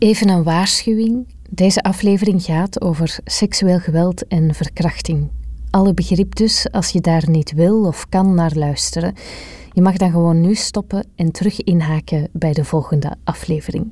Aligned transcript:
Even 0.00 0.28
een 0.28 0.42
waarschuwing. 0.42 1.26
Deze 1.50 1.82
aflevering 1.82 2.42
gaat 2.42 2.80
over 2.80 3.18
seksueel 3.24 3.78
geweld 3.78 4.26
en 4.26 4.54
verkrachting. 4.54 5.30
Alle 5.70 5.94
begrip 5.94 6.34
dus 6.34 6.66
als 6.70 6.88
je 6.88 7.00
daar 7.00 7.30
niet 7.30 7.52
wil 7.52 7.84
of 7.84 8.08
kan 8.08 8.34
naar 8.34 8.52
luisteren. 8.54 9.14
Je 9.72 9.82
mag 9.82 9.96
dan 9.96 10.10
gewoon 10.10 10.40
nu 10.40 10.54
stoppen 10.54 11.06
en 11.16 11.32
terug 11.32 11.62
inhaken 11.62 12.28
bij 12.32 12.52
de 12.52 12.64
volgende 12.64 13.16
aflevering. 13.24 13.86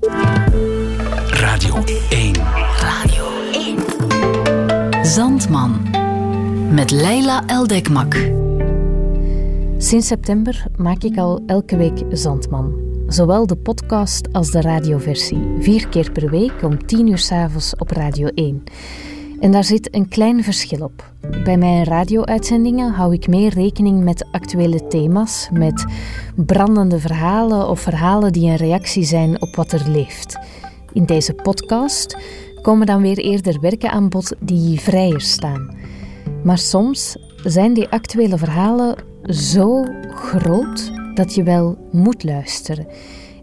Radio 1.31 1.85
1. 2.11 2.35
Radio 2.81 3.27
1. 3.53 5.07
Zandman. 5.07 5.91
Met 6.75 6.91
Leila 6.91 7.47
Eldekmak. 7.47 8.15
Sinds 9.79 10.07
september 10.07 10.65
maak 10.77 11.03
ik 11.03 11.17
al 11.19 11.43
elke 11.47 11.77
week 11.77 12.03
Zandman. 12.11 12.88
Zowel 13.09 13.47
de 13.47 13.57
podcast 13.57 14.33
als 14.33 14.51
de 14.51 14.61
radioversie. 14.61 15.43
Vier 15.59 15.89
keer 15.89 16.13
per 16.13 16.31
week 16.31 16.63
om 16.63 16.87
tien 16.87 17.09
uur 17.09 17.19
s'avonds 17.19 17.77
op 17.77 17.91
Radio 17.91 18.27
1. 18.35 18.65
En 19.41 19.51
daar 19.51 19.65
zit 19.65 19.95
een 19.95 20.09
klein 20.09 20.45
verschil 20.45 20.85
op. 20.85 21.13
Bij 21.45 21.57
mijn 21.57 21.85
radio-uitzendingen 21.85 22.93
hou 22.93 23.15
ik 23.15 23.29
meer 23.29 23.53
rekening 23.53 24.05
met 24.05 24.27
actuele 24.33 24.87
thema's, 24.87 25.49
met 25.53 25.85
brandende 26.37 26.99
verhalen 26.99 27.69
of 27.69 27.81
verhalen 27.81 28.33
die 28.33 28.51
een 28.51 28.57
reactie 28.57 29.05
zijn 29.05 29.43
op 29.43 29.57
wat 29.57 29.73
er 29.73 29.91
leeft. 29.91 30.39
In 30.93 31.05
deze 31.05 31.35
podcast 31.35 32.17
komen 32.63 32.87
dan 32.87 33.03
weer 33.03 33.19
eerder 33.19 33.61
werken 33.61 33.91
aan 33.91 34.09
bod 34.09 34.35
die 34.41 34.81
vrijer 34.81 35.21
staan. 35.21 35.77
Maar 36.45 36.59
soms 36.59 37.17
zijn 37.45 37.75
die 37.75 37.89
actuele 37.89 38.39
verhalen 38.39 38.97
zo 39.23 39.85
groot 40.09 40.93
dat 41.19 41.35
je 41.35 41.43
wel 41.43 41.77
moet 41.93 42.25
luisteren. 42.25 42.87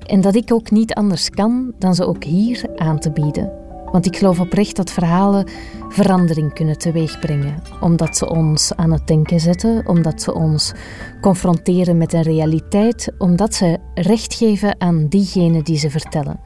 En 0.05 0.21
dat 0.21 0.35
ik 0.35 0.53
ook 0.53 0.71
niet 0.71 0.93
anders 0.93 1.29
kan 1.29 1.73
dan 1.79 1.95
ze 1.95 2.05
ook 2.07 2.23
hier 2.23 2.63
aan 2.75 2.99
te 2.99 3.11
bieden. 3.11 3.51
Want 3.91 4.05
ik 4.05 4.17
geloof 4.17 4.39
oprecht 4.39 4.75
dat 4.75 4.91
verhalen 4.91 5.47
verandering 5.89 6.53
kunnen 6.53 6.77
teweegbrengen. 6.77 7.61
Omdat 7.81 8.17
ze 8.17 8.29
ons 8.29 8.75
aan 8.75 8.91
het 8.91 9.07
denken 9.07 9.39
zetten, 9.39 9.87
omdat 9.87 10.21
ze 10.21 10.33
ons 10.33 10.73
confronteren 11.21 11.97
met 11.97 12.13
een 12.13 12.21
realiteit, 12.21 13.11
omdat 13.17 13.53
ze 13.53 13.77
recht 13.93 14.33
geven 14.33 14.81
aan 14.81 15.07
diegene 15.07 15.63
die 15.63 15.77
ze 15.77 15.89
vertellen. 15.89 16.39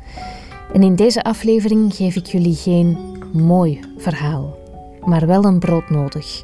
En 0.74 0.84
in 0.84 0.96
deze 0.96 1.24
aflevering 1.24 1.96
geef 1.96 2.16
ik 2.16 2.26
jullie 2.26 2.56
geen 2.56 2.98
mooi 3.34 3.80
verhaal, 3.98 4.58
maar 5.06 5.28
wel 5.28 5.44
een 5.46 5.60
broodnodig. 5.60 6.44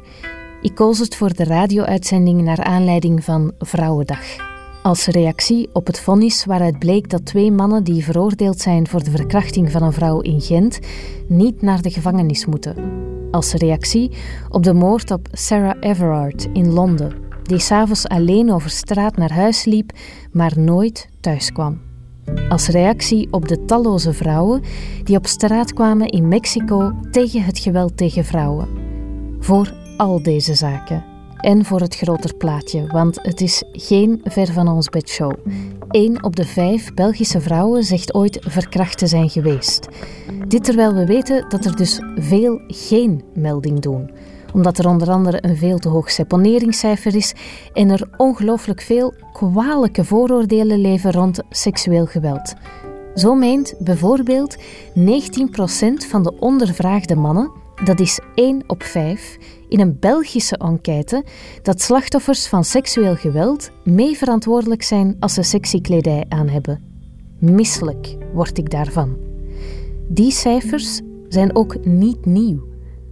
Ik 0.62 0.74
koos 0.74 0.98
het 0.98 1.16
voor 1.16 1.34
de 1.34 1.44
radio-uitzending 1.44 2.42
naar 2.42 2.64
aanleiding 2.64 3.24
van 3.24 3.52
Vrouwendag. 3.58 4.54
Als 4.86 5.06
reactie 5.06 5.68
op 5.72 5.86
het 5.86 6.00
vonnis 6.00 6.44
waaruit 6.44 6.78
bleek 6.78 7.10
dat 7.10 7.24
twee 7.24 7.52
mannen 7.52 7.84
die 7.84 8.04
veroordeeld 8.04 8.60
zijn 8.60 8.88
voor 8.88 9.04
de 9.04 9.10
verkrachting 9.10 9.70
van 9.70 9.82
een 9.82 9.92
vrouw 9.92 10.20
in 10.20 10.40
Gent 10.40 10.78
niet 11.28 11.62
naar 11.62 11.82
de 11.82 11.90
gevangenis 11.90 12.46
moeten. 12.46 12.76
Als 13.30 13.52
reactie 13.52 14.10
op 14.48 14.62
de 14.62 14.72
moord 14.72 15.10
op 15.10 15.28
Sarah 15.32 15.76
Everard 15.80 16.48
in 16.52 16.72
Londen, 16.72 17.14
die 17.42 17.58
s'avonds 17.58 18.08
alleen 18.08 18.52
over 18.52 18.70
straat 18.70 19.16
naar 19.16 19.32
huis 19.32 19.64
liep, 19.64 19.92
maar 20.32 20.52
nooit 20.58 21.08
thuis 21.20 21.52
kwam. 21.52 21.80
Als 22.48 22.68
reactie 22.68 23.28
op 23.30 23.48
de 23.48 23.64
talloze 23.64 24.12
vrouwen 24.12 24.62
die 25.04 25.16
op 25.16 25.26
straat 25.26 25.72
kwamen 25.72 26.08
in 26.08 26.28
Mexico 26.28 26.92
tegen 27.10 27.42
het 27.42 27.58
geweld 27.58 27.96
tegen 27.96 28.24
vrouwen. 28.24 28.68
Voor 29.38 29.74
al 29.96 30.22
deze 30.22 30.54
zaken. 30.54 31.15
En 31.36 31.64
voor 31.64 31.80
het 31.80 31.96
groter 31.96 32.34
plaatje, 32.34 32.86
want 32.86 33.18
het 33.22 33.40
is 33.40 33.62
geen 33.72 34.20
ver 34.24 34.52
van 34.52 34.68
ons 34.68 34.88
bedshow. 34.88 35.32
Eén 35.88 36.24
op 36.24 36.36
de 36.36 36.44
vijf 36.44 36.94
Belgische 36.94 37.40
vrouwen 37.40 37.84
zegt 37.84 38.14
ooit 38.14 38.38
verkracht 38.40 38.98
te 38.98 39.06
zijn 39.06 39.30
geweest. 39.30 39.88
Dit 40.48 40.64
terwijl 40.64 40.94
we 40.94 41.06
weten 41.06 41.48
dat 41.48 41.64
er 41.64 41.76
dus 41.76 42.00
veel 42.16 42.60
geen 42.66 43.22
melding 43.34 43.80
doen 43.80 44.10
omdat 44.56 44.78
er 44.78 44.88
onder 44.88 45.10
andere 45.10 45.38
een 45.40 45.56
veel 45.56 45.78
te 45.78 45.88
hoog 45.88 46.10
seponeringscijfer 46.10 47.14
is 47.14 47.34
en 47.72 47.90
er 47.90 48.08
ongelooflijk 48.16 48.80
veel 48.80 49.14
kwalijke 49.32 50.04
vooroordelen 50.04 50.80
leven 50.80 51.12
rond 51.12 51.42
seksueel 51.50 52.06
geweld. 52.06 52.54
Zo 53.14 53.34
meent 53.34 53.74
bijvoorbeeld 53.78 54.56
19% 54.56 54.60
van 56.08 56.22
de 56.22 56.32
ondervraagde 56.38 57.16
mannen, 57.16 57.50
dat 57.84 58.00
is 58.00 58.20
1 58.34 58.62
op 58.66 58.82
5, 58.82 59.38
in 59.68 59.80
een 59.80 59.96
Belgische 60.00 60.56
enquête 60.56 61.24
dat 61.62 61.80
slachtoffers 61.80 62.46
van 62.46 62.64
seksueel 62.64 63.16
geweld 63.16 63.70
mee 63.84 64.16
verantwoordelijk 64.16 64.82
zijn 64.82 65.16
als 65.18 65.34
ze 65.34 65.42
sexy 65.42 65.80
kledij 65.80 66.24
aan 66.28 66.48
hebben. 66.48 66.82
Misselijk 67.38 68.16
word 68.32 68.58
ik 68.58 68.70
daarvan. 68.70 69.16
Die 70.08 70.30
cijfers 70.30 71.00
zijn 71.28 71.56
ook 71.56 71.84
niet 71.84 72.26
nieuw. 72.26 72.64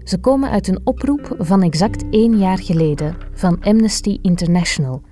Ze 0.05 0.19
komen 0.19 0.51
uit 0.51 0.69
een 0.69 0.81
oproep 0.85 1.35
van 1.39 1.63
exact 1.63 2.05
één 2.11 2.39
jaar 2.39 2.59
geleden 2.59 3.17
van 3.33 3.61
Amnesty 3.61 4.19
International. 4.23 5.03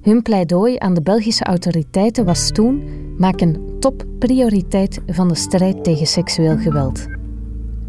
Hun 0.00 0.22
pleidooi 0.22 0.76
aan 0.78 0.94
de 0.94 1.02
Belgische 1.02 1.44
autoriteiten 1.44 2.24
was 2.24 2.50
toen: 2.50 2.82
maak 3.18 3.40
een 3.40 3.76
topprioriteit 3.78 5.00
van 5.06 5.28
de 5.28 5.34
strijd 5.34 5.84
tegen 5.84 6.06
seksueel 6.06 6.56
geweld. 6.56 7.19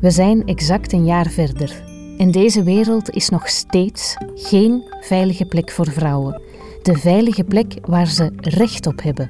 We 0.02 0.12
zijn 0.12 0.46
exact 0.46 0.94
een 0.94 1.06
jaar 1.06 1.30
verder 1.30 1.84
en 2.18 2.32
deze 2.32 2.64
wereld 2.64 3.10
is 3.10 3.30
nog 3.30 3.50
steeds 3.50 4.16
geen 4.36 4.84
veilige 5.02 5.46
plek 5.46 5.72
voor 5.72 5.92
vrouwen. 5.92 6.42
De 6.82 6.98
veilige 6.98 7.44
plek 7.44 7.74
waar 7.82 8.08
ze 8.08 8.32
recht 8.36 8.88
op 8.88 9.02
hebben. 9.02 9.30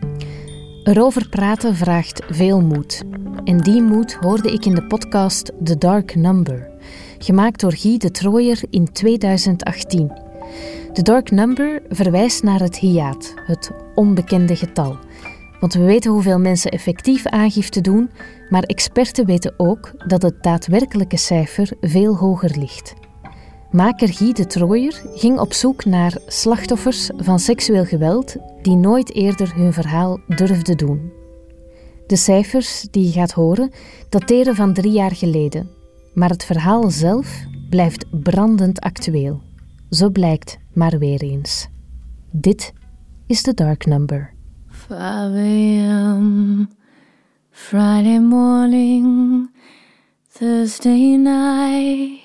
Erover 0.84 1.30
praten 1.30 1.76
vraagt 1.76 2.22
veel 2.30 2.62
moed. 2.62 3.04
En 3.44 3.58
die 3.58 3.82
moed 3.82 4.14
hoorde 4.14 4.52
ik 4.52 4.66
in 4.66 4.76
de 4.76 4.84
podcast 4.84 5.52
The 5.64 5.78
Dark 5.78 6.16
Number, 6.16 6.70
gemaakt 7.18 7.60
door 7.60 7.74
Guy 7.74 7.98
de 7.98 8.12
Trooier 8.12 8.62
in 8.70 8.92
2018. 8.92 10.12
The 10.94 11.02
Dark 11.02 11.32
Number 11.32 11.82
verwijst 11.90 12.44
naar 12.44 12.60
het 12.60 12.78
hiaat, 12.78 13.34
het 13.46 13.72
onbekende 13.96 14.56
getal. 14.56 14.98
Want 15.62 15.74
we 15.74 15.84
weten 15.84 16.12
hoeveel 16.12 16.40
mensen 16.40 16.72
effectief 16.72 17.26
aangifte 17.26 17.82
doen, 17.82 18.10
maar 18.50 18.64
experten 18.64 19.26
weten 19.26 19.54
ook 19.58 19.92
dat 20.08 20.22
het 20.22 20.44
daadwerkelijke 20.44 21.18
cijfer 21.18 21.72
veel 21.82 22.18
hoger 22.18 22.58
ligt. 22.58 22.94
Maker 23.72 24.14
Guy 24.14 24.34
de 24.34 24.48
Trooier 24.48 25.02
ging 25.16 25.40
op 25.40 25.54
zoek 25.54 25.86
naar 25.86 26.18
slachtoffers 26.28 27.10
van 27.18 27.40
seksueel 27.40 27.86
geweld 27.86 28.36
die 28.62 28.76
nooit 28.76 29.14
eerder 29.14 29.56
hun 29.56 29.74
verhaal 29.74 30.20
durfden 30.28 30.78
doen. 30.78 31.12
De 32.08 32.16
cijfers 32.16 32.88
die 32.92 33.06
je 33.06 33.12
gaat 33.12 33.32
horen 33.32 33.72
dateren 34.10 34.56
van 34.56 34.74
drie 34.74 34.92
jaar 34.92 35.16
geleden, 35.16 35.70
maar 36.14 36.30
het 36.30 36.46
verhaal 36.46 36.90
zelf 36.90 37.44
blijft 37.70 38.06
brandend 38.24 38.80
actueel. 38.80 39.42
Zo 39.90 40.10
blijkt 40.10 40.58
maar 40.74 40.98
weer 40.98 41.22
eens. 41.22 41.68
Dit 42.32 42.74
is 43.28 43.42
The 43.42 43.54
Dark 43.54 43.86
Number. 43.86 44.40
5 44.92 45.36
a.m. 45.38 46.68
Friday 47.50 48.20
morning, 48.20 49.48
Thursday 50.28 51.16
night, 51.16 52.24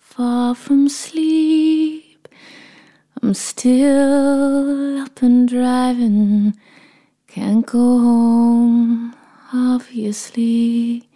far 0.00 0.56
from 0.56 0.88
sleep. 0.88 2.26
I'm 3.22 3.34
still 3.34 4.98
up 4.98 5.22
and 5.22 5.48
driving, 5.48 6.58
can't 7.28 7.64
go 7.64 7.78
home, 7.78 9.14
obviously. 9.54 11.08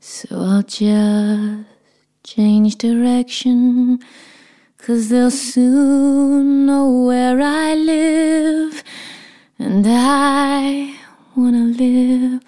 So 0.00 0.26
I'll 0.32 0.62
just 0.64 1.64
change 2.24 2.76
direction, 2.76 4.00
cause 4.76 5.08
they'll 5.08 5.30
soon 5.30 6.66
know 6.66 6.90
where 7.06 7.40
I 7.40 7.72
live. 7.72 8.84
And 9.58 9.86
I 9.86 10.96
wanna 11.36 11.64
live. 11.64 12.42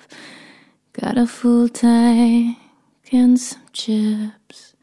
Got 0.93 1.17
a 1.17 1.27
full 1.27 1.69
tank 1.69 2.58
and 3.12 3.38
some 3.38 3.62
chips. 3.73 4.75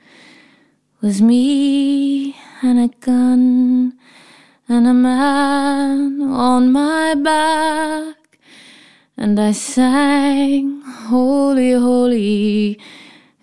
Was 1.01 1.21
me 1.21 2.35
and 2.61 2.79
a 2.79 2.87
gun 2.87 3.97
and 4.69 4.87
a 4.87 4.93
man 4.93 6.21
on 6.21 6.71
my 6.71 7.13
back. 7.15 8.39
And 9.17 9.37
I 9.37 9.51
sang 9.51 10.81
Holy, 10.81 11.73
Holy 11.73 12.79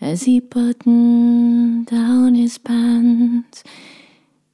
as 0.00 0.23
he 0.23 0.41
buttoned 0.41 1.87
down 1.87 2.35
his 2.35 2.56
pants. 2.56 3.62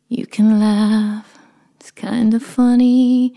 You 0.09 0.27
can 0.27 0.59
laugh, 0.59 1.39
it's 1.77 1.93
kind 1.93 2.35
of 2.35 2.43
funny 2.43 3.35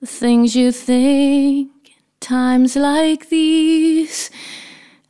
the 0.00 0.06
things 0.06 0.54
you 0.54 0.72
think 0.72 1.70
in 1.84 1.92
times 2.20 2.74
like 2.76 3.28
these. 3.28 4.30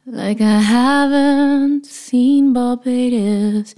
Like 0.06 0.40
I 0.40 0.60
haven't 0.60 1.86
seen 1.86 2.52
Barbados, 2.52 3.74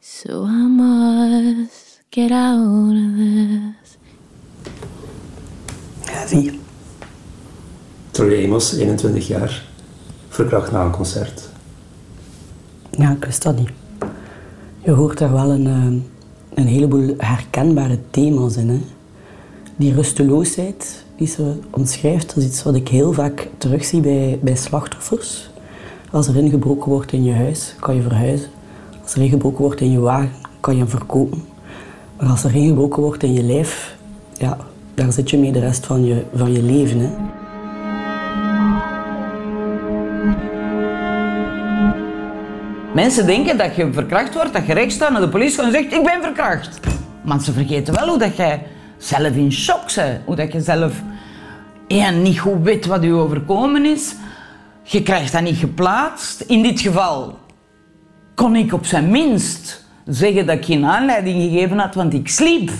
so 0.00 0.44
I 0.44 0.66
must 0.66 2.02
get 2.10 2.32
out 2.32 2.94
of 2.96 3.16
this. 3.16 3.98
Ja, 6.04 6.26
zie. 6.26 6.60
Troy 8.10 8.44
Amos, 8.44 8.72
21 8.72 9.26
jaar. 9.26 9.66
verkracht 10.28 10.72
na 10.72 10.84
een 10.84 10.90
concert? 10.90 11.48
Ja, 12.90 13.10
ik 13.10 13.24
wist 13.24 13.42
dat 13.42 13.56
niet. 13.56 13.70
Je 14.84 14.90
hoort 14.90 15.18
daar 15.18 15.32
wel 15.32 15.50
een, 15.50 15.66
een 16.54 16.66
heleboel 16.66 17.14
herkenbare 17.16 17.98
thema's 18.10 18.56
in. 18.56 18.68
Hè. 18.68 18.80
Die 19.78 19.94
rusteloosheid 19.94 21.04
die 21.16 21.26
ze 21.26 21.52
omschrijft, 21.70 22.26
dat 22.26 22.36
is 22.36 22.44
iets 22.44 22.62
wat 22.62 22.74
ik 22.74 22.88
heel 22.88 23.12
vaak 23.12 23.48
terugzie 23.58 24.00
bij, 24.00 24.38
bij 24.42 24.56
slachtoffers. 24.56 25.50
Als 26.10 26.28
er 26.28 26.36
ingebroken 26.36 26.90
wordt 26.90 27.12
in 27.12 27.24
je 27.24 27.32
huis, 27.32 27.74
kan 27.80 27.94
je 27.94 28.02
verhuizen. 28.02 28.48
Als 29.02 29.14
er 29.14 29.22
ingebroken 29.22 29.60
wordt 29.60 29.80
in 29.80 29.90
je 29.90 29.98
wagen, 29.98 30.32
kan 30.60 30.74
je 30.74 30.80
hem 30.80 30.88
verkopen. 30.88 31.44
Maar 32.16 32.28
als 32.28 32.44
er 32.44 32.54
ingebroken 32.54 33.02
wordt 33.02 33.22
in 33.22 33.32
je 33.32 33.42
lijf, 33.42 33.96
ja, 34.32 34.56
daar 34.94 35.12
zit 35.12 35.30
je 35.30 35.38
mee 35.38 35.52
de 35.52 35.60
rest 35.60 35.86
van 35.86 36.04
je, 36.04 36.24
van 36.34 36.52
je 36.52 36.62
leven. 36.62 37.00
Hè. 37.00 37.10
Mensen 42.94 43.26
denken 43.26 43.58
dat 43.58 43.74
je 43.74 43.92
verkracht 43.92 44.34
wordt, 44.34 44.52
dat 44.52 44.66
je 44.66 44.74
recht 44.74 44.92
staat 44.92 45.10
naar 45.10 45.20
de 45.20 45.28
politie 45.28 45.62
en 45.62 45.72
zegt 45.72 45.92
ik 45.92 46.04
ben 46.04 46.22
verkracht. 46.22 46.80
Maar 47.22 47.42
ze 47.42 47.52
vergeten 47.52 47.94
wel 47.94 48.08
hoe 48.08 48.18
dat 48.18 48.36
jij 48.36 48.62
zelf 48.98 49.34
in 49.36 49.52
shock 49.52 49.94
bent. 49.94 50.20
Hoe 50.24 50.36
dat 50.36 50.52
je 50.52 50.60
zelf 50.60 51.02
niet 52.22 52.38
goed 52.38 52.62
weet 52.62 52.86
wat 52.86 53.02
je 53.02 53.12
overkomen 53.12 53.84
is. 53.84 54.14
Je 54.82 55.02
krijgt 55.02 55.32
dat 55.32 55.42
niet 55.42 55.56
geplaatst. 55.56 56.40
In 56.40 56.62
dit 56.62 56.80
geval 56.80 57.38
kon 58.34 58.56
ik 58.56 58.72
op 58.72 58.86
zijn 58.86 59.10
minst 59.10 59.86
zeggen 60.06 60.46
dat 60.46 60.56
ik 60.56 60.64
geen 60.64 60.84
aanleiding 60.84 61.42
gegeven 61.42 61.78
had, 61.78 61.94
want 61.94 62.14
ik 62.14 62.28
sliep. 62.28 62.70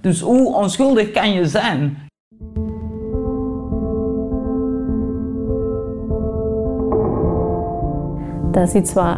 Dus 0.00 0.20
hoe 0.20 0.54
onschuldig 0.54 1.10
kan 1.10 1.32
je 1.32 1.46
zijn? 1.46 1.98
Dat 8.50 8.68
is 8.68 8.74
iets 8.74 8.92
wat 8.92 9.16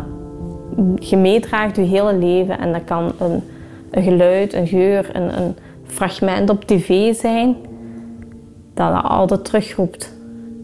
je 0.99 1.17
meedraagt 1.17 1.76
je 1.76 1.82
hele 1.82 2.14
leven. 2.14 2.58
En 2.58 2.73
dat 2.73 2.85
kan 2.85 3.12
een, 3.19 3.43
een 3.91 4.03
geluid, 4.03 4.53
een 4.53 4.67
geur, 4.67 5.17
een, 5.17 5.41
een, 5.41 5.56
fragment 5.90 6.50
op 6.50 6.64
tv 6.64 7.14
zijn. 7.14 7.56
Dat 8.75 8.92
dat 8.92 9.04
altijd 9.04 9.44
terugroept. 9.44 10.12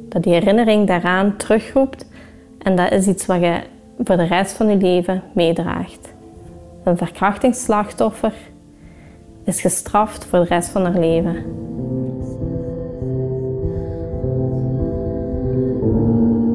Dat 0.08 0.22
die 0.22 0.32
herinnering 0.32 0.86
daaraan 0.86 1.36
terugroept. 1.36 2.06
En 2.58 2.76
dat 2.76 2.92
is 2.92 3.06
iets 3.06 3.26
wat 3.26 3.40
je 3.40 3.60
voor 3.98 4.16
de 4.16 4.24
rest 4.24 4.52
van 4.52 4.68
je 4.68 4.76
leven 4.76 5.22
meedraagt. 5.32 6.14
Een 6.84 6.96
verkrachtingsslachtoffer 6.96 8.32
is 9.44 9.60
gestraft 9.60 10.24
voor 10.24 10.38
de 10.38 10.44
rest 10.44 10.68
van 10.68 10.84
haar 10.84 10.98
leven. 10.98 11.34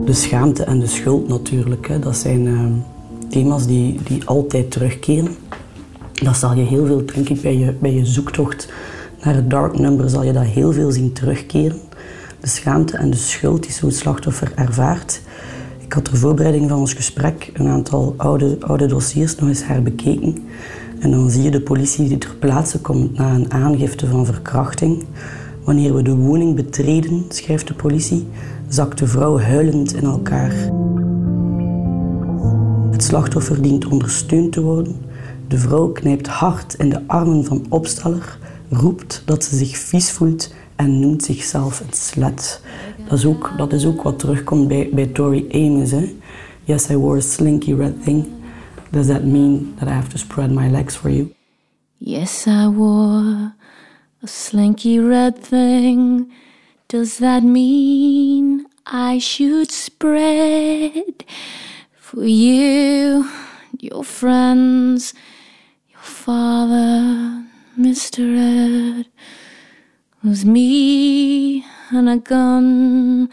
De 0.06 0.14
schaamte 0.14 0.64
en 0.64 0.80
de 0.80 0.88
schuld 0.88 1.28
natuurlijk, 1.28 1.88
hè. 1.88 2.00
dat 2.00 2.16
zijn 2.16 2.46
uh, 2.46 2.66
thema's 3.30 3.66
die, 3.66 4.00
die 4.04 4.26
altijd 4.26 4.72
terugkeren. 4.72 5.36
Dat 6.24 6.38
zal 6.38 6.54
je 6.54 6.64
heel 6.64 6.86
veel, 6.86 7.06
denk 7.14 7.30
ik, 7.30 7.42
bij 7.42 7.58
je, 7.58 7.74
bij 7.80 7.94
je 7.94 8.06
zoektocht 8.06 8.68
naar 9.24 9.36
het 9.36 9.50
dark 9.50 9.80
number, 9.80 10.10
zal 10.10 10.24
je 10.24 10.34
dat 10.34 10.44
heel 10.44 10.74
veel 10.74 10.92
zien 10.92 11.14
terugkeren. 11.14 11.80
De 12.40 12.48
schaamte 12.48 12.98
en 12.98 13.10
de 13.10 13.18
schuld 13.18 13.64
die 13.64 13.72
zo'n 13.72 13.92
slachtoffer 13.92 14.52
ervaart. 14.56 15.22
Ik 15.80 15.94
had 15.94 16.06
ter 16.06 16.18
voorbereiding 16.18 16.70
van 16.70 16.80
ons 16.80 16.94
gesprek 16.94 17.52
een 17.54 17.68
aantal 17.68 18.14
oude, 18.18 18.58
oude 18.60 18.86
dossiers 18.86 19.36
nog 19.36 19.50
eens 19.50 19.66
herbekeken. 19.66 20.38
En 21.00 21.12
dan 21.12 21.30
zie 21.30 21.44
je 21.44 21.52
de 21.52 21.62
politie 21.62 22.08
die 22.08 22.18
ter 22.18 22.36
plaatse 22.40 22.80
komt 22.80 23.18
na 23.18 23.34
een 23.34 23.52
aangifte 23.52 24.08
van 24.08 24.26
verkrachting. 24.26 25.04
Wanneer 25.64 25.96
we 25.96 26.02
de 26.02 26.16
woning 26.16 26.56
betreden, 26.56 27.26
schrijft 27.30 27.68
de 27.68 27.74
politie, 27.74 28.28
zakt 28.68 28.98
de 28.98 29.08
vrouw 29.08 29.40
huilend 29.40 29.94
in 29.94 30.04
elkaar. 30.04 30.54
Het 32.92 33.04
slachtoffer 33.04 33.62
dient 33.62 33.86
ondersteund 33.86 34.52
te 34.52 34.62
worden. 34.62 35.10
De 35.52 35.58
vrouw 35.58 35.92
knijpt 35.92 36.28
hard 36.28 36.74
in 36.74 36.90
de 36.90 37.08
armen 37.08 37.46
van 37.46 37.66
opsteller, 37.70 38.38
roept 38.70 39.22
dat 39.26 39.44
ze 39.44 39.56
zich 39.56 39.78
vies 39.78 40.12
voelt 40.12 40.54
en 40.76 41.00
noemt 41.00 41.24
zichzelf 41.24 41.80
een 41.80 41.94
slet. 41.94 42.62
Dat 43.58 43.74
is 43.74 43.86
ook, 43.86 44.04
wat 44.04 44.20
terugkomt 44.20 44.68
bij, 44.68 44.90
bij 44.94 45.06
Tori 45.06 45.48
Amos. 45.52 45.92
Hè. 45.92 46.16
Yes, 46.64 46.90
I 46.90 46.96
wore 46.96 47.18
a 47.18 47.22
slinky 47.22 47.74
red 47.74 48.04
thing. 48.04 48.26
Does 48.90 49.08
that 49.08 49.24
mean 49.24 49.74
that 49.80 49.88
I 49.88 49.92
have 49.92 50.10
to 50.10 50.18
spread 50.18 50.52
my 50.52 50.70
legs 50.70 50.96
for 50.96 51.10
you? 51.10 51.34
Yes, 51.98 52.46
I 52.48 52.68
wore 52.68 53.54
a 54.24 54.28
slinky 54.28 55.00
red 55.00 55.44
thing. 55.48 56.32
Does 56.86 57.18
that 57.18 57.44
mean 57.44 58.68
I 58.86 59.20
should 59.20 59.72
spread 59.72 61.26
for 61.96 62.26
you, 62.26 63.26
your 63.80 64.04
friends, 64.04 65.14
father, 66.02 67.44
Mr. 67.78 69.00
Ed? 69.00 69.06
was 70.24 70.46
me 70.46 71.66
and 71.90 72.08
a 72.08 72.18
gun 72.18 73.28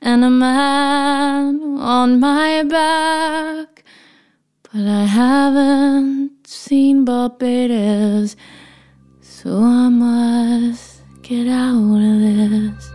and 0.00 0.24
a 0.24 0.30
man 0.30 1.78
on 1.78 2.18
my 2.20 2.62
back. 2.62 3.84
But 4.62 4.86
I 4.86 5.04
haven't 5.04 6.46
seen 6.46 7.04
Barbados, 7.04 8.36
so 9.20 9.50
I 9.62 9.88
must 9.90 11.02
get 11.22 11.48
out 11.48 12.00
of 12.00 12.18
this. 12.20 12.90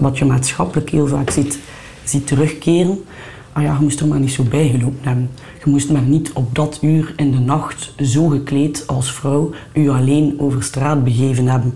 Wat 0.00 0.18
je 0.18 0.24
maatschappelijk 0.24 0.90
heel 0.90 1.06
vaak 1.06 1.30
ziet, 1.30 1.58
ziet 2.04 2.26
terugkeren. 2.26 3.04
Ah 3.52 3.62
ja, 3.62 3.72
je 3.72 3.80
moest 3.80 4.00
er 4.00 4.06
maar 4.06 4.20
niet 4.20 4.32
zo 4.32 4.42
bijgelopen 4.42 4.98
hebben. 5.02 5.30
Je 5.64 5.70
moest 5.70 5.90
maar 5.90 6.02
niet 6.02 6.32
op 6.32 6.54
dat 6.54 6.78
uur 6.82 7.12
in 7.16 7.30
de 7.30 7.38
nacht 7.38 7.94
zo 8.02 8.28
gekleed 8.28 8.86
als 8.86 9.12
vrouw 9.12 9.50
u 9.72 9.88
alleen 9.88 10.34
over 10.38 10.62
straat 10.62 11.04
begeven 11.04 11.46
hebben. 11.46 11.74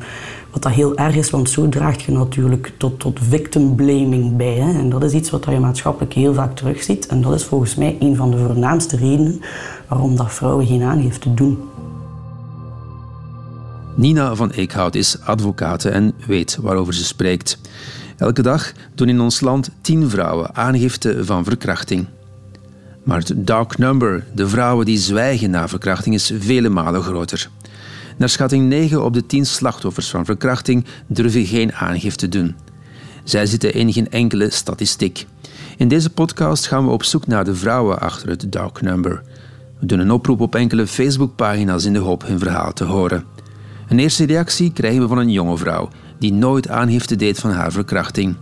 Wat 0.50 0.62
dat 0.62 0.72
heel 0.72 0.96
erg 0.96 1.14
is, 1.14 1.30
want 1.30 1.50
zo 1.50 1.68
draagt 1.68 2.02
je 2.02 2.12
natuurlijk 2.12 2.72
tot, 2.76 3.00
tot 3.00 3.18
victim 3.22 3.74
blaming 3.74 4.36
bij. 4.36 4.54
Hè? 4.54 4.78
En 4.78 4.90
dat 4.90 5.04
is 5.04 5.12
iets 5.12 5.30
wat 5.30 5.44
je 5.44 5.60
maatschappelijk 5.60 6.12
heel 6.12 6.34
vaak 6.34 6.56
terugziet. 6.56 7.06
En 7.06 7.22
dat 7.22 7.34
is 7.34 7.44
volgens 7.44 7.74
mij 7.74 7.96
een 8.00 8.16
van 8.16 8.30
de 8.30 8.38
voornaamste 8.38 8.96
redenen 8.96 9.40
waarom 9.88 10.16
dat 10.16 10.32
vrouwen 10.32 10.66
geen 10.66 10.82
aangifte 10.82 11.34
doen. 11.34 11.58
Nina 13.94 14.34
van 14.34 14.50
Eekhout 14.50 14.94
is 14.94 15.20
advocaat 15.20 15.84
en 15.84 16.12
weet 16.26 16.58
waarover 16.60 16.94
ze 16.94 17.04
spreekt. 17.04 17.58
Elke 18.16 18.42
dag 18.42 18.72
doen 18.94 19.08
in 19.08 19.20
ons 19.20 19.40
land 19.40 19.70
tien 19.80 20.10
vrouwen 20.10 20.54
aangifte 20.54 21.24
van 21.24 21.44
verkrachting. 21.44 22.06
Maar 23.02 23.18
het 23.18 23.32
dark 23.36 23.78
number, 23.78 24.24
de 24.34 24.48
vrouwen 24.48 24.86
die 24.86 24.98
zwijgen 24.98 25.50
na 25.50 25.68
verkrachting, 25.68 26.14
is 26.14 26.32
vele 26.38 26.68
malen 26.68 27.02
groter. 27.02 27.48
Naar 28.16 28.28
schatting 28.28 28.68
9 28.68 29.04
op 29.04 29.14
de 29.14 29.26
10 29.26 29.46
slachtoffers 29.46 30.10
van 30.10 30.24
verkrachting 30.24 30.84
durven 31.06 31.46
geen 31.46 31.72
aangifte 31.72 32.28
doen. 32.28 32.54
Zij 33.24 33.46
zitten 33.46 33.74
in 33.74 33.92
geen 33.92 34.10
enkele 34.10 34.50
statistiek. 34.50 35.26
In 35.76 35.88
deze 35.88 36.10
podcast 36.10 36.66
gaan 36.66 36.84
we 36.84 36.90
op 36.90 37.04
zoek 37.04 37.26
naar 37.26 37.44
de 37.44 37.54
vrouwen 37.54 38.00
achter 38.00 38.28
het 38.28 38.52
dark 38.52 38.80
number. 38.80 39.22
We 39.78 39.86
doen 39.86 39.98
een 39.98 40.10
oproep 40.10 40.40
op 40.40 40.54
enkele 40.54 40.86
Facebookpagina's 40.86 41.84
in 41.84 41.92
de 41.92 41.98
hoop 41.98 42.26
hun 42.26 42.38
verhaal 42.38 42.72
te 42.72 42.84
horen. 42.84 43.24
Een 43.88 43.98
eerste 43.98 44.24
reactie 44.24 44.72
krijgen 44.72 45.00
we 45.00 45.08
van 45.08 45.18
een 45.18 45.30
jonge 45.30 45.56
vrouw 45.56 45.88
die 46.18 46.32
nooit 46.32 46.68
aangifte 46.68 47.16
deed 47.16 47.38
van 47.38 47.50
haar 47.50 47.72
verkrachting. 47.72 48.36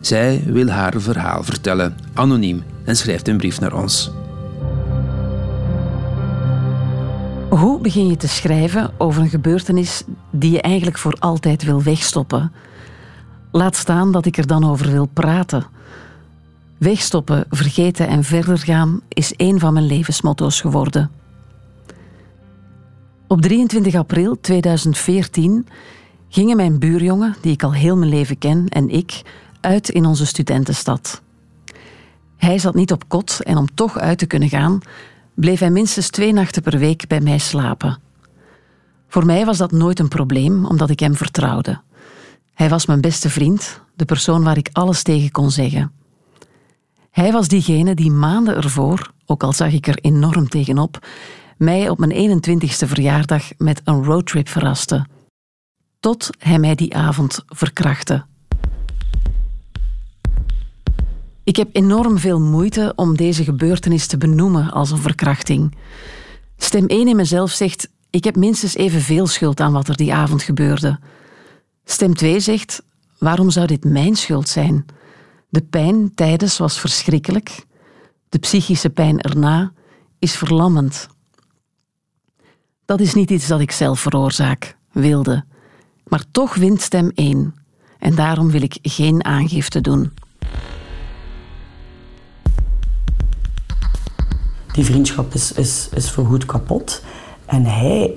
Zij 0.00 0.42
wil 0.46 0.68
haar 0.68 1.00
verhaal 1.00 1.42
vertellen, 1.42 1.96
anoniem, 2.14 2.62
en 2.84 2.96
schrijft 2.96 3.28
een 3.28 3.36
brief 3.36 3.60
naar 3.60 3.72
ons. 3.74 4.10
Hoe 7.48 7.80
begin 7.80 8.06
je 8.08 8.16
te 8.16 8.28
schrijven 8.28 8.90
over 8.98 9.22
een 9.22 9.28
gebeurtenis 9.28 10.02
die 10.30 10.50
je 10.50 10.60
eigenlijk 10.60 10.98
voor 10.98 11.16
altijd 11.18 11.64
wil 11.64 11.82
wegstoppen? 11.82 12.52
Laat 13.50 13.76
staan 13.76 14.12
dat 14.12 14.26
ik 14.26 14.36
er 14.36 14.46
dan 14.46 14.64
over 14.64 14.90
wil 14.90 15.06
praten. 15.06 15.66
Wegstoppen, 16.78 17.44
vergeten 17.50 18.08
en 18.08 18.24
verder 18.24 18.58
gaan 18.58 19.00
is 19.08 19.32
een 19.36 19.58
van 19.58 19.72
mijn 19.72 19.86
levensmotto's 19.86 20.60
geworden. 20.60 21.10
Op 23.26 23.42
23 23.42 23.94
april 23.94 24.40
2014 24.40 25.66
gingen 26.28 26.56
mijn 26.56 26.78
buurjongen, 26.78 27.36
die 27.40 27.52
ik 27.52 27.62
al 27.62 27.74
heel 27.74 27.96
mijn 27.96 28.10
leven 28.10 28.38
ken, 28.38 28.68
en 28.68 28.88
ik 28.88 29.22
uit 29.60 29.88
in 29.88 30.06
onze 30.06 30.26
studentenstad. 30.26 31.22
Hij 32.36 32.58
zat 32.58 32.74
niet 32.74 32.92
op 32.92 33.08
kot 33.08 33.40
en 33.42 33.56
om 33.56 33.74
toch 33.74 33.98
uit 33.98 34.18
te 34.18 34.26
kunnen 34.26 34.48
gaan, 34.48 34.80
bleef 35.34 35.60
hij 35.60 35.70
minstens 35.70 36.08
twee 36.08 36.32
nachten 36.32 36.62
per 36.62 36.78
week 36.78 37.06
bij 37.06 37.20
mij 37.20 37.38
slapen. 37.38 37.98
Voor 39.08 39.26
mij 39.26 39.44
was 39.44 39.56
dat 39.56 39.72
nooit 39.72 39.98
een 39.98 40.08
probleem, 40.08 40.64
omdat 40.64 40.90
ik 40.90 41.00
hem 41.00 41.14
vertrouwde. 41.14 41.80
Hij 42.54 42.68
was 42.68 42.86
mijn 42.86 43.00
beste 43.00 43.30
vriend, 43.30 43.80
de 43.96 44.04
persoon 44.04 44.42
waar 44.42 44.56
ik 44.56 44.68
alles 44.72 45.02
tegen 45.02 45.30
kon 45.30 45.50
zeggen. 45.50 45.92
Hij 47.10 47.32
was 47.32 47.48
diegene 47.48 47.94
die 47.94 48.10
maanden 48.10 48.56
ervoor, 48.56 49.12
ook 49.26 49.42
al 49.42 49.52
zag 49.52 49.72
ik 49.72 49.86
er 49.86 49.98
enorm 50.00 50.48
tegenop, 50.48 51.06
mij 51.56 51.88
op 51.88 51.98
mijn 51.98 52.42
21ste 52.42 52.88
verjaardag 52.88 53.48
met 53.56 53.80
een 53.84 54.04
roadtrip 54.04 54.48
verraste. 54.48 55.06
Tot 56.00 56.30
hij 56.38 56.58
mij 56.58 56.74
die 56.74 56.96
avond 56.96 57.42
verkrachtte. 57.46 58.24
Ik 61.44 61.56
heb 61.56 61.68
enorm 61.72 62.18
veel 62.18 62.40
moeite 62.40 62.92
om 62.96 63.16
deze 63.16 63.44
gebeurtenis 63.44 64.06
te 64.06 64.18
benoemen 64.18 64.70
als 64.70 64.90
een 64.90 64.98
verkrachting. 64.98 65.76
Stem 66.56 66.86
1 66.86 67.08
in 67.08 67.16
mezelf 67.16 67.50
zegt: 67.50 67.88
Ik 68.10 68.24
heb 68.24 68.36
minstens 68.36 68.74
evenveel 68.74 69.26
schuld 69.26 69.60
aan 69.60 69.72
wat 69.72 69.88
er 69.88 69.96
die 69.96 70.14
avond 70.14 70.42
gebeurde. 70.42 70.98
Stem 71.84 72.14
2 72.14 72.40
zegt: 72.40 72.82
Waarom 73.18 73.50
zou 73.50 73.66
dit 73.66 73.84
mijn 73.84 74.16
schuld 74.16 74.48
zijn? 74.48 74.86
De 75.48 75.62
pijn 75.62 76.14
tijdens 76.14 76.58
was 76.58 76.80
verschrikkelijk. 76.80 77.66
De 78.28 78.38
psychische 78.38 78.90
pijn 78.90 79.20
erna 79.20 79.72
is 80.18 80.36
verlammend. 80.36 81.08
Dat 82.84 83.00
is 83.00 83.14
niet 83.14 83.30
iets 83.30 83.46
dat 83.46 83.60
ik 83.60 83.70
zelf 83.70 84.00
veroorzaak, 84.00 84.76
wilde. 84.92 85.44
Maar 86.08 86.24
toch 86.30 86.54
wint 86.54 86.80
stem 86.80 87.10
1. 87.14 87.54
En 87.98 88.14
daarom 88.14 88.50
wil 88.50 88.62
ik 88.62 88.78
geen 88.82 89.24
aangifte 89.24 89.80
doen. 89.80 90.12
Die 94.72 94.84
vriendschap 94.84 95.34
is, 95.34 95.52
is, 95.52 95.88
is 95.94 96.10
voorgoed 96.10 96.46
kapot. 96.46 97.02
En 97.46 97.64
hij 97.64 98.14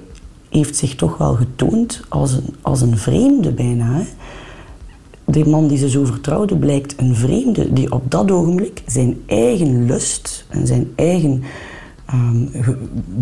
heeft 0.50 0.75
zich 0.75 0.95
toch 0.95 1.17
wel 1.17 1.33
getoond 1.33 2.01
als 2.10 2.33
een, 2.33 2.55
als 2.62 2.81
een 2.81 2.98
vreemde 2.98 3.51
bijna. 3.51 4.03
De 5.25 5.45
man 5.45 5.67
die 5.67 5.77
ze 5.77 5.89
zo 5.89 6.05
vertrouwde 6.05 6.57
blijkt 6.57 7.00
een 7.00 7.15
vreemde 7.15 7.74
die 7.74 7.91
op 7.91 8.12
dat 8.12 8.31
ogenblik 8.31 8.83
zijn 8.86 9.21
eigen 9.25 9.86
lust 9.86 10.45
en 10.50 10.67
zijn 10.67 10.91
eigen 10.95 11.43
um, 12.13 12.50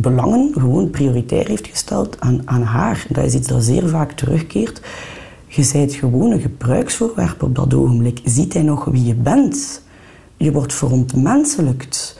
belangen 0.01 0.53
gewoon 0.53 0.89
prioritair 0.89 1.48
heeft 1.48 1.67
gesteld 1.67 2.19
aan, 2.19 2.41
aan 2.46 2.62
haar. 2.62 3.05
Dat 3.10 3.25
is 3.25 3.34
iets 3.34 3.48
dat 3.48 3.63
zeer 3.63 3.88
vaak 3.88 4.12
terugkeert. 4.12 4.81
Je 5.48 5.69
bent 5.74 5.93
gewoon 5.93 6.31
een 6.31 6.39
gebruiksvoorwerp 6.39 7.43
op 7.43 7.55
dat 7.55 7.74
ogenblik. 7.74 8.22
Ziet 8.24 8.53
hij 8.53 8.62
nog 8.63 8.86
wie 8.86 9.05
je 9.05 9.15
bent? 9.15 9.81
Je 10.38 10.51
wordt 10.51 10.74
verontmenselijkt. 10.74 12.19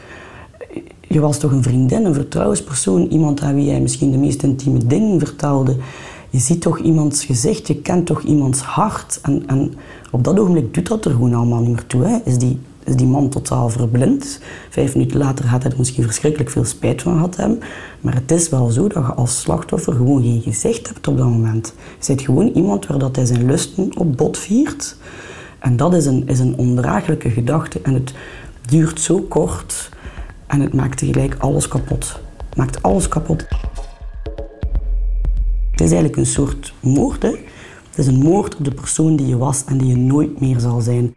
Je 1.08 1.20
was 1.20 1.38
toch 1.38 1.52
een 1.52 1.64
vriendin, 1.64 2.06
een 2.06 2.14
vertrouwenspersoon, 2.14 3.08
iemand 3.08 3.42
aan 3.42 3.56
wie 3.56 3.66
jij 3.66 3.82
misschien 3.82 4.12
de 4.12 4.18
meest 4.18 4.44
intieme 4.44 4.88
dingen 4.88 5.20
vertelde. 5.20 5.76
Je 6.30 6.40
ziet 6.40 6.62
toch 6.62 6.80
iemands 6.80 7.26
gezicht, 7.26 7.68
je 7.68 7.76
kent 7.76 8.06
toch 8.06 8.22
iemands 8.22 8.62
hart. 8.62 9.20
En, 9.22 9.44
en 9.48 9.74
op 10.12 10.24
dat 10.24 10.40
ogenblik 10.40 10.74
doet 10.74 10.88
dat 10.88 11.06
er 11.06 11.12
gewoon 11.12 11.34
allemaal 11.34 11.62
niet 11.62 11.70
meer 11.70 11.86
toe. 11.86 12.04
Hè. 12.04 12.18
Is 12.24 12.38
die 12.38 12.60
is 12.89 12.96
die 12.96 13.08
man 13.08 13.29
totaal 13.29 13.69
verblind. 13.69 14.39
Vijf 14.69 14.96
minuten 14.96 15.17
later 15.17 15.48
had 15.48 15.63
hij 15.63 15.72
er 15.72 15.77
misschien 15.77 16.03
verschrikkelijk 16.03 16.50
veel 16.50 16.65
spijt 16.65 17.01
van 17.01 17.13
gehad 17.13 17.36
hebben. 17.36 17.60
Maar 18.01 18.13
het 18.13 18.31
is 18.31 18.50
wel 18.50 18.69
zo 18.69 18.88
dat 18.88 19.05
je 19.05 19.13
als 19.13 19.41
slachtoffer 19.41 19.93
gewoon 19.93 20.22
geen 20.22 20.41
gezicht 20.41 20.88
hebt 20.88 21.08
op 21.08 21.17
dat 21.17 21.25
moment. 21.25 21.74
Je 22.00 22.05
bent 22.08 22.22
gewoon 22.22 22.48
iemand 22.48 22.88
waar 22.88 23.00
dat 23.00 23.15
hij 23.15 23.25
zijn 23.25 23.46
lusten 23.46 23.98
op 23.98 24.17
bot 24.17 24.38
viert. 24.38 24.98
En 25.60 25.77
dat 25.77 25.93
is 25.93 26.05
een, 26.05 26.27
is 26.27 26.39
een 26.39 26.58
ondraaglijke 26.58 27.29
gedachte. 27.29 27.79
En 27.81 27.93
het 27.93 28.13
duurt 28.69 29.01
zo 29.01 29.19
kort 29.19 29.89
en 30.48 30.62
het 30.62 30.74
maakt 30.74 30.98
tegelijk 30.98 31.36
alles 31.38 31.67
kapot. 31.67 32.19
Het 32.50 32.58
maakt 32.58 32.81
alles 32.81 33.08
kapot. 33.08 33.46
Het 35.72 35.81
is 35.81 35.93
eigenlijk 35.93 36.15
een 36.15 36.25
soort 36.25 36.74
moord. 36.79 37.22
Hè? 37.22 37.29
Het 37.89 37.98
is 37.98 38.08
een 38.08 38.19
moord 38.19 38.55
op 38.55 38.65
de 38.65 38.74
persoon 38.74 39.15
die 39.15 39.27
je 39.27 39.38
was 39.38 39.63
en 39.65 39.77
die 39.77 39.88
je 39.88 39.98
nooit 39.98 40.39
meer 40.39 40.60
zal 40.60 40.81
zijn. 40.81 41.15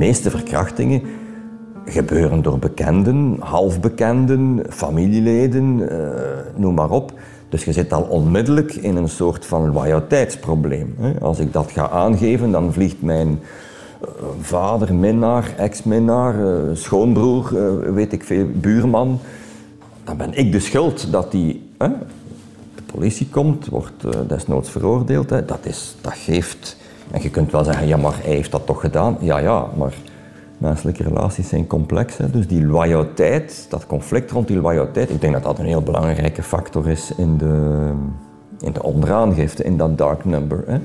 Meeste 0.00 0.30
verkrachtingen 0.30 1.02
gebeuren 1.84 2.42
door 2.42 2.58
bekenden, 2.58 3.36
halfbekenden, 3.40 4.64
familieleden, 4.68 5.78
uh, 5.78 5.88
noem 6.56 6.74
maar 6.74 6.90
op. 6.90 7.12
Dus 7.48 7.64
je 7.64 7.72
zit 7.72 7.92
al 7.92 8.02
onmiddellijk 8.02 8.74
in 8.74 8.96
een 8.96 9.08
soort 9.08 9.46
van 9.46 9.72
loyaliteitsprobleem. 9.72 10.96
Als 11.20 11.38
ik 11.38 11.52
dat 11.52 11.70
ga 11.70 11.88
aangeven, 11.88 12.50
dan 12.50 12.72
vliegt 12.72 13.02
mijn 13.02 13.28
uh, 13.28 14.08
vader, 14.40 14.94
minnaar, 14.94 15.54
ex-minnaar, 15.56 16.34
uh, 16.40 16.60
schoonbroer, 16.72 17.94
weet 17.94 18.12
ik 18.12 18.24
veel, 18.24 18.46
buurman. 18.54 19.18
Dan 20.04 20.16
ben 20.16 20.34
ik 20.34 20.52
de 20.52 20.60
schuld 20.60 21.12
dat 21.12 21.30
die... 21.30 21.70
de 21.78 22.82
politie 22.86 23.28
komt, 23.28 23.66
wordt 23.66 24.28
desnoods 24.28 24.70
veroordeeld. 24.70 25.28
Dat, 25.28 25.60
is, 25.62 25.96
dat 26.00 26.14
geeft 26.14 26.76
en 27.10 27.22
je 27.22 27.30
kunt 27.30 27.52
wel 27.52 27.64
zeggen, 27.64 27.86
ja, 27.86 27.96
maar 27.96 28.14
hij 28.22 28.34
heeft 28.34 28.50
dat 28.50 28.66
toch 28.66 28.80
gedaan. 28.80 29.16
Ja, 29.20 29.38
ja, 29.38 29.66
maar 29.76 29.94
menselijke 30.58 31.02
relaties 31.02 31.48
zijn 31.48 31.66
complex. 31.66 32.16
Hè. 32.16 32.30
Dus 32.30 32.46
die 32.46 32.66
loyaliteit, 32.66 33.66
dat 33.68 33.86
conflict 33.86 34.30
rond 34.30 34.48
die 34.48 34.60
loyaliteit, 34.60 35.10
ik 35.10 35.20
denk 35.20 35.32
dat 35.32 35.42
dat 35.42 35.58
een 35.58 35.66
heel 35.66 35.82
belangrijke 35.82 36.42
factor 36.42 36.88
is 36.88 37.12
in 37.16 37.38
de, 37.38 37.90
in 38.60 38.72
de 38.72 38.82
onderaangifte, 38.82 39.64
in 39.64 39.76
dat 39.76 39.98
dark 39.98 40.24
number. 40.24 40.64
Hè. 40.66 40.78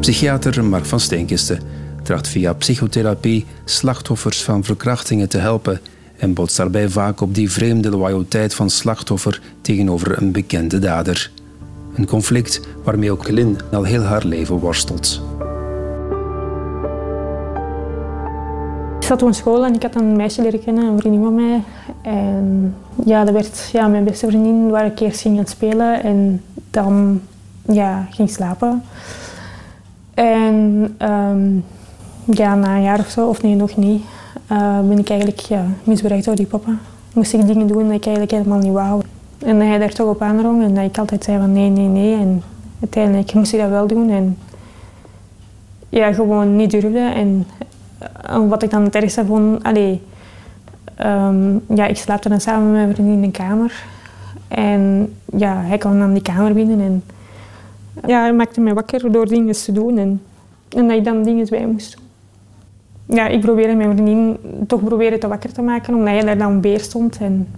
Psychiater 0.00 0.64
Mark 0.64 0.84
van 0.84 1.00
Steenkisten 1.00 1.60
tracht 2.02 2.28
via 2.28 2.52
psychotherapie 2.52 3.46
slachtoffers 3.64 4.42
van 4.42 4.64
verkrachtingen 4.64 5.28
te 5.28 5.38
helpen 5.38 5.80
en 6.16 6.34
botst 6.34 6.56
daarbij 6.56 6.88
vaak 6.88 7.20
op 7.20 7.34
die 7.34 7.50
vreemde 7.50 7.90
loyaliteit 7.90 8.54
van 8.54 8.70
slachtoffer 8.70 9.40
tegenover 9.60 10.22
een 10.22 10.32
bekende 10.32 10.78
dader. 10.78 11.30
Een 11.98 12.06
conflict 12.06 12.60
waarmee 12.84 13.10
ook 13.10 13.28
Lynn 13.28 13.58
al 13.72 13.84
heel 13.84 14.02
haar 14.02 14.24
leven 14.24 14.58
worstelt. 14.58 15.22
Ik 18.98 19.04
zat 19.04 19.22
op 19.22 19.34
school 19.34 19.64
en 19.64 19.74
ik 19.74 19.82
had 19.82 19.94
een 19.94 20.16
meisje 20.16 20.42
leren 20.42 20.64
kennen, 20.64 20.84
een 20.84 20.98
vriendin 20.98 21.22
van 21.22 21.34
mij. 21.34 21.62
En 22.02 22.74
ja, 23.04 23.24
dat 23.24 23.34
werd 23.34 23.68
ja, 23.72 23.88
mijn 23.88 24.04
beste 24.04 24.26
vriendin 24.26 24.70
waar 24.70 24.86
ik 24.86 25.00
eerst 25.00 25.20
ging 25.20 25.36
gaan 25.36 25.46
spelen 25.46 26.02
en 26.02 26.42
dan 26.70 27.20
ja, 27.62 28.06
ging 28.10 28.30
slapen. 28.30 28.82
En 30.14 30.96
um, 31.02 31.64
ja, 32.24 32.54
na 32.54 32.76
een 32.76 32.82
jaar 32.82 32.98
of 32.98 33.08
zo, 33.08 33.28
of 33.28 33.42
nee, 33.42 33.54
nog 33.54 33.76
niet, 33.76 34.02
uh, 34.52 34.80
ben 34.80 34.98
ik 34.98 35.10
eigenlijk 35.10 35.40
ja, 35.40 35.66
misbruikt 35.84 36.24
door 36.24 36.34
die 36.34 36.46
papa. 36.46 36.70
Moest 37.12 37.32
ik 37.32 37.46
dingen 37.46 37.66
doen 37.66 37.84
die 37.88 37.96
ik 37.96 38.06
eigenlijk 38.06 38.30
helemaal 38.30 38.58
niet 38.58 38.72
wou. 38.72 39.02
En 39.38 39.60
hij 39.60 39.78
daar 39.78 39.92
toch 39.92 40.08
op 40.08 40.22
aandrong 40.22 40.62
en 40.62 40.74
dat 40.74 40.84
ik 40.84 40.98
altijd 40.98 41.24
zei 41.24 41.38
van 41.38 41.52
nee, 41.52 41.68
nee, 41.68 41.86
nee. 41.86 42.14
En 42.14 42.42
uiteindelijk 42.80 43.34
moest 43.34 43.52
ik 43.52 43.60
dat 43.60 43.68
wel 43.68 43.86
doen 43.86 44.10
en 44.10 44.38
ja, 45.88 46.12
gewoon 46.12 46.56
niet 46.56 46.70
durfde. 46.70 46.98
En, 46.98 47.46
wat 48.48 48.62
ik 48.62 48.70
dan 48.70 48.82
het 48.82 48.94
ergste 48.94 49.24
vond, 49.26 49.62
allee, 49.62 50.02
um, 51.04 51.64
ja, 51.74 51.86
ik 51.86 51.96
slaapte 51.96 52.28
dan 52.28 52.40
samen 52.40 52.72
met 52.72 52.80
mijn 52.80 52.94
vriendin 52.94 53.14
in 53.14 53.30
de 53.30 53.30
kamer. 53.30 53.84
En 54.48 55.14
ja, 55.24 55.60
hij 55.60 55.78
kwam 55.78 55.98
dan 55.98 56.12
die 56.12 56.22
kamer 56.22 56.52
binnen 56.52 56.80
en 56.80 57.02
ja, 58.06 58.20
hij 58.20 58.32
maakte 58.32 58.60
mij 58.60 58.74
wakker 58.74 59.12
door 59.12 59.26
dingen 59.26 59.54
te 59.54 59.72
doen 59.72 59.98
en, 59.98 60.22
en 60.68 60.88
dat 60.88 60.96
ik 60.96 61.04
dan 61.04 61.22
dingen 61.22 61.46
bij 61.50 61.66
moest 61.66 61.96
doen. 61.96 62.06
Ja, 63.16 63.26
ik 63.26 63.40
probeerde 63.40 63.74
mijn 63.74 63.92
vriendin 63.92 64.36
toch 64.66 64.84
proberen 64.84 65.20
te 65.20 65.28
wakker 65.28 65.52
te 65.52 65.62
maken, 65.62 65.94
omdat 65.94 66.08
hij 66.08 66.24
daar 66.24 66.38
dan 66.38 66.60
beer 66.60 66.80
stond. 66.80 67.18
En 67.20 67.48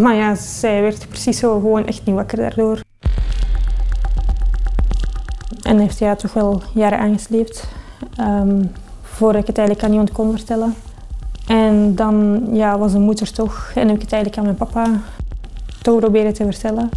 maar 0.00 0.14
ja, 0.14 0.34
zij 0.34 0.82
werd 0.82 1.08
precies 1.08 1.38
zo 1.38 1.52
gewoon 1.52 1.86
echt 1.86 2.04
niet 2.04 2.14
wakker 2.14 2.38
daardoor. 2.38 2.80
En 5.62 5.78
heeft 5.78 5.98
ja, 5.98 6.14
toch 6.14 6.32
wel 6.32 6.62
jaren 6.74 6.98
aangesleept. 6.98 7.68
Um, 8.20 8.70
voordat 9.02 9.40
ik 9.40 9.46
het 9.46 9.58
eigenlijk 9.58 9.86
aan 9.86 9.92
iemand 9.92 10.12
kon 10.12 10.30
vertellen. 10.30 10.74
En 11.46 11.94
dan 11.94 12.46
ja, 12.52 12.78
was 12.78 12.92
de 12.92 12.98
moeder 12.98 13.32
toch, 13.32 13.72
en 13.74 13.86
heb 13.86 13.96
ik 13.96 14.02
het 14.02 14.12
eigenlijk 14.12 14.36
aan 14.36 14.44
mijn 14.44 14.56
papa 14.56 15.00
toch 15.82 15.98
proberen 15.98 16.32
te 16.32 16.44
vertellen. 16.44 16.88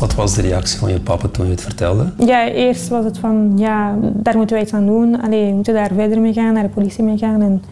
Wat 0.00 0.14
was 0.14 0.34
de 0.34 0.42
reactie 0.42 0.78
van 0.78 0.92
je 0.92 1.00
papa 1.00 1.28
toen 1.28 1.44
je 1.44 1.50
het 1.50 1.60
vertelde? 1.60 2.12
Ja, 2.18 2.48
eerst 2.48 2.88
was 2.88 3.04
het 3.04 3.18
van, 3.18 3.52
ja, 3.56 3.96
daar 4.00 4.36
moeten 4.36 4.56
wij 4.56 4.64
iets 4.64 4.74
aan 4.74 4.86
doen. 4.86 5.22
Allee, 5.22 5.48
we 5.48 5.54
moeten 5.54 5.74
daar 5.74 5.90
verder 5.94 6.20
mee 6.20 6.32
gaan, 6.32 6.52
naar 6.52 6.62
de 6.62 6.68
politie 6.68 7.04
mee 7.04 7.18
gaan. 7.18 7.42
En 7.42 7.62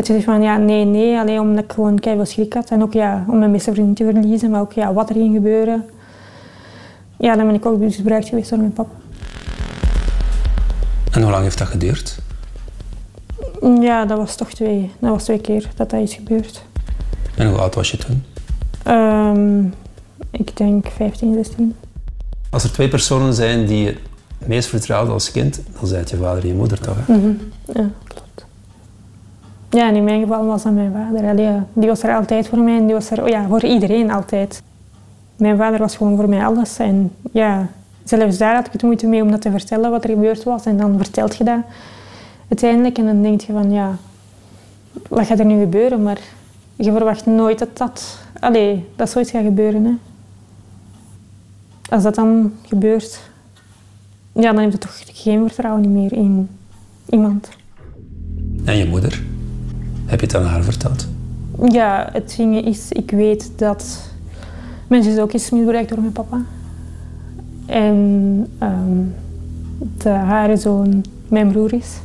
had 0.00 0.16
gezegd 0.16 0.24
van 0.24 0.42
ja, 0.42 0.56
nee, 0.56 0.84
nee, 0.84 1.18
alleen 1.18 1.40
omdat 1.40 1.64
ik 1.64 1.72
gewoon 1.72 1.98
keihard 1.98 2.28
schrik 2.28 2.52
had. 2.52 2.70
En 2.70 2.82
ook 2.82 2.92
ja, 2.92 3.24
om 3.28 3.38
mijn 3.38 3.52
beste 3.52 3.72
vriend 3.72 3.96
te 3.96 4.04
verliezen, 4.04 4.50
maar 4.50 4.60
ook 4.60 4.72
ja, 4.72 4.92
wat 4.92 5.08
er 5.08 5.14
ging 5.14 5.34
gebeuren. 5.34 5.84
Ja, 7.16 7.36
dan 7.36 7.46
ben 7.46 7.54
ik 7.54 7.66
ook 7.66 7.78
misbruikt 7.78 8.28
geweest 8.28 8.50
door 8.50 8.58
mijn 8.58 8.72
papa. 8.72 8.94
En 11.10 11.22
hoe 11.22 11.30
lang 11.30 11.42
heeft 11.42 11.58
dat 11.58 11.68
geduurd? 11.68 12.18
Ja, 13.80 14.04
dat 14.04 14.18
was 14.18 14.36
toch 14.36 14.50
twee. 14.50 14.90
Dat 14.98 15.10
was 15.10 15.24
twee 15.24 15.40
keer 15.40 15.68
dat 15.76 15.90
dat 15.90 16.00
is 16.00 16.14
gebeurd. 16.14 16.62
En 17.36 17.48
hoe 17.48 17.58
oud 17.58 17.74
was 17.74 17.90
je 17.90 17.96
toen? 17.96 18.24
Um, 18.88 19.74
ik 20.30 20.56
denk 20.56 20.86
15, 20.96 21.34
16. 21.34 21.76
Als 22.50 22.64
er 22.64 22.72
twee 22.72 22.88
personen 22.88 23.34
zijn 23.34 23.66
die 23.66 23.84
je 23.84 23.96
het 24.38 24.48
meest 24.48 24.68
vertrouwde 24.68 25.12
als 25.12 25.30
kind, 25.30 25.60
dan 25.78 25.86
zijn 25.86 26.00
het 26.00 26.10
je 26.10 26.16
vader 26.16 26.42
en 26.42 26.48
je 26.48 26.54
moeder 26.54 26.80
toch? 26.80 26.96
Hè? 27.06 27.14
Mm 27.14 27.20
-hmm. 27.20 27.38
Ja. 27.74 27.90
Ja, 29.70 29.90
in 29.90 30.04
mijn 30.04 30.20
geval 30.20 30.46
was 30.46 30.62
dat 30.62 30.72
mijn 30.72 30.92
vader. 30.92 31.28
Allee, 31.28 31.60
die 31.72 31.88
was 31.88 32.02
er 32.02 32.14
altijd 32.14 32.48
voor 32.48 32.58
mij 32.58 32.76
en 32.76 32.84
die 32.86 32.94
was 32.94 33.10
er 33.10 33.22
oh 33.22 33.28
ja, 33.28 33.46
voor 33.48 33.64
iedereen 33.64 34.10
altijd. 34.10 34.62
Mijn 35.36 35.56
vader 35.56 35.78
was 35.78 35.96
gewoon 35.96 36.16
voor 36.16 36.28
mij 36.28 36.44
alles. 36.44 36.78
En 36.78 37.12
ja, 37.32 37.68
zelfs 38.04 38.38
daar 38.38 38.54
had 38.54 38.66
ik 38.66 38.72
het 38.72 38.82
moeite 38.82 39.06
mee 39.06 39.22
om 39.22 39.30
dat 39.30 39.40
te 39.40 39.50
vertellen 39.50 39.90
wat 39.90 40.04
er 40.04 40.10
gebeurd 40.10 40.42
was. 40.42 40.64
En 40.66 40.76
dan 40.76 40.96
vertelt 40.96 41.36
je 41.36 41.44
dat 41.44 41.60
uiteindelijk 42.48 42.98
en 42.98 43.06
dan 43.06 43.22
denk 43.22 43.40
je 43.40 43.52
van 43.52 43.70
ja, 43.70 43.96
wat 45.08 45.26
gaat 45.26 45.38
er 45.38 45.44
nu 45.44 45.60
gebeuren? 45.60 46.02
Maar 46.02 46.18
je 46.76 46.92
verwacht 46.92 47.26
nooit 47.26 47.58
dat 47.58 47.76
dat 47.76 48.18
allee, 48.40 48.84
dat 48.96 49.10
zoiets 49.10 49.30
gaat 49.30 49.44
gebeuren. 49.44 49.84
Hè. 49.84 49.92
Als 51.94 52.02
dat 52.02 52.14
dan 52.14 52.52
gebeurt, 52.62 53.20
ja, 54.32 54.52
dan 54.52 54.62
heb 54.62 54.72
je 54.72 54.78
toch 54.78 55.02
geen 55.06 55.46
vertrouwen 55.46 55.92
meer 55.92 56.12
in 56.12 56.48
iemand. 57.08 57.48
En 58.64 58.76
je 58.76 58.86
moeder? 58.86 59.22
Heb 60.10 60.20
je 60.20 60.26
het 60.26 60.36
aan 60.36 60.44
haar 60.44 60.62
verteld? 60.62 61.06
Ja, 61.68 62.08
het 62.12 62.34
ding 62.36 62.64
is, 62.64 62.92
ik 62.92 63.10
weet 63.10 63.50
dat 63.56 64.10
mijn 64.86 65.02
zus 65.02 65.18
ook 65.18 65.32
is 65.32 65.50
misbruikt 65.50 65.88
door 65.88 66.00
mijn 66.00 66.12
papa. 66.12 66.42
En 67.66 68.46
um, 68.62 69.14
de 69.98 70.08
haar 70.08 70.58
zoon 70.58 71.04
mijn 71.28 71.52
broer 71.52 71.72
is. 71.72 71.98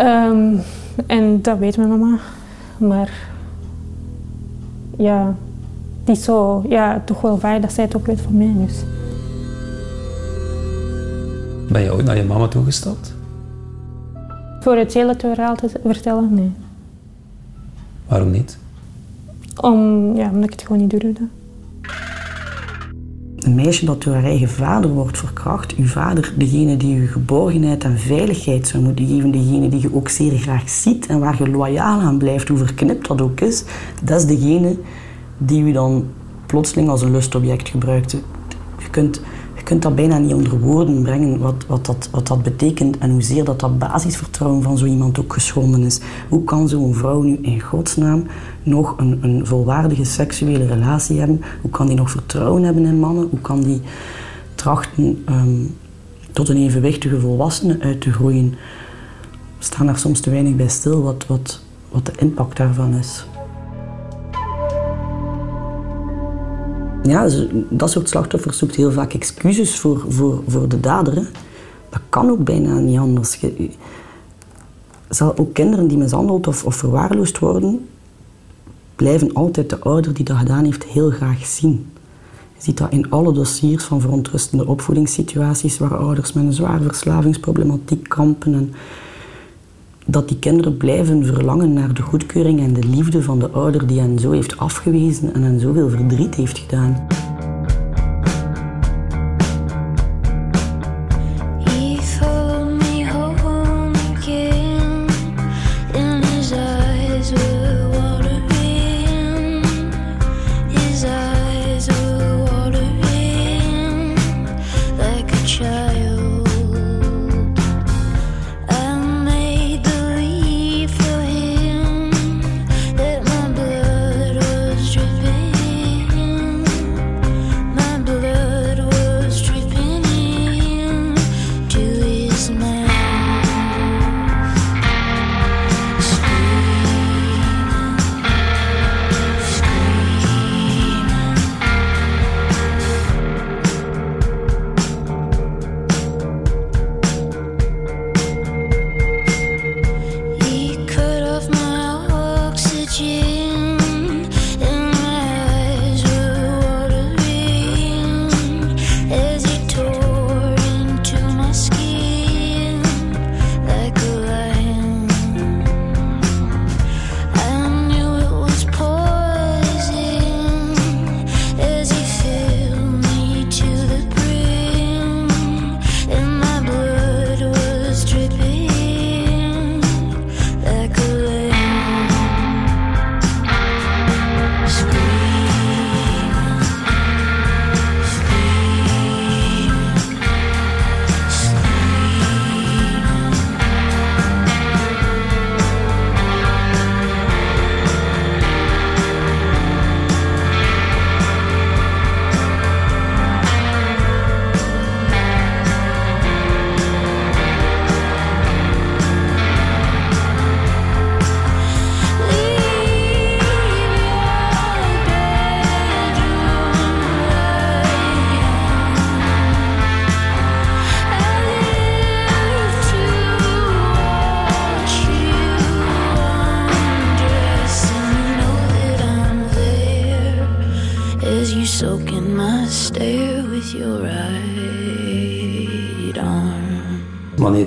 Um, 0.00 0.60
en 1.06 1.42
dat 1.42 1.58
weet 1.58 1.76
mijn 1.76 1.88
mama. 1.88 2.18
Maar 2.78 3.12
ja, 4.96 5.34
die 6.04 6.14
is 6.14 6.24
zo, 6.24 6.64
ja, 6.68 7.02
toch 7.04 7.20
wel 7.20 7.38
fijn 7.38 7.60
dat 7.60 7.72
zij 7.72 7.84
het 7.84 7.96
ook 7.96 8.06
weet 8.06 8.20
van 8.20 8.36
mij. 8.36 8.54
Dus. 8.66 8.84
Ben 11.68 11.82
je 11.82 11.92
ooit 11.92 12.04
naar 12.04 12.16
je 12.16 12.24
mama 12.24 12.48
toegestapt? 12.48 13.16
Voor 14.68 14.76
het 14.76 14.94
hele 14.94 15.14
verhaal 15.18 15.54
te 15.54 15.70
vertellen, 15.84 16.34
nee. 16.34 16.50
Waarom 18.06 18.30
niet? 18.30 18.58
Om, 19.60 20.14
ja, 20.16 20.30
omdat 20.30 20.44
ik 20.44 20.50
het 20.50 20.62
gewoon 20.62 20.80
niet 20.80 20.90
durfde. 20.90 21.28
Een 23.36 23.54
meisje 23.54 23.84
dat 23.84 24.02
door 24.02 24.14
haar 24.14 24.24
eigen 24.24 24.48
vader 24.48 24.90
wordt 24.90 25.18
verkracht, 25.18 25.74
uw 25.74 25.86
vader, 25.86 26.32
degene 26.36 26.76
die 26.76 27.00
je 27.00 27.06
geborgenheid 27.06 27.84
en 27.84 27.98
veiligheid 27.98 28.68
zou 28.68 28.82
moeten 28.82 29.06
geven, 29.06 29.30
degene 29.30 29.68
die 29.68 29.80
je 29.80 29.94
ook 29.94 30.08
zeer 30.08 30.38
graag 30.38 30.68
ziet 30.68 31.06
en 31.06 31.18
waar 31.18 31.42
je 31.42 31.50
loyaal 31.50 32.00
aan 32.00 32.18
blijft, 32.18 32.48
hoe 32.48 32.58
verknipt 32.58 33.08
dat 33.08 33.20
ook 33.20 33.40
is, 33.40 33.64
dat 34.04 34.20
is 34.20 34.26
degene 34.26 34.76
die 35.38 35.62
u 35.62 35.72
dan 35.72 36.04
plotseling 36.46 36.88
als 36.88 37.02
een 37.02 37.10
lustobject 37.10 37.68
gebruikt. 37.68 38.10
Je 38.78 38.90
kunt 38.90 39.20
kunt 39.62 39.82
dat 39.82 39.94
bijna 39.94 40.18
niet 40.18 40.34
onder 40.34 40.60
woorden 40.60 41.02
brengen, 41.02 41.38
wat, 41.38 41.64
wat, 41.66 41.86
dat, 41.86 42.08
wat 42.10 42.26
dat 42.26 42.42
betekent 42.42 42.98
en 42.98 43.10
hoezeer 43.10 43.44
dat, 43.44 43.60
dat 43.60 43.78
basisvertrouwen 43.78 44.62
van 44.62 44.78
zo 44.78 44.84
iemand 44.84 45.20
ook 45.20 45.32
geschonden 45.32 45.82
is. 45.82 46.00
Hoe 46.28 46.44
kan 46.44 46.68
zo'n 46.68 46.94
vrouw 46.94 47.22
nu 47.22 47.38
in 47.42 47.60
godsnaam 47.60 48.26
nog 48.62 48.94
een, 48.96 49.18
een 49.22 49.46
volwaardige 49.46 50.04
seksuele 50.04 50.66
relatie 50.66 51.18
hebben? 51.18 51.40
Hoe 51.60 51.70
kan 51.70 51.86
die 51.86 51.96
nog 51.96 52.10
vertrouwen 52.10 52.62
hebben 52.62 52.84
in 52.84 52.98
mannen? 52.98 53.28
Hoe 53.30 53.40
kan 53.40 53.62
die 53.62 53.80
trachten 54.54 55.22
ehm, 55.26 55.64
tot 56.32 56.48
een 56.48 56.56
evenwichtige 56.56 57.20
volwassene 57.20 57.78
uit 57.80 58.00
te 58.00 58.12
groeien? 58.12 58.50
We 59.58 59.64
staan 59.64 59.86
daar 59.86 59.98
soms 59.98 60.20
te 60.20 60.30
weinig 60.30 60.56
bij 60.56 60.68
stil 60.68 61.02
wat, 61.02 61.26
wat, 61.26 61.60
wat 61.88 62.06
de 62.06 62.12
impact 62.16 62.56
daarvan 62.56 62.94
is. 62.94 63.26
Ja, 67.08 67.28
dat 67.68 67.90
soort 67.90 68.08
slachtoffers 68.08 68.58
zoekt 68.58 68.76
heel 68.76 68.92
vaak 68.92 69.12
excuses 69.12 69.78
voor, 69.78 70.04
voor, 70.08 70.42
voor 70.46 70.68
de 70.68 70.80
dader. 70.80 71.14
Dat 71.90 72.00
kan 72.08 72.30
ook 72.30 72.44
bijna 72.44 72.78
niet 72.78 72.98
anders. 72.98 73.40
Zal 75.08 75.36
ook 75.36 75.54
kinderen 75.54 75.88
die 75.88 75.98
mishandeld 75.98 76.46
of, 76.46 76.64
of 76.64 76.74
verwaarloosd 76.74 77.38
worden, 77.38 77.88
blijven 78.96 79.34
altijd 79.34 79.70
de 79.70 79.78
ouder 79.78 80.14
die 80.14 80.24
dat 80.24 80.36
gedaan 80.36 80.64
heeft 80.64 80.84
heel 80.84 81.10
graag 81.10 81.46
zien. 81.46 81.86
Je 82.56 82.64
ziet 82.64 82.78
dat 82.78 82.92
in 82.92 83.10
alle 83.10 83.32
dossiers 83.32 83.84
van 83.84 84.00
verontrustende 84.00 84.66
opvoedingssituaties 84.66 85.78
waar 85.78 85.96
ouders 85.96 86.32
met 86.32 86.44
een 86.44 86.52
zware 86.52 86.82
verslavingsproblematiek 86.82 88.08
kampen. 88.08 88.54
En 88.54 88.72
dat 90.10 90.28
die 90.28 90.38
kinderen 90.38 90.76
blijven 90.76 91.24
verlangen 91.24 91.72
naar 91.72 91.94
de 91.94 92.02
goedkeuring 92.02 92.60
en 92.60 92.72
de 92.72 92.86
liefde 92.86 93.22
van 93.22 93.38
de 93.38 93.50
ouder 93.50 93.86
die 93.86 94.00
hen 94.00 94.18
zo 94.18 94.30
heeft 94.30 94.58
afgewezen 94.58 95.34
en 95.34 95.42
hen 95.42 95.60
zoveel 95.60 95.88
verdriet 95.88 96.34
heeft 96.34 96.58
gedaan. 96.58 97.06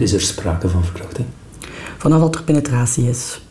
Is 0.01 0.13
er 0.13 0.21
sprake 0.21 0.69
van 0.69 0.83
verkrachting? 0.83 1.27
Vanaf 1.97 2.19
dat 2.19 2.35
er 2.35 2.43
penetratie 2.43 3.09
is. 3.09 3.41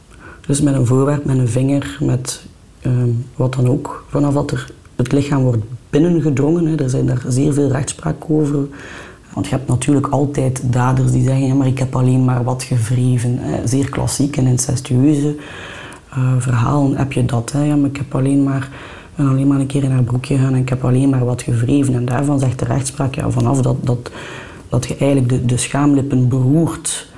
Dus 0.46 0.60
met 0.60 0.74
een 0.74 0.86
voorwerp, 0.86 1.24
met 1.24 1.38
een 1.38 1.48
vinger, 1.48 1.96
met 2.00 2.42
ehm, 2.80 3.08
wat 3.36 3.54
dan 3.54 3.68
ook. 3.68 4.04
Vanaf 4.08 4.34
dat 4.34 4.50
er 4.50 4.72
het 4.96 5.12
lichaam 5.12 5.42
wordt 5.42 5.64
binnengedrongen. 5.90 6.66
Hè. 6.66 6.82
Er 6.82 6.90
zijn 6.90 7.06
daar 7.06 7.22
zeer 7.28 7.52
veel 7.52 7.70
rechtspraak 7.70 8.16
over. 8.28 8.66
Want 9.34 9.46
je 9.46 9.54
hebt 9.54 9.68
natuurlijk 9.68 10.06
altijd 10.06 10.62
daders 10.64 11.12
die 11.12 11.22
zeggen, 11.22 11.46
ja, 11.46 11.54
maar 11.54 11.66
ik 11.66 11.78
heb 11.78 11.96
alleen 11.96 12.24
maar 12.24 12.44
wat 12.44 12.62
gevreven. 12.62 13.38
Hè. 13.38 13.66
Zeer 13.66 13.88
klassiek 13.88 14.36
en 14.36 14.46
incestueuze 14.46 15.36
uh, 16.18 16.32
verhalen 16.38 16.96
heb 16.96 17.12
je 17.12 17.24
dat. 17.24 17.52
Hè. 17.52 17.64
Ja, 17.64 17.76
maar 17.76 17.90
ik 17.90 17.96
heb 17.96 18.14
alleen 18.14 18.42
maar, 18.42 18.68
ben 19.14 19.28
alleen 19.28 19.46
maar 19.46 19.60
een 19.60 19.66
keer 19.66 19.84
in 19.84 19.90
haar 19.90 20.02
broekje 20.02 20.36
gegaan 20.36 20.54
en 20.54 20.60
ik 20.60 20.68
heb 20.68 20.84
alleen 20.84 21.08
maar 21.08 21.24
wat 21.24 21.42
gevreven. 21.42 21.94
En 21.94 22.04
daarvan 22.04 22.38
zegt 22.38 22.58
de 22.58 22.64
rechtspraak, 22.64 23.14
ja, 23.14 23.30
vanaf 23.30 23.60
dat, 23.60 23.76
dat 23.80 24.10
dat 24.70 24.86
je 24.86 24.96
eigenlijk 24.96 25.28
de, 25.28 25.44
de 25.44 25.56
schaamlippen 25.56 26.28
beroert 26.28 27.08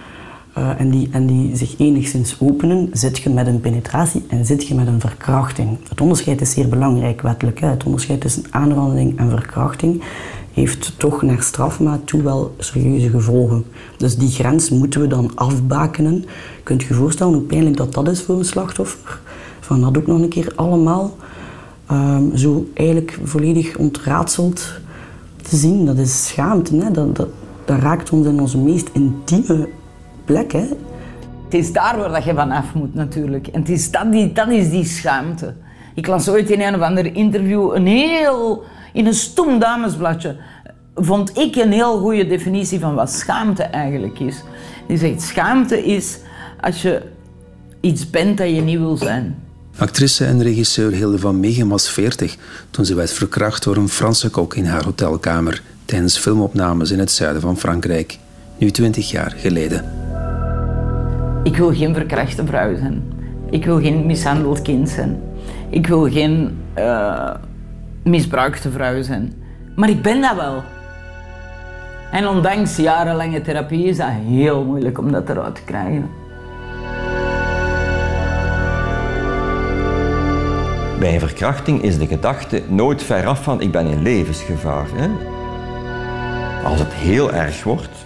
eh, 0.52 0.80
en, 0.80 0.90
die, 0.90 1.08
en 1.10 1.26
die 1.26 1.56
zich 1.56 1.78
enigszins 1.78 2.36
openen, 2.40 2.90
zit 2.92 3.18
je 3.18 3.30
met 3.30 3.46
een 3.46 3.60
penetratie 3.60 4.24
en 4.28 4.44
zit 4.44 4.66
je 4.66 4.74
met 4.74 4.86
een 4.86 5.00
verkrachting. 5.00 5.78
Het 5.88 6.00
onderscheid 6.00 6.40
is 6.40 6.50
zeer 6.50 6.68
belangrijk 6.68 7.20
wettelijk. 7.20 7.60
Hè. 7.60 7.66
Het 7.66 7.84
onderscheid 7.84 8.20
tussen 8.20 8.44
aanranding 8.50 9.18
en 9.18 9.30
verkrachting 9.30 10.02
heeft 10.52 10.98
toch 10.98 11.22
naar 11.22 11.42
strafmaat 11.42 12.06
toe 12.06 12.22
wel 12.22 12.54
serieuze 12.58 13.10
gevolgen. 13.10 13.64
Dus 13.96 14.16
die 14.16 14.30
grens 14.30 14.70
moeten 14.70 15.00
we 15.00 15.06
dan 15.06 15.30
afbakenen. 15.34 16.24
Kunt 16.62 16.82
je 16.82 16.88
je 16.88 16.94
voorstellen 16.94 17.34
hoe 17.34 17.42
pijnlijk 17.42 17.76
dat, 17.76 17.94
dat 17.94 18.08
is 18.08 18.22
voor 18.22 18.38
een 18.38 18.44
slachtoffer? 18.44 19.20
Van 19.60 19.80
dat 19.80 19.98
ook 19.98 20.06
nog 20.06 20.20
een 20.20 20.28
keer 20.28 20.52
allemaal 20.56 21.16
ehm, 21.86 22.36
zo 22.36 22.66
eigenlijk 22.74 23.18
volledig 23.24 23.76
ontraadseld 23.76 24.80
te 25.42 25.56
zien. 25.56 25.86
Dat 25.86 25.98
is 25.98 26.26
schaamte. 26.26 26.76
Hè? 26.76 26.90
Dat, 26.90 27.16
dat, 27.16 27.28
dat 27.64 27.79
raakt 27.79 28.11
ons 28.11 28.27
in 28.27 28.40
onze 28.40 28.59
meest 28.59 28.88
intieme 28.92 29.68
plek. 30.25 30.53
Hè? 30.53 30.66
Het 31.44 31.55
is 31.55 31.72
daar 31.72 31.98
waar 31.98 32.12
dat 32.12 32.25
je 32.25 32.35
vanaf 32.35 32.75
moet 32.75 32.94
natuurlijk. 32.94 33.46
En 33.46 33.61
het 33.61 33.68
is 33.68 33.90
dat, 33.90 34.12
die, 34.12 34.33
dat 34.33 34.48
is 34.48 34.70
die 34.70 34.85
schaamte. 34.85 35.55
Ik 35.94 36.07
las 36.07 36.29
ooit 36.29 36.51
in 36.51 36.61
een 36.61 36.75
of 36.75 36.81
ander 36.81 37.14
interview 37.14 37.75
een 37.75 37.87
heel... 37.87 38.64
In 38.92 39.07
een 39.07 39.14
stom 39.14 39.59
damesbladje 39.59 40.37
vond 40.94 41.38
ik 41.38 41.57
een 41.57 41.72
heel 41.72 41.98
goede 41.98 42.27
definitie 42.27 42.81
van 42.81 42.94
wat 42.94 43.11
schaamte 43.12 43.62
eigenlijk 43.62 44.18
is. 44.18 44.42
Die 44.88 44.98
zegt, 44.98 45.22
schaamte 45.22 45.85
is 45.85 46.18
als 46.61 46.83
je 46.83 47.03
iets 47.81 48.11
bent 48.11 48.38
dat 48.38 48.48
je 48.48 48.61
niet 48.61 48.79
wil 48.79 48.96
zijn. 48.96 49.37
Actrice 49.77 50.25
en 50.25 50.42
regisseur 50.42 50.92
Hilde 50.92 51.18
van 51.18 51.40
Meegen 51.40 51.68
was 51.68 51.90
40 51.90 52.37
toen 52.70 52.85
ze 52.85 52.94
werd 52.94 53.12
verkracht 53.12 53.62
door 53.62 53.77
een 53.77 53.88
Franse 53.88 54.31
kok 54.31 54.55
in 54.55 54.64
haar 54.64 54.85
hotelkamer 54.85 55.62
tijdens 55.92 56.18
filmopnames 56.18 56.90
in 56.90 56.98
het 56.98 57.11
zuiden 57.11 57.42
van 57.42 57.57
Frankrijk, 57.57 58.18
nu 58.59 58.70
20 58.70 59.11
jaar 59.11 59.31
geleden. 59.37 59.85
Ik 61.42 61.57
wil 61.57 61.74
geen 61.74 61.94
verkrachte 61.94 62.46
vrouw 62.46 62.76
zijn. 62.76 63.02
Ik 63.50 63.64
wil 63.64 63.81
geen 63.81 64.07
mishandeld 64.07 64.62
kind 64.62 64.88
zijn. 64.88 65.20
Ik 65.70 65.87
wil 65.87 66.11
geen 66.11 66.59
uh, 66.78 67.35
misbruikte 68.05 68.70
vrouw 68.70 69.02
zijn. 69.02 69.33
Maar 69.76 69.88
ik 69.88 70.02
ben 70.02 70.20
dat 70.20 70.35
wel. 70.35 70.62
En 72.12 72.26
ondanks 72.26 72.76
jarenlange 72.76 73.40
therapie 73.40 73.85
is 73.85 73.96
dat 73.96 74.11
heel 74.26 74.64
moeilijk 74.64 74.98
om 74.98 75.12
dat 75.12 75.28
eruit 75.28 75.55
te 75.55 75.62
krijgen. 75.64 76.11
Bij 80.98 81.14
een 81.14 81.20
verkrachting 81.20 81.83
is 81.83 81.98
de 81.98 82.07
gedachte 82.07 82.62
nooit 82.68 83.02
veraf 83.02 83.42
van 83.42 83.61
ik 83.61 83.72
ben 83.72 83.87
in 83.87 84.02
levensgevaar. 84.02 84.87
Hè? 84.94 85.31
Als 86.64 86.79
het 86.79 86.92
heel 86.92 87.33
erg 87.33 87.64
wordt, 87.64 88.05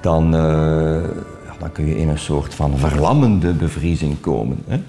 dan, 0.00 0.34
uh, 0.34 1.02
dan 1.58 1.72
kun 1.72 1.86
je 1.86 1.98
in 1.98 2.08
een 2.08 2.18
soort 2.18 2.54
van 2.54 2.78
verlammende 2.78 3.52
bevriezing 3.52 4.20
komen. 4.20 4.58
Hè? 4.66 4.80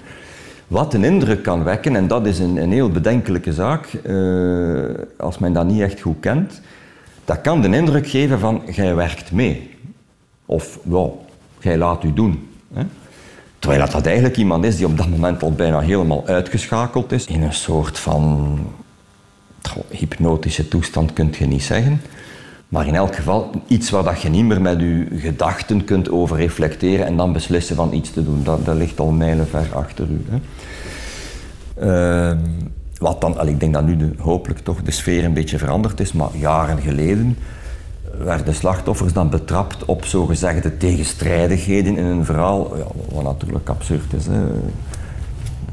Wat 0.66 0.94
een 0.94 1.04
indruk 1.04 1.42
kan 1.42 1.64
wekken, 1.64 1.96
en 1.96 2.06
dat 2.06 2.26
is 2.26 2.38
een, 2.38 2.56
een 2.56 2.72
heel 2.72 2.90
bedenkelijke 2.90 3.52
zaak, 3.52 3.92
uh, 4.06 4.84
als 5.16 5.38
men 5.38 5.52
dat 5.52 5.66
niet 5.66 5.80
echt 5.80 6.00
goed 6.00 6.20
kent, 6.20 6.60
dat 7.24 7.40
kan 7.40 7.60
de 7.60 7.68
indruk 7.68 8.08
geven 8.08 8.38
van 8.38 8.62
jij 8.70 8.94
werkt 8.94 9.32
mee. 9.32 9.70
Of 10.46 10.78
wow, 10.82 11.12
jij 11.60 11.78
laat 11.78 12.04
u 12.04 12.12
doen. 12.12 12.48
Hè? 12.72 12.82
Terwijl 13.58 13.82
dat, 13.82 13.92
dat 13.92 14.06
eigenlijk 14.06 14.36
iemand 14.36 14.64
is 14.64 14.76
die 14.76 14.86
op 14.86 14.96
dat 14.96 15.08
moment 15.08 15.42
al 15.42 15.52
bijna 15.52 15.80
helemaal 15.80 16.26
uitgeschakeld 16.26 17.12
is. 17.12 17.26
In 17.26 17.42
een 17.42 17.52
soort 17.52 17.98
van 17.98 18.58
hypnotische 19.88 20.68
toestand 20.68 21.12
kun 21.12 21.34
je 21.38 21.46
niet 21.46 21.62
zeggen. 21.62 22.00
Maar 22.68 22.86
in 22.86 22.94
elk 22.94 23.14
geval 23.14 23.50
iets 23.66 23.90
waar 23.90 24.04
dat 24.04 24.20
je 24.20 24.28
niet 24.28 24.44
meer 24.44 24.60
met 24.60 24.80
je 24.80 25.06
gedachten 25.12 25.84
kunt 25.84 26.10
over 26.10 26.36
reflecteren 26.36 27.06
en 27.06 27.16
dan 27.16 27.32
beslissen 27.32 27.76
van 27.76 27.92
iets 27.92 28.10
te 28.10 28.24
doen. 28.24 28.42
Dat, 28.42 28.64
dat 28.64 28.76
ligt 28.76 29.00
al 29.00 29.10
mijlenver 29.10 29.66
achter 29.74 30.06
u. 30.10 30.24
Hè. 30.28 30.38
Uh, 32.30 32.38
wat 32.98 33.20
dan, 33.20 33.48
ik 33.48 33.60
denk 33.60 33.74
dat 33.74 33.84
nu 33.86 34.14
hopelijk 34.18 34.60
toch 34.60 34.82
de 34.82 34.90
sfeer 34.90 35.24
een 35.24 35.32
beetje 35.32 35.58
veranderd 35.58 36.00
is, 36.00 36.12
maar 36.12 36.28
jaren 36.32 36.78
geleden 36.78 37.38
werden 38.18 38.54
slachtoffers 38.54 39.12
dan 39.12 39.30
betrapt 39.30 39.84
op 39.84 40.04
zogezegde 40.04 40.76
tegenstrijdigheden 40.76 41.96
in 41.96 42.04
een 42.04 42.24
verhaal, 42.24 42.72
wat 43.12 43.24
natuurlijk 43.24 43.68
absurd 43.68 44.12
is. 44.12 44.24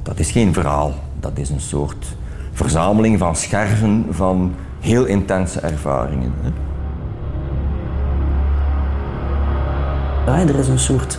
Dat 0.04 0.20
is 0.20 0.32
geen 0.32 0.54
verhaal, 0.54 0.94
dat 1.20 1.32
is 1.36 1.50
een 1.50 1.62
soort 1.62 2.16
verzameling 2.52 3.20
van 3.20 3.36
scherven 3.36 4.06
van 4.10 4.54
heel 4.80 5.06
intense 5.06 5.60
ervaringen. 5.60 6.34
Hè. 6.42 6.50
Er 10.26 10.60
is 10.60 10.68
een 10.68 10.80
soort 10.80 11.18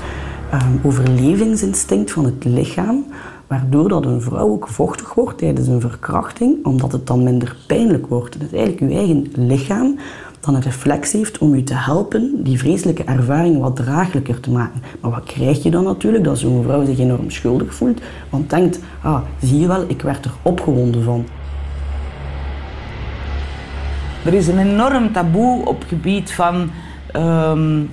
um, 0.54 0.80
overlevingsinstinct 0.82 2.10
van 2.10 2.24
het 2.24 2.44
lichaam, 2.44 3.06
waardoor 3.46 3.88
dat 3.88 4.04
een 4.04 4.20
vrouw 4.20 4.48
ook 4.48 4.68
vochtig 4.68 5.14
wordt 5.14 5.38
tijdens 5.38 5.68
een 5.68 5.80
verkrachting, 5.80 6.64
omdat 6.64 6.92
het 6.92 7.06
dan 7.06 7.22
minder 7.22 7.56
pijnlijk 7.66 8.06
wordt. 8.06 8.34
Het 8.34 8.42
is 8.42 8.52
eigenlijk 8.58 8.92
je 8.92 8.98
eigen 8.98 9.26
lichaam 9.34 9.98
dan 10.40 10.54
een 10.54 10.62
reflex 10.62 11.12
heeft 11.12 11.38
om 11.38 11.56
je 11.56 11.62
te 11.62 11.74
helpen 11.74 12.42
die 12.42 12.58
vreselijke 12.58 13.04
ervaring 13.04 13.60
wat 13.60 13.76
draaglijker 13.76 14.40
te 14.40 14.50
maken. 14.50 14.82
Maar 15.00 15.10
wat 15.10 15.24
krijg 15.24 15.62
je 15.62 15.70
dan 15.70 15.84
natuurlijk? 15.84 16.24
Dat 16.24 16.38
zo'n 16.38 16.62
vrouw 16.62 16.84
zich 16.84 16.98
enorm 16.98 17.30
schuldig 17.30 17.74
voelt, 17.74 18.00
want 18.30 18.50
denkt, 18.50 18.80
ah, 19.02 19.20
zie 19.40 19.60
je 19.60 19.66
wel, 19.66 19.84
ik 19.88 20.02
werd 20.02 20.24
er 20.24 20.32
opgewonden 20.42 21.02
van. 21.02 21.24
Er 24.24 24.34
is 24.34 24.48
een 24.48 24.58
enorm 24.58 25.12
taboe 25.12 25.66
op 25.66 25.78
het 25.78 25.88
gebied 25.88 26.32
van 26.32 26.70
um, 27.16 27.88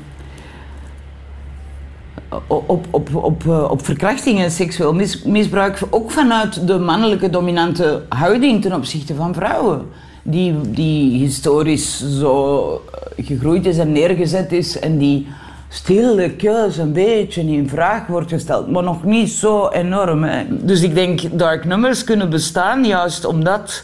op, 2.48 2.88
op, 2.92 3.16
op, 3.16 3.48
eh, 3.48 3.72
op 3.72 3.86
verkrachting 3.86 4.40
en 4.40 4.52
seksueel 4.52 4.94
misbruik, 5.26 5.80
ook 5.90 6.12
vanuit 6.12 6.68
de 6.68 6.80
mannelijke 6.80 7.30
dominante 7.30 8.04
houding 8.10 8.62
ten 8.62 8.74
opzichte 8.74 9.16
van 9.16 9.34
vrouwen. 9.34 9.82
Die, 10.24 10.56
die 10.62 11.20
historisch 11.20 12.18
zo 12.20 12.82
gegroeid 13.18 13.66
is 13.66 13.78
en 13.78 13.92
neergezet 13.92 14.52
is 14.52 14.80
en 14.80 14.98
die 14.98 15.28
stilletjes 15.70 16.78
een 16.78 16.94
beetje 16.94 17.42
in 17.42 17.70
vraag 17.70 18.08
wordt 18.08 18.30
gesteld, 18.30 18.72
maar 18.72 18.84
nog 18.84 19.04
niet 19.04 19.30
zo 19.30 19.70
enorm. 19.70 20.26
Dus 20.50 20.82
ik 20.82 20.96
denk 20.96 21.22
dark 21.32 21.66
numbers 21.66 22.04
kunnen 22.04 22.30
bestaan 22.30 22.86
juist 22.86 23.26
omdat 23.26 23.84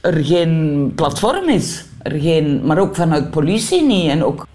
er 0.00 0.24
geen 0.24 0.92
platform 0.94 1.48
is. 1.48 1.84
Er 2.02 2.20
geen, 2.20 2.60
maar 2.64 2.78
ook 2.78 2.94
vanuit 2.94 3.30
politie 3.30 3.82
niet. 3.82 4.10
En 4.10 4.24
ook 4.24 4.46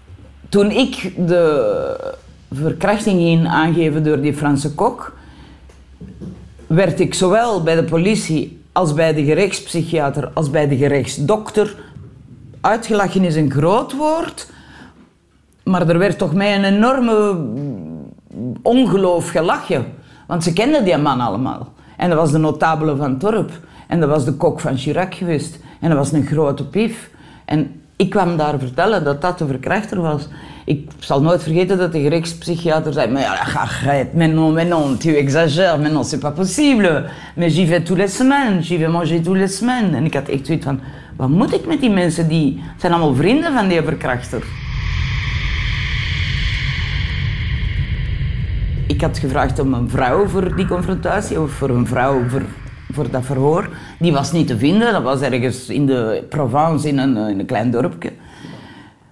toen 0.48 0.70
ik 0.70 1.12
de 1.26 2.14
verkrachting 2.52 3.20
ging 3.20 3.48
aangeven 3.48 4.04
door 4.04 4.20
die 4.20 4.34
Franse 4.34 4.74
kok, 4.74 5.16
werd 6.66 7.00
ik 7.00 7.14
zowel 7.14 7.62
bij 7.62 7.74
de 7.74 7.84
politie 7.84 8.60
als 8.72 8.94
bij 8.94 9.14
de 9.14 9.24
gerechtspsychiater 9.24 10.30
als 10.34 10.50
bij 10.50 10.68
de 10.68 10.76
gerechtsdokter 10.76 11.76
uitgelachen 12.62 13.24
is 13.24 13.36
een 13.36 13.50
groot 13.50 13.92
woord, 13.92 14.50
maar 15.64 15.88
er 15.88 15.98
werd 15.98 16.18
toch 16.18 16.34
mij 16.34 16.56
een 16.56 16.64
enorme 16.64 17.46
ongeloof 18.62 19.30
gelachen. 19.30 19.84
Want 20.26 20.42
ze 20.42 20.52
kenden 20.52 20.84
die 20.84 20.96
man 20.96 21.20
allemaal. 21.20 21.72
En 21.96 22.08
dat 22.08 22.18
was 22.18 22.32
de 22.32 22.38
notabele 22.38 22.96
van 22.96 23.18
Torp. 23.18 23.50
En 23.88 24.00
dat 24.00 24.08
was 24.08 24.24
de 24.24 24.32
kok 24.32 24.60
van 24.60 24.76
Chirac 24.76 25.14
geweest. 25.14 25.58
En 25.80 25.88
dat 25.88 25.98
was 25.98 26.12
een 26.12 26.26
grote 26.26 26.66
pief. 26.66 27.10
En 27.44 27.81
ik 28.02 28.10
kwam 28.10 28.36
daar 28.36 28.58
vertellen 28.58 29.04
dat 29.04 29.20
dat 29.20 29.38
de 29.38 29.46
verkrachter 29.46 30.00
was. 30.00 30.28
Ik 30.64 30.90
zal 30.98 31.22
nooit 31.22 31.42
vergeten 31.42 31.78
dat 31.78 31.92
de 31.92 32.00
gerechtspsychiater 32.00 32.92
zei: 32.92 33.10
Maar 33.10 33.52
arrête, 33.54 34.16
mais 34.16 34.32
non, 34.32 34.52
mais 34.52 34.68
non, 34.68 34.96
tu 34.98 35.16
exagères, 35.16 35.78
mais 35.78 35.92
non, 35.92 36.04
c'est 36.04 36.20
pas 36.20 36.34
possible. 36.34 37.04
Mais 37.34 37.54
j'y 37.54 37.66
vais 37.66 37.84
tous 37.84 37.98
les 37.98 38.16
semaines, 38.16 38.62
j'y 38.62 38.78
vais 38.78 38.90
manger 38.90 39.22
tous 39.22 39.36
les 39.36 39.56
semaines. 39.56 39.94
En 39.94 40.04
ik 40.04 40.14
had 40.14 40.28
echt 40.28 40.46
zoiets 40.46 40.64
van: 40.64 40.80
Wat 41.16 41.28
moet 41.28 41.54
ik 41.54 41.66
met 41.66 41.80
die 41.80 41.90
mensen? 41.90 42.28
Die 42.28 42.62
zijn 42.76 42.92
allemaal 42.92 43.14
vrienden 43.14 43.52
van 43.52 43.68
die 43.68 43.82
verkrachter. 43.82 44.42
Ik 48.86 49.00
had 49.00 49.18
gevraagd 49.18 49.58
om 49.58 49.74
een 49.74 49.90
vrouw 49.90 50.26
voor 50.26 50.56
die 50.56 50.66
confrontatie, 50.66 51.40
of 51.40 51.50
voor 51.50 51.70
een 51.70 51.86
vrouw 51.86 52.28
voor 52.28 52.42
voor 52.92 53.10
dat 53.10 53.24
verhoor. 53.24 53.68
Die 53.98 54.12
was 54.12 54.32
niet 54.32 54.46
te 54.46 54.58
vinden, 54.58 54.92
dat 54.92 55.02
was 55.02 55.20
ergens 55.20 55.68
in 55.68 55.86
de 55.86 56.24
Provence, 56.28 56.88
in 56.88 56.98
een, 56.98 57.16
in 57.16 57.38
een 57.38 57.46
klein 57.46 57.70
dorpje. 57.70 58.12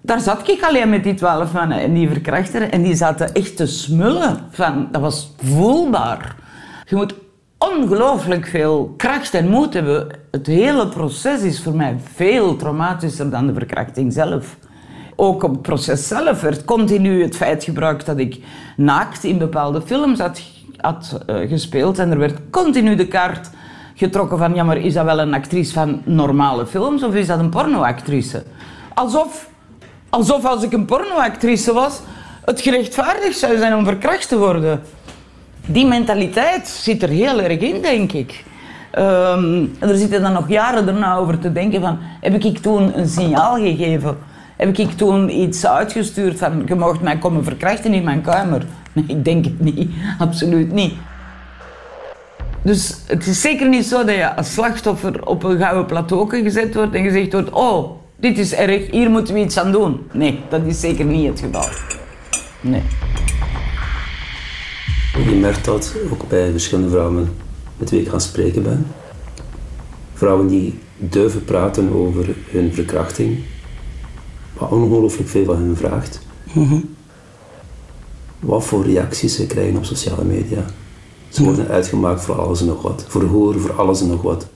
Daar 0.03 0.21
zat 0.21 0.49
ik 0.49 0.63
alleen 0.63 0.91
met 0.91 1.05
die 1.05 1.15
twaalf 1.15 1.53
mannen 1.53 1.81
en 1.81 1.95
die 1.95 2.09
verkrachter. 2.09 2.71
En 2.71 2.83
die 2.83 2.95
zaten 2.95 3.35
echt 3.35 3.57
te 3.57 3.67
smullen. 3.67 4.39
Van, 4.51 4.89
dat 4.93 5.01
was 5.01 5.35
voelbaar. 5.43 6.37
Je 6.87 6.97
moet 6.97 7.15
ongelooflijk 7.59 8.47
veel 8.47 8.95
kracht 8.97 9.35
en 9.35 9.49
moed 9.49 9.75
hebben. 9.75 10.07
Het 10.31 10.47
hele 10.47 10.89
proces 10.89 11.43
is 11.43 11.63
voor 11.63 11.75
mij 11.75 11.97
veel 12.15 12.57
traumatischer 12.57 13.31
dan 13.31 13.47
de 13.47 13.53
verkrachting 13.53 14.13
zelf. 14.13 14.57
Ook 15.17 15.43
op 15.43 15.51
het 15.51 15.63
proces 15.63 16.09
zelf 16.09 16.41
werd 16.41 16.65
continu 16.65 17.23
het 17.23 17.37
feit 17.37 17.65
gebruikt 17.65 18.07
dat 18.07 18.19
ik 18.19 18.39
naakt 18.77 19.25
in 19.25 19.39
bepaalde 19.39 19.83
films 19.83 20.19
had, 20.19 20.43
had 20.77 21.21
uh, 21.27 21.49
gespeeld. 21.49 21.99
En 21.99 22.11
er 22.11 22.19
werd 22.19 22.41
continu 22.51 22.95
de 22.95 23.09
kaart 23.09 23.51
getrokken 24.01 24.39
van, 24.39 24.55
ja, 24.55 24.63
maar 24.63 24.77
is 24.77 24.95
dat 24.95 25.05
wel 25.05 25.21
een 25.21 25.35
actrice 25.35 25.73
van 25.73 26.01
normale 26.05 26.67
films 26.67 27.03
of 27.03 27.15
is 27.15 27.27
dat 27.27 27.39
een 27.39 27.49
pornoactrice? 27.49 28.43
Alsof, 28.95 29.49
alsof 30.09 30.45
als 30.45 30.63
ik 30.63 30.73
een 30.73 30.85
pornoactrice 30.85 31.73
was, 31.73 32.01
het 32.45 32.61
gerechtvaardigd 32.61 33.39
zou 33.39 33.57
zijn 33.57 33.75
om 33.75 33.85
verkracht 33.85 34.29
te 34.29 34.39
worden. 34.39 34.83
Die 35.67 35.87
mentaliteit 35.87 36.69
zit 36.69 37.03
er 37.03 37.09
heel 37.09 37.41
erg 37.41 37.59
in, 37.59 37.83
denk 37.83 38.13
ik. 38.13 38.45
Ehm, 38.91 39.67
er 39.79 39.97
zitten 39.97 40.23
dan 40.23 40.33
nog 40.33 40.49
jaren 40.49 40.87
daarna 40.87 41.17
over 41.17 41.39
te 41.39 41.53
denken 41.53 41.81
van... 41.81 41.99
Heb 42.21 42.45
ik 42.45 42.59
toen 42.59 42.99
een 42.99 43.09
signaal 43.09 43.55
gegeven? 43.55 44.19
Heb 44.57 44.79
ik 44.79 44.91
toen 44.91 45.41
iets 45.41 45.67
uitgestuurd 45.67 46.39
van... 46.39 46.63
Je 46.67 46.75
mag 46.75 47.01
mij 47.01 47.19
komen 47.19 47.45
verkrachten 47.45 47.95
in 47.95 48.05
mijn 48.05 48.21
kamer? 48.21 48.65
Nee, 48.93 49.05
ik 49.07 49.25
denk 49.25 49.45
het 49.45 49.61
niet. 49.61 49.91
Absoluut 50.19 50.73
niet. 50.73 50.93
Dus 52.63 52.97
het 53.07 53.27
is 53.27 53.41
zeker 53.41 53.69
niet 53.69 53.87
zo 53.87 54.05
dat 54.05 54.15
je 54.15 54.37
als 54.37 54.53
slachtoffer 54.53 55.27
op 55.27 55.43
een 55.43 55.59
gouden 55.59 55.87
plateau 55.87 56.43
gezet 56.43 56.75
wordt 56.75 56.95
en 56.95 57.03
gezegd 57.03 57.33
wordt... 57.33 57.51
Oh, 57.51 57.91
dit 58.17 58.39
is 58.39 58.55
erg, 58.55 58.91
hier 58.91 59.11
moeten 59.11 59.35
we 59.35 59.41
iets 59.41 59.59
aan 59.59 59.73
doen. 59.73 60.01
Nee, 60.13 60.41
dat 60.49 60.61
is 60.67 60.81
zeker 60.81 61.05
niet 61.05 61.29
het 61.29 61.41
geval. 61.41 61.69
Nee. 62.61 62.83
Je 65.29 65.37
merkt 65.41 65.65
dat 65.65 65.95
ook 66.11 66.29
bij 66.29 66.51
verschillende 66.51 66.91
vrouwen 66.91 67.33
met 67.77 67.91
wie 67.91 68.01
ik 68.01 68.09
gaan 68.09 68.21
spreken 68.21 68.63
ben. 68.63 68.87
Vrouwen 70.15 70.47
die 70.47 70.79
durven 70.97 71.45
praten 71.45 71.93
over 71.93 72.29
hun 72.51 72.75
verkrachting, 72.75 73.39
wat 74.59 74.71
ongelooflijk 74.71 75.29
veel 75.29 75.45
van 75.45 75.57
hen 75.57 75.77
vraagt. 75.77 76.21
Mhm. 76.53 76.81
Wat 78.41 78.65
voor 78.65 78.85
reacties 78.85 79.37
ze 79.37 79.47
krijgen 79.47 79.77
op 79.77 79.85
sociale 79.85 80.25
media. 80.25 80.65
Ze 81.31 81.45
worden 81.45 81.69
uitgemaakt 81.69 82.23
voor 82.23 82.41
alles 82.41 82.61
en 82.61 82.67
nog 82.67 82.83
wat. 82.83 83.05
Voor 83.09 83.25
horen, 83.25 83.61
voor 83.61 83.73
alles 83.73 84.01
en 84.01 84.09
nog 84.09 84.23
wat. 84.23 84.47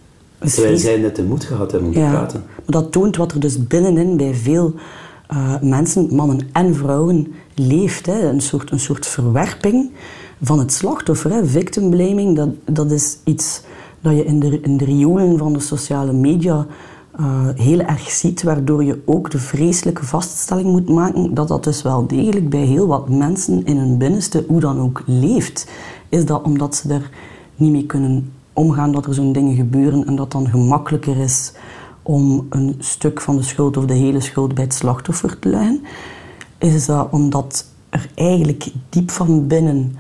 is 0.42 0.54
Terwijl 0.54 0.78
zij 0.78 0.96
net 0.96 1.16
de 1.16 1.22
moed 1.22 1.44
gehad 1.44 1.70
hebben 1.70 1.88
om 1.88 1.94
te 1.94 2.08
praten. 2.10 2.44
maar 2.46 2.64
dat 2.66 2.92
toont 2.92 3.16
wat 3.16 3.32
er 3.32 3.40
dus 3.40 3.66
binnenin 3.66 4.16
bij 4.16 4.34
veel 4.34 4.74
eh, 5.26 5.60
mensen, 5.60 6.14
mannen 6.14 6.48
en 6.52 6.74
vrouwen, 6.74 7.34
leeft. 7.54 8.06
Hè. 8.06 8.28
Een, 8.28 8.40
soort, 8.40 8.70
een 8.70 8.80
soort 8.80 9.06
verwerping 9.06 9.90
van 10.42 10.58
het 10.58 10.72
slachtoffer. 10.72 11.30
Hè. 11.30 11.46
Victim 11.46 11.90
blaming, 11.90 12.36
dat, 12.36 12.48
dat 12.64 12.90
is 12.90 13.16
iets 13.24 13.60
dat 14.00 14.16
je 14.16 14.24
in 14.24 14.40
de, 14.40 14.60
in 14.60 14.76
de 14.76 14.84
riolen 14.84 15.38
van 15.38 15.52
de 15.52 15.60
sociale 15.60 16.12
media 16.12 16.66
eh, 17.18 17.48
heel 17.54 17.80
erg 17.80 18.10
ziet, 18.10 18.42
waardoor 18.42 18.84
je 18.84 19.02
ook 19.04 19.30
de 19.30 19.38
vreselijke 19.38 20.04
vaststelling 20.04 20.70
moet 20.70 20.88
maken 20.88 21.34
dat 21.34 21.48
dat 21.48 21.64
dus 21.64 21.82
wel 21.82 22.06
degelijk 22.06 22.48
bij 22.48 22.64
heel 22.64 22.86
wat 22.86 23.08
mensen 23.08 23.64
in 23.64 23.76
hun 23.76 23.98
binnenste, 23.98 24.44
hoe 24.48 24.60
dan 24.60 24.80
ook, 24.80 25.02
leeft. 25.06 25.66
Is 26.14 26.24
dat 26.24 26.42
omdat 26.42 26.76
ze 26.76 26.92
er 26.92 27.10
niet 27.56 27.72
mee 27.72 27.86
kunnen 27.86 28.32
omgaan 28.52 28.92
dat 28.92 29.06
er 29.06 29.14
zo'n 29.14 29.32
dingen 29.32 29.56
gebeuren 29.56 30.06
en 30.06 30.16
dat 30.16 30.32
dan 30.32 30.48
gemakkelijker 30.48 31.16
is 31.16 31.52
om 32.02 32.46
een 32.50 32.74
stuk 32.78 33.20
van 33.20 33.36
de 33.36 33.42
schuld 33.42 33.76
of 33.76 33.84
de 33.84 33.94
hele 33.94 34.20
schuld 34.20 34.54
bij 34.54 34.64
het 34.64 34.74
slachtoffer 34.74 35.38
te 35.38 35.48
leggen? 35.48 35.82
Is 36.58 36.86
dat 36.86 37.08
omdat 37.10 37.66
er 37.88 38.08
eigenlijk 38.14 38.66
diep 38.88 39.10
van 39.10 39.46
binnen, 39.46 39.96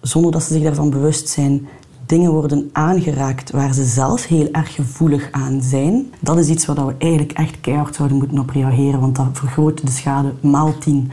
zonder 0.00 0.32
dat 0.32 0.42
ze 0.42 0.52
zich 0.52 0.62
daarvan 0.62 0.90
bewust 0.90 1.28
zijn, 1.28 1.68
dingen 2.06 2.32
worden 2.32 2.70
aangeraakt 2.72 3.50
waar 3.50 3.74
ze 3.74 3.84
zelf 3.84 4.26
heel 4.26 4.48
erg 4.52 4.74
gevoelig 4.74 5.28
aan 5.30 5.62
zijn? 5.62 6.12
Dat 6.20 6.38
is 6.38 6.48
iets 6.48 6.66
waar 6.66 6.86
we 6.86 6.94
eigenlijk 6.98 7.32
echt 7.32 7.60
keihard 7.60 7.94
zouden 7.94 8.18
moeten 8.18 8.38
op 8.38 8.50
reageren, 8.50 9.00
want 9.00 9.16
dat 9.16 9.28
vergroot 9.32 9.86
de 9.86 9.92
schade 9.92 10.32
maal 10.40 10.78
10, 10.78 11.10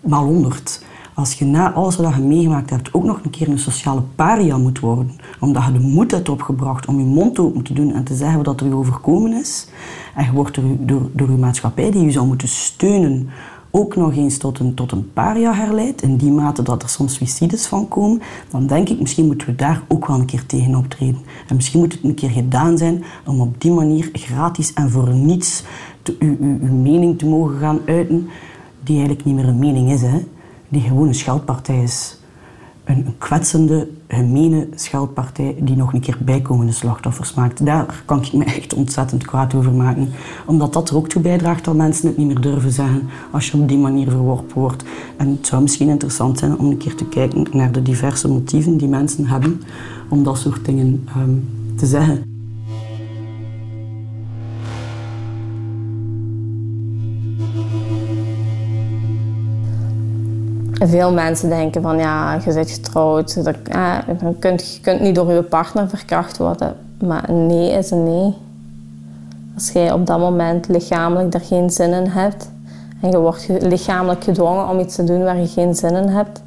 maal 0.00 0.24
100. 0.24 0.82
Als 1.14 1.34
je 1.34 1.44
na 1.44 1.72
alles 1.72 1.96
wat 1.96 2.14
je 2.14 2.20
meegemaakt 2.20 2.70
hebt 2.70 2.94
ook 2.94 3.04
nog 3.04 3.20
een 3.22 3.30
keer 3.30 3.48
een 3.48 3.58
sociale 3.58 4.02
paria 4.14 4.58
moet 4.58 4.80
worden, 4.80 5.10
omdat 5.40 5.64
je 5.64 5.72
de 5.72 5.78
moed 5.78 6.10
hebt 6.10 6.28
opgebracht 6.28 6.86
om 6.86 6.98
je 6.98 7.04
mond 7.04 7.38
open 7.38 7.62
te 7.62 7.72
doen 7.72 7.92
en 7.92 8.04
te 8.04 8.14
zeggen 8.14 8.42
wat 8.42 8.60
er 8.60 8.66
je 8.66 8.74
overkomen 8.74 9.32
is, 9.32 9.68
en 10.14 10.24
je 10.24 10.32
wordt 10.32 10.58
door, 10.78 11.10
door, 11.12 11.30
je 11.30 11.36
maatschappij 11.36 11.90
die 11.90 12.04
je 12.04 12.10
zou 12.10 12.26
moeten 12.26 12.48
steunen 12.48 13.28
ook 13.70 13.96
nog 13.96 14.16
eens 14.16 14.38
tot 14.38 14.58
een, 14.58 14.74
tot 14.74 14.92
een 14.92 15.12
paria 15.12 15.54
herleidt, 15.54 16.02
in 16.02 16.16
die 16.16 16.30
mate 16.30 16.62
dat 16.62 16.82
er 16.82 16.88
soms 16.88 17.14
suicides 17.14 17.66
van 17.66 17.88
komen, 17.88 18.22
dan 18.50 18.66
denk 18.66 18.88
ik, 18.88 19.00
misschien 19.00 19.26
moeten 19.26 19.46
we 19.46 19.54
daar 19.54 19.82
ook 19.88 20.06
wel 20.06 20.18
een 20.18 20.26
keer 20.26 20.46
tegen 20.46 20.74
optreden. 20.74 21.20
En 21.48 21.56
misschien 21.56 21.80
moet 21.80 21.92
het 21.92 22.04
een 22.04 22.14
keer 22.14 22.30
gedaan 22.30 22.78
zijn 22.78 23.04
om 23.26 23.40
op 23.40 23.60
die 23.60 23.72
manier 23.72 24.08
gratis 24.12 24.72
en 24.72 24.90
voor 24.90 25.08
niets 25.08 25.64
uw, 26.18 26.36
uw 26.40 26.74
mening 26.74 27.18
te 27.18 27.26
mogen 27.26 27.58
gaan 27.58 27.80
uiten, 27.86 28.28
die 28.82 28.96
eigenlijk 28.96 29.24
niet 29.24 29.34
meer 29.34 29.48
een 29.48 29.58
mening 29.58 29.92
is, 29.92 30.02
hè? 30.02 30.22
Die 30.74 30.82
gewoon 30.82 31.08
een 31.08 31.14
scheldpartij 31.14 31.82
is. 31.82 32.18
Een, 32.84 33.14
kwetsende, 33.18 33.88
gemene 34.08 34.68
scheldpartij 34.74 35.56
die 35.60 35.76
nog 35.76 35.92
een 35.92 36.00
keer 36.00 36.18
bijkomende 36.24 36.72
slachtoffers 36.72 37.34
maakt. 37.34 37.66
Daar 37.66 38.02
kan 38.04 38.22
ik 38.22 38.32
me 38.32 38.44
echt 38.44 38.74
ontzettend 38.74 39.26
kwaad 39.26 39.54
over 39.54 39.72
maken. 39.72 40.08
Omdat 40.46 40.72
dat 40.72 40.90
er 40.90 40.96
ook 40.96 41.08
toe 41.08 41.22
bijdraagt 41.22 41.64
dat 41.64 41.74
mensen 41.74 42.08
het 42.08 42.16
niet 42.16 42.26
meer 42.26 42.40
durven 42.40 42.72
zeggen 42.72 43.08
als 43.30 43.50
je 43.50 43.58
op 43.58 43.68
die 43.68 43.78
manier 43.78 44.10
verworpen 44.10 44.58
wordt. 44.58 44.84
En 45.16 45.28
het 45.28 45.46
zou 45.46 45.62
misschien 45.62 45.88
interessant 45.88 46.38
zijn 46.38 46.58
om 46.58 46.66
een 46.66 46.76
keer 46.76 46.94
te 46.94 47.08
kijken 47.08 47.46
naar 47.52 47.72
de 47.72 47.82
diverse 47.82 48.28
motieven 48.28 48.76
die 48.76 48.88
mensen 48.88 49.26
hebben 49.26 49.62
om 50.08 50.24
dat 50.24 50.38
soort 50.38 50.64
dingen 50.64 51.08
ehm, 51.08 51.34
te 51.76 51.86
zeggen. 51.86 52.33
Veel 60.86 61.12
mensen 61.12 61.48
denken 61.48 61.82
van 61.82 61.98
ja, 61.98 62.34
je 62.44 62.52
bent 62.52 62.70
getrouwd, 62.70 63.44
dat, 63.44 63.56
eh, 63.64 63.98
je, 64.06 64.34
kunt, 64.38 64.74
je 64.74 64.80
kunt 64.80 65.00
niet 65.00 65.14
door 65.14 65.32
je 65.32 65.42
partner 65.42 65.88
verkracht 65.88 66.36
worden. 66.36 66.76
Maar 67.04 67.28
een 67.28 67.46
nee 67.46 67.70
is 67.70 67.90
een 67.90 68.04
nee. 68.04 68.34
Als 69.54 69.70
jij 69.70 69.92
op 69.92 70.06
dat 70.06 70.18
moment 70.18 70.68
lichamelijk 70.68 71.34
er 71.34 71.40
geen 71.40 71.70
zin 71.70 71.92
in 71.92 72.06
hebt 72.06 72.50
en 73.00 73.10
je 73.10 73.18
wordt 73.18 73.48
lichamelijk 73.48 74.24
gedwongen 74.24 74.68
om 74.68 74.78
iets 74.78 74.94
te 74.94 75.04
doen 75.04 75.22
waar 75.22 75.36
je 75.36 75.46
geen 75.46 75.74
zin 75.74 75.94
in 75.94 76.08
hebt, 76.08 76.42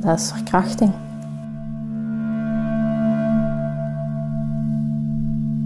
dat 0.00 0.18
is 0.18 0.30
verkrachting. 0.30 0.92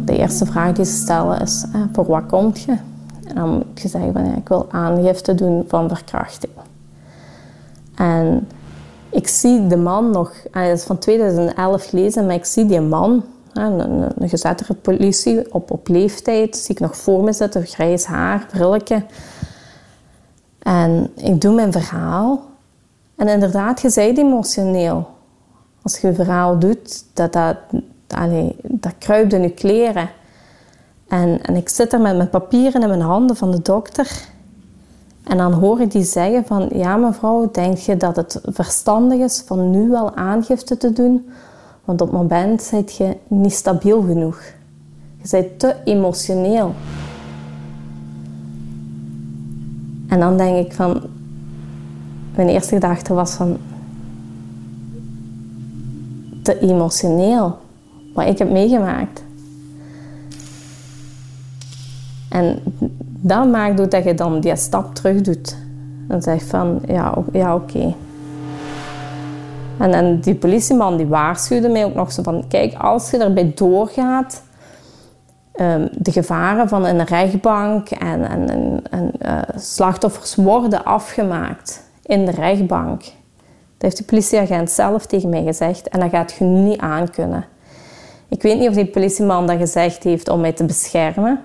De 0.05 0.17
eerste 0.17 0.47
vraag 0.47 0.73
die 0.73 0.85
ze 0.85 0.93
stellen 0.93 1.41
is, 1.41 1.65
eh, 1.73 1.81
voor 1.93 2.07
wat 2.07 2.27
komt 2.27 2.61
je? 2.61 2.77
En 3.29 3.35
dan 3.35 3.51
moet 3.51 3.81
je 3.81 3.89
zeggen 3.89 4.37
ik 4.37 4.49
wil 4.49 4.67
aangifte 4.71 5.35
doen 5.35 5.65
van 5.69 5.89
verkrachting. 5.89 6.53
En 8.01 8.49
ik 9.11 9.29
zie 9.29 9.67
de 9.67 9.77
man 9.77 10.11
nog, 10.11 10.33
dat 10.51 10.63
is 10.63 10.83
van 10.83 10.99
2011 10.99 11.85
gelezen, 11.85 12.27
maar 12.27 12.35
ik 12.35 12.45
zie 12.45 12.67
die 12.67 12.81
man, 12.81 13.25
een, 13.53 13.79
een, 13.79 14.09
een 14.17 14.29
gezettere 14.29 14.75
politie 14.75 15.55
op, 15.55 15.71
op 15.71 15.89
leeftijd, 15.89 16.57
zie 16.57 16.75
ik 16.75 16.81
nog 16.81 16.97
voor 16.97 17.25
me 17.25 17.33
zitten, 17.33 17.67
grijs 17.67 18.05
haar, 18.05 18.47
brilletje. 18.51 19.05
En 20.59 21.11
ik 21.17 21.41
doe 21.41 21.55
mijn 21.55 21.73
verhaal. 21.73 22.43
En 23.17 23.29
inderdaad, 23.29 23.81
je 23.81 23.93
bent 23.95 24.19
emotioneel. 24.19 25.09
Als 25.83 25.99
je 25.99 26.07
je 26.07 26.15
verhaal 26.15 26.59
doet, 26.59 27.05
dat, 27.15 27.33
dat, 27.33 27.57
allee, 28.09 28.57
dat 28.63 28.93
kruipt 28.99 29.33
in 29.33 29.43
je 29.43 29.51
kleren. 29.51 30.11
En, 31.09 31.43
en 31.43 31.57
ik 31.57 31.69
zit 31.69 31.93
er 31.93 32.01
met 32.01 32.17
mijn 32.17 32.31
papieren 32.31 32.83
in 32.83 32.89
mijn 32.89 33.01
handen 33.01 33.37
van 33.37 33.51
de 33.51 33.63
dokter. 33.63 34.29
En 35.31 35.37
dan 35.37 35.53
hoor 35.53 35.81
ik 35.81 35.91
die 35.91 36.05
zeggen 36.05 36.45
van, 36.45 36.69
ja 36.73 36.97
mevrouw, 36.97 37.51
denk 37.53 37.77
je 37.77 37.97
dat 37.97 38.17
het 38.17 38.41
verstandig 38.45 39.19
is 39.19 39.43
van 39.47 39.71
nu 39.71 39.89
wel 39.89 40.15
aangifte 40.15 40.77
te 40.77 40.93
doen? 40.93 41.31
Want 41.85 42.01
op 42.01 42.09
het 42.09 42.17
moment 42.17 42.63
zijt 42.63 42.97
je 42.97 43.17
niet 43.29 43.53
stabiel 43.53 44.03
genoeg. 44.03 44.43
Je 45.23 45.29
bent 45.31 45.59
te 45.59 45.77
emotioneel. 45.85 46.75
En 50.09 50.21
dan 50.21 50.37
denk 50.37 50.67
ik 50.67 50.73
van, 50.73 51.03
mijn 52.35 52.49
eerste 52.49 52.75
gedachte 52.75 53.15
was 53.15 53.33
van, 53.33 53.57
te 56.43 56.59
emotioneel. 56.59 57.59
Wat 58.15 58.27
ik 58.27 58.39
heb 58.39 58.51
meegemaakt. 58.51 59.23
En 62.29 62.59
dat 63.21 63.51
maakt 63.51 63.81
ook 63.81 63.91
dat 63.91 64.05
je 64.05 64.15
dan 64.15 64.41
die 64.41 64.57
stap 64.57 64.95
terug 64.95 65.21
doet. 65.21 65.57
En 66.09 66.23
zegt 66.23 66.45
van, 66.45 66.81
ja, 66.87 67.15
ja 67.33 67.55
oké. 67.55 67.95
En, 69.79 69.93
en 69.93 70.21
die 70.21 70.35
politieman 70.35 70.97
die 70.97 71.07
waarschuwde 71.07 71.69
mij 71.69 71.85
ook 71.85 71.95
nog 71.95 72.13
zo 72.13 72.23
van, 72.23 72.45
kijk, 72.49 72.75
als 72.75 73.11
je 73.11 73.19
erbij 73.19 73.53
doorgaat, 73.55 74.43
ehm, 75.53 75.89
de 75.93 76.13
gevaren 76.13 76.69
van 76.69 76.85
een 76.85 77.05
rechtbank 77.05 77.91
en, 77.91 78.29
en, 78.29 78.49
en, 78.49 78.83
en, 78.91 79.13
eh, 79.19 79.39
slachtoffers 79.57 80.35
worden 80.35 80.85
afgemaakt 80.85 81.83
in 82.03 82.25
de 82.25 82.31
rechtbank. 82.31 83.01
Dat 83.01 83.93
heeft 83.93 83.97
de 83.97 84.05
politieagent 84.05 84.71
zelf 84.71 85.07
tegen 85.07 85.29
mij 85.29 85.43
gezegd 85.43 85.89
en 85.89 86.01
dat 86.01 86.11
gaat 86.11 86.33
je 86.33 86.45
niet 86.45 86.79
aankunnen. 86.79 87.45
Ik 88.29 88.43
weet 88.43 88.59
niet 88.59 88.69
of 88.69 88.75
die 88.75 88.87
politieman 88.87 89.47
dat 89.47 89.57
gezegd 89.59 90.03
heeft 90.03 90.29
om 90.29 90.41
mij 90.41 90.53
te 90.53 90.65
beschermen. 90.65 91.41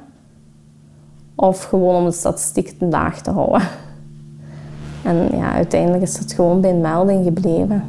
Of 1.36 1.63
gewoon 1.63 1.95
om 1.95 2.06
de 2.06 2.12
statistiek 2.12 2.76
laag 2.80 3.21
te 3.21 3.32
houden. 3.32 3.62
En 5.04 5.30
ja, 5.38 5.52
uiteindelijk 5.52 6.04
is 6.04 6.17
dat 6.17 6.34
gewoon 6.34 6.62
bij 6.62 6.69
een 6.69 6.82
melding 6.82 7.24
gebleven. 7.24 7.84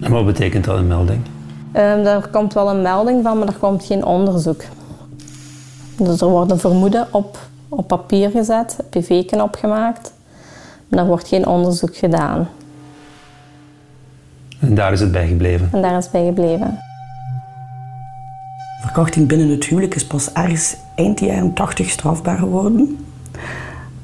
En 0.00 0.12
wat 0.12 0.26
betekent 0.26 0.64
dat, 0.64 0.78
een 0.78 0.86
melding? 0.86 1.20
Ehm, 1.72 2.06
er 2.06 2.28
komt 2.28 2.54
wel 2.54 2.70
een 2.70 2.82
melding 2.82 3.22
van, 3.22 3.38
maar 3.38 3.46
er 3.46 3.58
komt 3.58 3.84
geen 3.84 4.04
onderzoek. 4.04 4.62
Dus 5.96 6.20
er 6.20 6.28
wordt 6.28 6.50
een 6.50 6.58
vermoeden 6.58 7.06
op, 7.10 7.38
op 7.68 7.88
papier 7.88 8.30
gezet, 8.30 8.76
een 8.78 9.02
pv-ken 9.02 9.42
opgemaakt. 9.42 10.12
Er 10.88 11.06
wordt 11.06 11.28
geen 11.28 11.46
onderzoek 11.46 11.96
gedaan. 11.96 12.48
En 14.60 14.74
daar 14.74 14.92
is 14.92 15.00
het 15.00 15.12
bij 15.12 15.26
gebleven. 15.26 15.68
En 15.72 15.82
daar 15.82 15.96
is 15.96 16.02
het 16.02 16.12
bij 16.12 16.24
gebleven. 16.24 16.78
Verkrachting 18.80 19.28
binnen 19.28 19.48
het 19.48 19.64
huwelijk 19.64 19.94
is 19.94 20.06
pas 20.06 20.32
ergens 20.32 20.76
eind 20.94 21.20
jaren 21.20 21.54
80 21.54 21.90
strafbaar 21.90 22.38
geworden. 22.38 22.98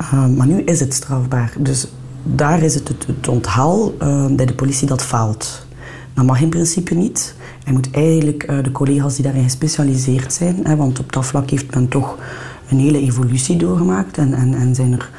Uh, 0.03 0.27
maar 0.27 0.47
nu 0.47 0.63
is 0.63 0.81
het 0.81 0.95
strafbaar. 0.95 1.53
Dus 1.59 1.89
daar 2.23 2.63
is 2.63 2.75
het 2.75 2.89
het, 2.89 3.29
onthaal 3.29 3.93
uh, 4.03 4.27
bij 4.27 4.47
de 4.47 4.55
politie 4.55 4.87
dat 4.87 5.05
faalt. 5.05 5.67
Dat 6.15 6.25
mag 6.25 6.41
in 6.41 6.49
principe 6.49 6.95
niet. 6.95 7.35
Hij 7.65 7.73
moet 7.73 7.91
eigenlijk 7.91 8.51
uh, 8.51 8.63
de 8.63 8.73
collega's 8.73 9.15
die 9.15 9.25
daarin 9.25 9.43
gespecialiseerd 9.43 10.33
zijn, 10.33 10.61
hè, 10.63 10.77
want 10.77 10.99
op 10.99 11.13
dat 11.13 11.27
vlak 11.27 11.51
heeft 11.51 11.75
men 11.75 11.89
toch 11.89 12.19
een 12.69 12.79
hele 12.79 13.01
evolutie 13.01 13.57
doorgemaakt 13.57 14.19
en, 14.19 14.35
en, 14.35 14.55
en 14.55 14.75
zijn 14.75 14.93
er 14.93 15.11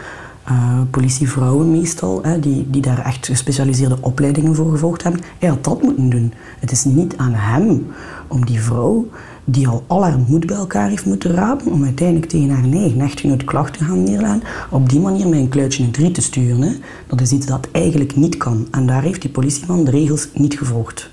politievrouwen 0.92 1.72
meestal, 1.72 2.20
hè, 2.24 2.40
die, 2.40 2.68
die 2.70 2.82
daar 2.82 3.06
echt 3.06 3.26
gespecialiseerde 3.26 3.98
opleidingen 4.02 4.56
voor 4.56 4.72
gevolgd 4.72 5.04
hebben. 5.04 5.22
Hij 5.40 5.50
had 5.50 5.64
dat 5.64 5.82
moeten 5.82 6.10
doen. 6.10 6.34
Het 6.60 6.72
is 6.72 6.84
niet 6.84 7.18
aan 7.18 7.34
hem 7.34 7.88
om 8.28 8.46
die 8.46 8.62
vrouw, 8.62 9.08
die 9.50 9.68
al 9.68 9.84
al 9.88 10.04
haar 10.04 10.20
moed 10.28 10.46
bij 10.46 10.56
elkaar 10.56 10.90
heeft 10.90 11.06
moeten 11.06 11.32
rapen, 11.32 11.72
om 11.72 11.84
uiteindelijk 11.84 12.30
tegen 12.30 12.50
haar 12.50 12.72
eigen 12.72 13.02
echtgenoot 13.02 13.44
klachten 13.44 13.78
te 13.78 13.84
gaan 13.84 14.04
neerleggen, 14.04 14.44
op 14.70 14.90
die 14.90 15.00
manier 15.00 15.28
met 15.28 15.40
een 15.40 15.50
kluitje 15.50 15.84
in 15.84 15.92
drie 15.92 16.12
te 16.12 16.22
sturen. 16.22 16.62
Hè. 16.62 16.72
Dat 17.08 17.22
is 17.22 17.32
iets 17.32 17.46
dat 17.46 17.68
eigenlijk 17.72 18.16
niet 18.16 18.38
kan. 18.38 18.68
En 18.72 18.86
daar 18.86 19.02
heeft 19.02 19.22
die 19.22 19.32
politieman 19.32 19.84
de 19.84 19.92
regels 19.92 20.28
niet 20.34 20.58
gevolgd. 20.58 21.10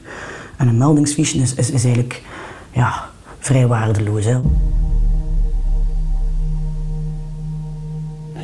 En 0.57 0.69
een 0.69 0.79
meldingsfiche 0.79 1.39
is, 1.39 1.55
is, 1.55 1.71
is 1.71 1.85
eigenlijk 1.85 2.23
ja, 2.71 3.05
vrij 3.39 3.67
waardeloos. 3.67 4.25
Hè. 4.25 4.39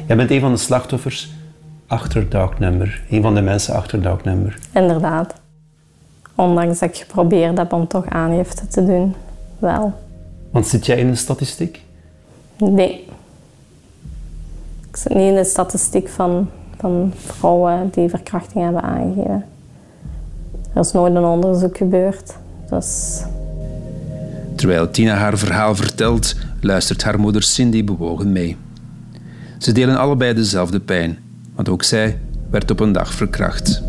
Jij 0.07 0.17
bent 0.17 0.31
een 0.31 0.41
van 0.41 0.53
de 0.53 0.59
slachtoffers 0.59 1.33
achter 1.87 2.29
Dark 2.29 2.59
Number. 2.59 3.03
Een 3.11 3.23
van 3.23 3.35
de 3.35 3.41
mensen 3.41 3.75
achter 3.75 4.03
Dark 4.03 4.25
Number. 4.25 4.59
Inderdaad. 4.73 5.35
Ondanks 6.35 6.79
dat 6.79 6.89
ik 6.89 6.97
geprobeerd 6.97 7.59
heb 7.59 7.73
om 7.73 7.87
toch 7.87 8.09
aangifte 8.09 8.67
te 8.67 8.85
doen. 8.85 9.15
Wel. 9.61 9.93
Want 10.51 10.67
zit 10.67 10.87
jij 10.87 10.99
in 10.99 11.11
de 11.11 11.17
statistiek? 11.17 11.81
Nee. 12.59 13.09
Ik 14.89 14.97
zit 14.97 15.15
niet 15.15 15.29
in 15.29 15.35
de 15.35 15.45
statistiek 15.45 16.09
van, 16.09 16.49
van 16.79 17.13
vrouwen 17.17 17.91
die 17.93 18.09
verkrachting 18.09 18.65
hebben 18.65 18.83
aangegeven. 18.83 19.45
Er 20.73 20.81
is 20.81 20.93
nooit 20.93 21.15
een 21.15 21.25
onderzoek 21.25 21.77
gebeurd. 21.77 22.37
Dus... 22.71 23.21
Terwijl 24.55 24.91
Tina 24.91 25.15
haar 25.15 25.39
verhaal 25.39 25.75
vertelt, 25.75 26.35
luistert 26.61 27.03
haar 27.03 27.21
moeder 27.21 27.43
Cindy 27.43 27.85
bewogen 27.85 28.33
mee. 28.33 28.57
Ze 29.59 29.73
delen 29.73 29.97
allebei 29.97 30.35
dezelfde 30.35 30.81
pijn, 30.81 31.19
want 31.55 31.69
ook 31.69 31.83
zij 31.83 32.19
werd 32.51 32.71
op 32.71 32.81
een 32.81 32.93
dag 32.93 33.13
verkracht. 33.13 33.83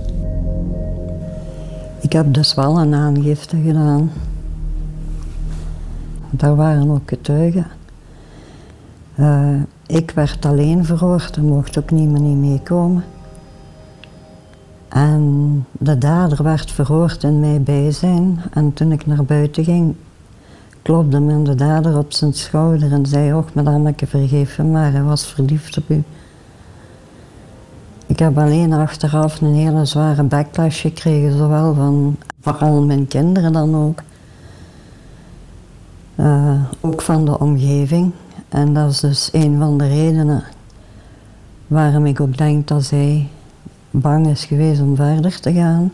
Ik 2.02 2.14
heb 2.14 2.34
dus 2.34 2.54
wel 2.54 2.80
een 2.80 2.94
aangifte 2.94 3.58
gedaan. 3.66 4.12
Daar 6.32 6.56
waren 6.56 6.92
ook 6.92 7.10
getuigen. 7.10 7.66
Uh, 9.16 9.62
ik 9.88 10.12
werd 10.12 10.46
alleen 10.46 10.86
verhoord, 10.86 11.36
er 11.36 11.44
mocht 11.44 11.78
ook 11.78 11.92
niemand 11.92 12.24
niet 12.24 12.38
meekomen. 12.38 13.04
En 14.90 15.66
de 15.72 15.98
dader 15.98 16.44
werd 16.44 16.72
verhoord 16.72 17.24
in 17.24 17.40
mijn 17.40 17.64
bijzijn. 17.64 18.42
En 18.54 18.74
toen 18.74 18.92
ik 18.92 19.06
naar 19.06 19.24
buiten 19.24 19.64
ging, 19.64 19.96
klopte 20.82 21.20
me 21.20 21.42
de 21.44 21.56
dader 21.56 21.98
op 21.98 22.14
zijn 22.14 22.34
schouder 22.34 22.92
en 22.92 23.06
zei: 23.06 23.34
Och, 23.34 23.54
madameke, 23.54 24.08
vergeef 24.08 24.56
hem 24.56 24.72
maar, 24.72 24.92
hij 24.92 25.04
was 25.04 25.26
verliefd 25.26 25.78
op 25.78 25.90
u. 25.90 26.04
Ik 28.06 28.20
heb 28.20 28.38
alleen 28.38 28.74
achteraf 28.74 29.42
een 29.42 29.54
hele 29.54 29.86
zware 29.86 30.24
backlash 30.24 30.82
gekregen, 30.82 31.38
zowel 31.38 31.74
van 31.74 32.16
vooral 32.42 32.86
mijn 32.86 33.08
kinderen 33.08 33.54
dan 33.54 33.76
ook. 33.76 34.02
Uh, 36.16 36.62
ook 36.80 37.02
van 37.02 37.26
de 37.26 37.40
omgeving. 37.40 38.12
En 38.50 38.74
dat 38.74 38.92
is 38.92 39.00
dus 39.00 39.30
een 39.32 39.58
van 39.60 39.78
de 39.78 39.88
redenen 39.88 40.44
waarom 41.68 42.06
ik 42.06 42.20
ook 42.20 42.38
denk 42.38 42.68
dat 42.68 42.84
zij 42.84 43.30
bang 43.92 44.28
is 44.28 44.46
geweest 44.46 44.82
om 44.82 44.96
verder 44.96 45.40
te 45.40 45.54
gaan. 45.54 45.92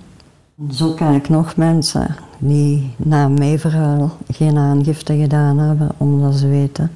Zo 0.72 0.94
ken 0.94 1.14
ik 1.14 1.30
nog 1.30 1.56
mensen 1.56 2.16
die 2.38 2.94
na 2.98 3.28
mijn 3.28 3.60
verhaal 3.60 4.12
geen 4.32 4.58
aangifte 4.58 5.18
gedaan 5.18 5.58
hebben, 5.58 5.90
omdat 5.98 6.36
ze 6.36 6.48
weten 6.48 6.92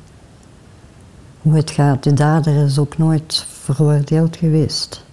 hoe 1.42 1.56
het 1.56 1.72
gaat. 1.72 2.04
De 2.04 2.14
dader 2.14 2.66
is 2.66 2.80
ook 2.80 2.98
nooit 2.98 3.46
veroordeeld 3.50 4.36
geweest. 4.36 5.04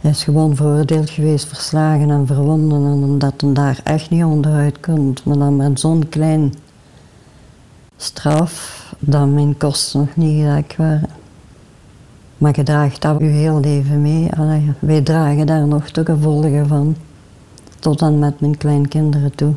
Hij 0.00 0.10
is 0.10 0.24
gewoon 0.24 0.56
veroordeeld 0.56 1.10
geweest, 1.10 1.46
verslagen 1.46 2.10
en 2.10 2.26
verwonden. 2.26 2.84
En 2.84 3.02
omdat 3.02 3.40
hij 3.40 3.52
daar 3.52 3.80
echt 3.84 4.10
niet 4.10 4.24
onderuit 4.24 4.80
komt, 4.80 5.24
maar 5.24 5.38
dan 5.38 5.56
met 5.56 5.80
zo'n 5.80 6.08
klein 6.08 6.54
straf, 7.96 8.84
dat 8.98 9.28
mijn 9.28 9.56
kosten 9.56 10.00
nog 10.00 10.16
niet 10.16 10.40
gelijk 10.40 10.74
waren. 10.78 11.10
Maar 12.38 12.56
je 12.56 12.62
draagt 12.62 13.02
dat 13.02 13.18
je 13.18 13.24
heel 13.24 13.60
leven 13.60 14.02
mee. 14.02 14.32
Allee, 14.36 14.72
wij 14.78 15.00
dragen 15.00 15.46
daar 15.46 15.66
nog 15.66 15.90
de 15.90 16.04
gevolgen 16.04 16.66
van. 16.68 16.96
Tot 17.78 18.02
en 18.02 18.18
met 18.18 18.40
mijn 18.40 18.56
kleinkinderen 18.56 19.34
toe. 19.34 19.54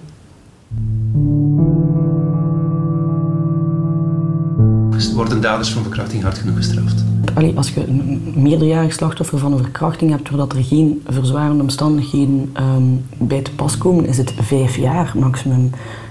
Worden 5.13 5.41
daders 5.41 5.71
van 5.71 5.83
verkrachting 5.83 6.23
hard 6.23 6.37
genoeg 6.37 6.55
gestraft? 6.55 7.03
Allee, 7.33 7.57
als 7.57 7.69
je 7.69 7.87
een 7.87 8.33
meerderjarig 8.35 8.93
slachtoffer 8.93 9.37
van 9.37 9.51
een 9.51 9.57
verkrachting 9.57 10.11
hebt, 10.11 10.29
doordat 10.29 10.53
er 10.53 10.63
geen 10.63 11.03
verzwarende 11.07 11.61
omstandigheden 11.61 12.53
um, 12.59 13.05
bij 13.17 13.41
te 13.41 13.51
pas 13.51 13.77
komen, 13.77 14.05
is 14.05 14.17
het 14.17 14.33
vijf 14.41 14.75
jaar 14.75 15.13
maximum. 15.15 15.69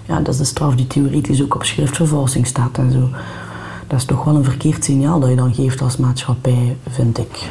Ja, 0.08 0.20
dat 0.20 0.28
is 0.28 0.36
de 0.36 0.44
straf 0.44 0.74
die 0.74 0.86
theoretisch 0.86 1.42
ook 1.42 1.54
op 1.54 1.64
schriftvervalsing 1.64 2.46
staat 2.46 2.78
en 2.78 2.92
zo. 2.92 3.08
Dat 3.86 3.98
is 3.98 4.04
toch 4.04 4.24
wel 4.24 4.34
een 4.34 4.44
verkeerd 4.44 4.84
signaal 4.84 5.20
dat 5.20 5.30
je 5.30 5.36
dan 5.36 5.54
geeft 5.54 5.80
als 5.80 5.96
maatschappij, 5.96 6.76
vind 6.88 7.18
ik. 7.18 7.48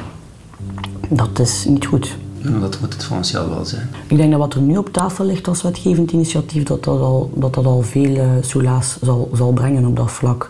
Dat 1.10 1.40
is 1.40 1.66
niet 1.66 1.86
goed. 1.86 2.18
Dat 2.62 2.80
moet 2.82 2.94
het 2.94 3.04
volgens 3.04 3.32
jou 3.32 3.50
wel 3.50 3.66
zijn. 3.66 3.90
Ik 4.08 4.18
denk 4.18 4.32
dat 4.32 4.40
wat 4.40 4.54
er 4.54 4.62
nu 4.62 4.78
op 4.78 4.94
tafel 4.94 5.26
ligt 5.26 5.48
als 5.48 5.62
wetgevend 5.62 6.12
initiatief, 6.12 6.64
dat 6.64 6.84
dat 6.84 7.00
al, 7.00 7.32
dat 7.36 7.54
dat 7.54 7.66
al 7.66 7.82
veel 7.82 8.16
uh, 8.16 8.30
soelaas 8.42 8.98
zal, 9.02 9.30
zal 9.34 9.52
brengen 9.52 9.86
op 9.86 9.96
dat 9.96 10.12
vlak. 10.12 10.50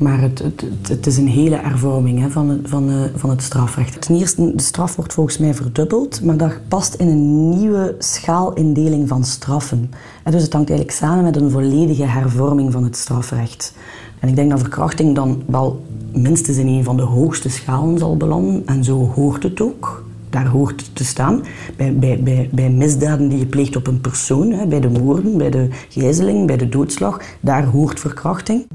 Maar 0.00 0.20
het, 0.20 0.38
het, 0.38 0.64
het, 0.88 1.06
is 1.06 1.16
een 1.16 1.28
hele 1.28 1.56
hervorming 1.56 2.20
hè, 2.20 2.30
van, 2.30 2.48
het, 2.48 2.60
van, 2.68 2.90
uh, 2.90 3.02
van 3.14 3.30
het 3.30 3.42
strafrecht. 3.42 4.00
Ten 4.00 4.16
eerste, 4.16 4.52
de 4.54 4.62
straf 4.62 4.96
wordt 4.96 5.12
volgens 5.12 5.38
mij 5.38 5.54
verdubbeld, 5.54 6.24
maar 6.24 6.36
dat 6.36 6.68
past 6.68 6.94
in 6.94 7.08
een 7.08 7.48
nieuwe 7.48 7.94
schaalindeling 7.98 9.08
van 9.08 9.24
straffen. 9.24 9.90
En 10.22 10.32
dus 10.32 10.42
het 10.42 10.52
hangt 10.52 10.68
eigenlijk 10.68 10.98
samen 10.98 11.24
met 11.24 11.36
een 11.36 11.50
volledige 11.50 12.04
hervorming 12.04 12.72
van 12.72 12.84
het 12.84 12.96
strafrecht. 12.96 13.74
En 14.18 14.28
ik 14.28 14.36
denk 14.36 14.50
dat 14.50 14.60
verkrachting 14.60 15.14
dan 15.14 15.42
wel 15.46 15.84
minstens 16.12 16.56
in 16.56 16.66
een 16.66 16.84
van 16.84 16.96
de 16.96 17.02
hoogste 17.02 17.48
schalen 17.48 17.98
zal 17.98 18.16
belanden. 18.16 18.66
En 18.66 18.84
zo 18.84 19.12
hoort 19.14 19.42
het 19.42 19.60
ook. 19.60 20.04
Daar 20.30 20.46
hoort 20.46 20.80
het 20.80 20.96
te 20.96 21.04
staan. 21.04 21.42
Bij, 21.76 21.96
bij, 21.96 22.20
bij, 22.22 22.48
bij 22.52 22.70
misdaden 22.70 23.28
die 23.28 23.38
je 23.38 23.46
pleegt 23.46 23.76
op 23.76 23.86
een 23.86 24.00
persoon, 24.00 24.52
hè, 24.52 24.66
bij 24.66 24.80
de 24.80 24.88
moorden, 24.88 25.38
bij 25.38 25.50
de 25.50 25.68
gijzeling, 25.88 26.46
bij 26.46 26.56
de 26.56 26.68
doodslag, 26.68 27.20
daar 27.40 27.64
hoort 27.64 28.00
verkrachting. 28.00 28.66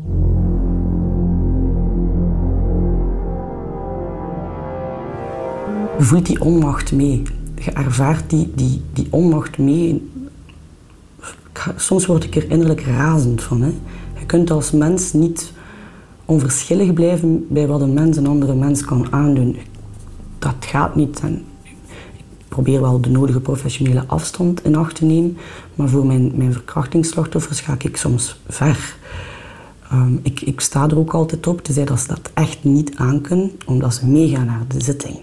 Voelt 5.98 6.26
die 6.26 6.42
onmacht 6.42 6.92
mee. 6.92 7.22
Je 7.56 7.72
ervaart 7.72 8.30
die, 8.30 8.52
die, 8.56 8.82
die 8.94 9.08
onmacht 9.10 9.58
mee. 9.58 10.10
Soms 11.76 12.06
word 12.06 12.24
ik 12.24 12.36
er 12.36 12.50
innerlijk 12.52 12.82
razend 12.82 13.44
van. 13.44 13.62
Hè. 13.62 13.74
Je 14.20 14.26
kunt 14.26 14.52
als 14.52 14.72
mens 14.72 15.14
niet 15.14 15.52
onverschillig 16.26 16.94
blijven 16.94 17.46
bij 17.50 17.68
wat 17.68 17.82
een 17.82 17.94
mens 17.94 18.18
een 18.18 18.28
andere 18.28 18.56
mens 18.56 18.86
kan 18.86 19.08
aandoen. 19.12 19.58
Dat 20.40 20.56
gaat 20.60 20.96
niet. 20.96 21.20
En 21.20 21.44
ik 22.18 22.24
probeer 22.48 22.82
wel 22.82 23.02
de 23.02 23.10
nodige 23.10 23.40
professionele 23.40 24.04
afstand 24.08 24.64
in 24.64 24.76
acht 24.76 24.96
te 24.96 25.06
nemen, 25.06 25.38
maar 25.76 25.90
voor 25.90 26.06
mijn, 26.06 26.32
mijn 26.36 26.54
verkrachtingsslachtoffers 26.54 27.60
ga 27.60 27.76
ik 27.80 27.98
soms 27.98 28.40
ver. 28.48 28.98
Um, 29.94 30.20
ik, 30.24 30.42
ik 30.42 30.62
sta 30.62 30.90
er 30.90 30.98
ook 30.98 31.14
altijd 31.14 31.48
op 31.48 31.62
te 31.62 31.74
zeggen 31.74 31.96
dat 31.96 32.02
ze 32.02 32.08
dat 32.08 32.32
echt 32.34 32.64
niet 32.64 32.96
aankunnen, 32.96 33.52
omdat 33.66 33.94
ze 33.94 34.08
meegaan 34.08 34.46
naar 34.46 34.66
de 34.68 34.84
zitting. 34.84 35.20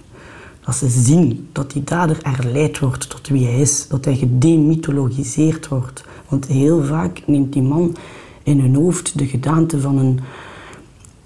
Dat 0.64 0.74
ze 0.74 0.88
zien 0.88 1.48
dat 1.52 1.70
die 1.70 1.84
dader 1.84 2.18
erleid 2.22 2.78
wordt 2.78 3.10
tot 3.10 3.28
wie 3.28 3.46
hij 3.46 3.60
is, 3.60 3.88
dat 3.88 4.04
hij 4.04 4.16
gedemythologiseerd 4.16 5.68
wordt. 5.68 6.04
Want 6.28 6.46
heel 6.46 6.84
vaak 6.84 7.22
neemt 7.26 7.52
die 7.52 7.62
man 7.62 7.96
in 8.42 8.60
hun 8.60 8.74
hoofd 8.74 9.18
de 9.18 9.26
gedaante 9.26 9.80
van 9.80 9.98
een, 9.98 10.20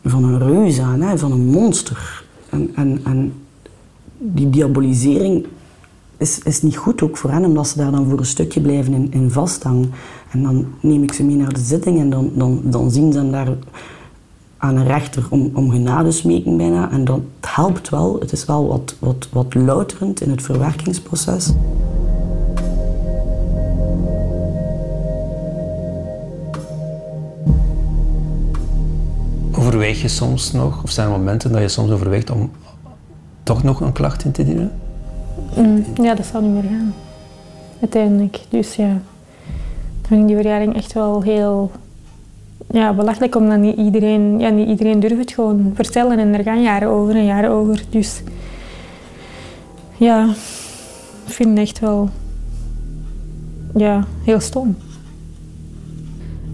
van 0.04 0.24
een 0.24 0.38
reus 0.38 0.80
aan, 0.80 1.00
hè, 1.00 1.18
van 1.18 1.32
een 1.32 1.46
monster. 1.46 2.24
En, 2.50 2.70
en, 2.74 3.00
en 3.04 3.32
die 4.18 4.50
diabolisering 4.50 5.46
is, 6.16 6.38
is 6.38 6.62
niet 6.62 6.76
goed 6.76 7.02
ook 7.02 7.16
voor 7.16 7.30
hen, 7.30 7.44
omdat 7.44 7.68
ze 7.68 7.76
daar 7.76 7.90
dan 7.90 8.08
voor 8.08 8.18
een 8.18 8.26
stukje 8.26 8.60
blijven 8.60 8.92
in, 8.94 9.12
in 9.12 9.30
vasthangen. 9.30 9.92
En 10.30 10.42
dan 10.42 10.66
neem 10.80 11.02
ik 11.02 11.12
ze 11.12 11.24
mee 11.24 11.36
naar 11.36 11.52
de 11.52 11.60
zitting 11.60 11.98
en 11.98 12.10
dan, 12.10 12.30
dan, 12.34 12.60
dan 12.64 12.90
zien 12.90 13.12
ze 13.12 13.18
hem 13.18 13.30
daar 13.30 13.56
aan 14.58 14.76
een 14.76 14.86
rechter 14.86 15.26
om, 15.30 15.50
om 15.54 15.70
genade 15.70 16.10
smeken 16.10 16.56
bijna. 16.56 16.90
En 16.90 17.04
dat 17.04 17.20
helpt 17.40 17.88
wel. 17.88 18.16
Het 18.20 18.32
is 18.32 18.44
wel 18.44 18.66
wat, 18.66 18.94
wat, 18.98 19.28
wat 19.32 19.54
louterend 19.54 20.20
in 20.20 20.30
het 20.30 20.42
verwerkingsproces. 20.42 21.52
Overweeg 29.58 30.02
je 30.02 30.08
soms 30.08 30.52
nog, 30.52 30.82
of 30.82 30.90
zijn 30.90 31.06
er 31.06 31.18
momenten 31.18 31.52
dat 31.52 31.60
je 31.60 31.68
soms 31.68 31.90
overweegt 31.90 32.30
om 32.30 32.50
toch 33.42 33.62
nog 33.62 33.80
een 33.80 33.92
klacht 33.92 34.24
in 34.24 34.32
te 34.32 34.44
dienen? 34.44 34.72
Mm, 35.56 35.84
ja, 36.02 36.14
dat 36.14 36.26
zal 36.26 36.40
niet 36.40 36.52
meer 36.52 36.70
gaan. 36.70 36.94
Uiteindelijk. 37.80 38.40
Dus 38.48 38.74
ja, 38.74 38.88
dan 38.88 40.06
vind 40.06 40.20
ik 40.20 40.26
die 40.26 40.36
verjaring 40.36 40.74
echt 40.74 40.92
wel 40.92 41.22
heel 41.22 41.70
ja, 42.70 42.92
belachelijk, 42.92 43.34
omdat 43.34 43.58
niet 43.58 43.76
iedereen, 43.76 44.38
ja, 44.38 44.48
niet 44.48 44.68
iedereen 44.68 45.00
durft 45.00 45.18
het 45.18 45.32
gewoon 45.32 45.72
vertellen. 45.74 46.18
En 46.18 46.34
er 46.34 46.42
gaan 46.42 46.62
jaren 46.62 46.88
over 46.88 47.14
en 47.14 47.24
jaren 47.24 47.50
over. 47.50 47.82
Dus 47.90 48.22
ja, 49.96 50.24
ik 51.26 51.32
vind 51.32 51.48
het 51.48 51.58
echt 51.58 51.78
wel 51.78 52.08
ja, 53.74 54.04
heel 54.24 54.40
stom. 54.40 54.76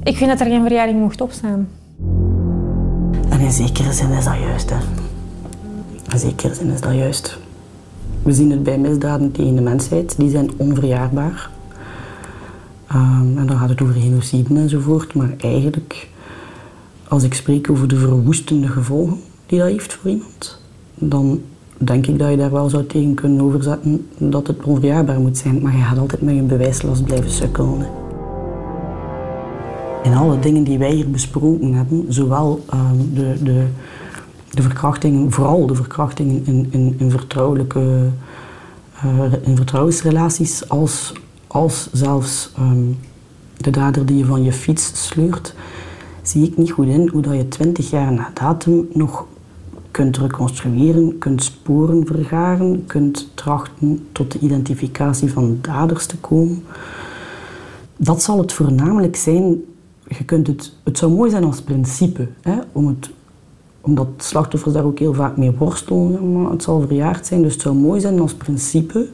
Ik 0.02 0.16
vind 0.16 0.30
dat 0.30 0.40
er 0.40 0.46
geen 0.46 0.62
verjaring 0.62 1.00
mocht 1.00 1.20
opstaan. 1.20 1.68
En 3.28 3.40
in 3.40 3.52
zekere 3.52 3.92
zin 3.92 4.10
is 4.10 4.24
dat 4.24 4.38
juist. 4.38 4.70
Hè. 4.70 4.76
In 6.12 6.18
zekere 6.18 6.54
zin 6.54 6.70
is 6.70 6.80
dat 6.80 6.94
juist. 6.94 7.38
We 8.22 8.32
zien 8.32 8.50
het 8.50 8.62
bij 8.62 8.78
misdaden 8.78 9.32
tegen 9.32 9.54
de 9.54 9.60
mensheid, 9.60 10.14
die 10.18 10.30
zijn 10.30 10.50
onverjaarbaar. 10.56 11.50
Um, 12.94 13.38
en 13.38 13.46
dan 13.46 13.58
gaat 13.58 13.68
het 13.68 13.82
over 13.82 13.94
genocide 13.94 14.54
enzovoort. 14.54 15.14
Maar 15.14 15.34
eigenlijk, 15.38 16.08
als 17.08 17.22
ik 17.22 17.34
spreek 17.34 17.70
over 17.70 17.88
de 17.88 17.96
verwoestende 17.96 18.68
gevolgen 18.68 19.16
die 19.46 19.58
dat 19.58 19.68
heeft 19.68 19.92
voor 19.92 20.10
iemand, 20.10 20.58
dan 20.94 21.40
denk 21.76 22.06
ik 22.06 22.18
dat 22.18 22.30
je 22.30 22.36
daar 22.36 22.50
wel 22.50 22.70
zou 22.70 22.86
tegen 22.86 23.14
kunnen 23.14 23.40
overzetten 23.40 24.06
dat 24.18 24.46
het 24.46 24.62
onverjaarbaar 24.62 25.20
moet 25.20 25.38
zijn. 25.38 25.62
Maar 25.62 25.76
je 25.76 25.82
gaat 25.82 25.98
altijd 25.98 26.22
met 26.22 26.34
je 26.34 26.42
bewijslast 26.42 27.04
blijven 27.04 27.30
sukkelen. 27.30 27.86
In 30.02 30.14
alle 30.14 30.38
dingen 30.38 30.64
die 30.64 30.78
wij 30.78 30.92
hier 30.92 31.10
besproken 31.10 31.74
hebben, 31.74 32.04
zowel 32.08 32.64
um, 32.74 33.14
de, 33.14 33.34
de, 33.42 33.66
de 34.50 34.62
verkrachtingen, 34.62 35.32
vooral 35.32 35.66
de 35.66 35.74
verkrachtingen 35.74 36.46
in, 36.46 36.66
in, 36.70 36.94
in 36.98 37.10
vertrouwelijke 37.10 38.08
uh, 39.04 39.32
in 39.42 39.56
vertrouwensrelaties, 39.56 40.68
als, 40.68 41.12
als 41.52 41.88
zelfs 41.92 42.52
um, 42.58 42.98
de 43.56 43.70
dader 43.70 44.06
die 44.06 44.16
je 44.16 44.24
van 44.24 44.42
je 44.42 44.52
fiets 44.52 45.06
sleurt, 45.06 45.54
zie 46.22 46.46
ik 46.46 46.56
niet 46.56 46.70
goed 46.70 46.86
in 46.86 47.08
hoe 47.08 47.22
dat 47.22 47.34
je 47.34 47.48
twintig 47.48 47.90
jaar 47.90 48.12
na 48.12 48.30
datum 48.34 48.88
nog 48.92 49.26
kunt 49.90 50.16
reconstrueren, 50.16 51.18
kunt 51.18 51.42
sporen 51.42 52.06
vergaren, 52.06 52.86
kunt 52.86 53.28
trachten 53.34 54.06
tot 54.12 54.32
de 54.32 54.38
identificatie 54.38 55.32
van 55.32 55.58
daders 55.60 56.06
te 56.06 56.16
komen. 56.16 56.64
Dat 57.96 58.22
zal 58.22 58.38
het 58.38 58.52
voornamelijk 58.52 59.16
zijn. 59.16 59.64
Je 60.08 60.24
kunt 60.24 60.46
het, 60.46 60.72
het 60.82 60.98
zou 60.98 61.12
mooi 61.12 61.30
zijn 61.30 61.44
als 61.44 61.62
principe, 61.62 62.28
hè, 62.40 62.58
om 62.72 62.86
het, 62.86 63.10
omdat 63.80 64.08
slachtoffers 64.16 64.74
daar 64.74 64.84
ook 64.84 64.98
heel 64.98 65.14
vaak 65.14 65.36
mee 65.36 65.50
worstelen. 65.50 66.32
Maar 66.32 66.50
het 66.50 66.62
zal 66.62 66.80
verjaard 66.80 67.26
zijn, 67.26 67.42
dus 67.42 67.52
het 67.52 67.62
zou 67.62 67.74
mooi 67.74 68.00
zijn 68.00 68.20
als 68.20 68.34
principe 68.34 69.08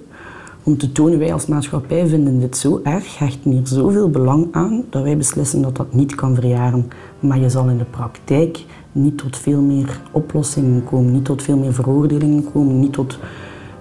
om 0.69 0.77
te 0.79 0.93
tonen, 0.93 1.19
wij 1.19 1.33
als 1.33 1.47
maatschappij 1.47 2.07
vinden 2.07 2.41
dit 2.41 2.57
zo 2.57 2.81
erg, 2.83 3.19
hechten 3.19 3.51
hier 3.51 3.67
zoveel 3.67 4.11
belang 4.11 4.49
aan, 4.51 4.85
dat 4.91 5.03
wij 5.03 5.17
beslissen 5.17 5.63
dat 5.63 5.77
dat 5.77 5.95
niet 5.95 6.15
kan 6.15 6.35
verjaren. 6.35 6.91
Maar 7.21 7.39
je 7.39 7.49
zal 7.49 7.69
in 7.69 7.79
de 7.79 7.85
praktijk 7.85 8.65
niet 8.93 9.19
tot 9.19 9.37
veel 9.37 9.61
meer 9.61 10.01
oplossingen 10.11 10.85
komen, 10.85 11.13
niet 11.13 11.25
tot 11.25 11.43
veel 11.43 11.57
meer 11.57 11.75
veroordelingen 11.75 12.53
komen, 12.53 12.81
niet 12.81 12.93
tot 12.93 13.19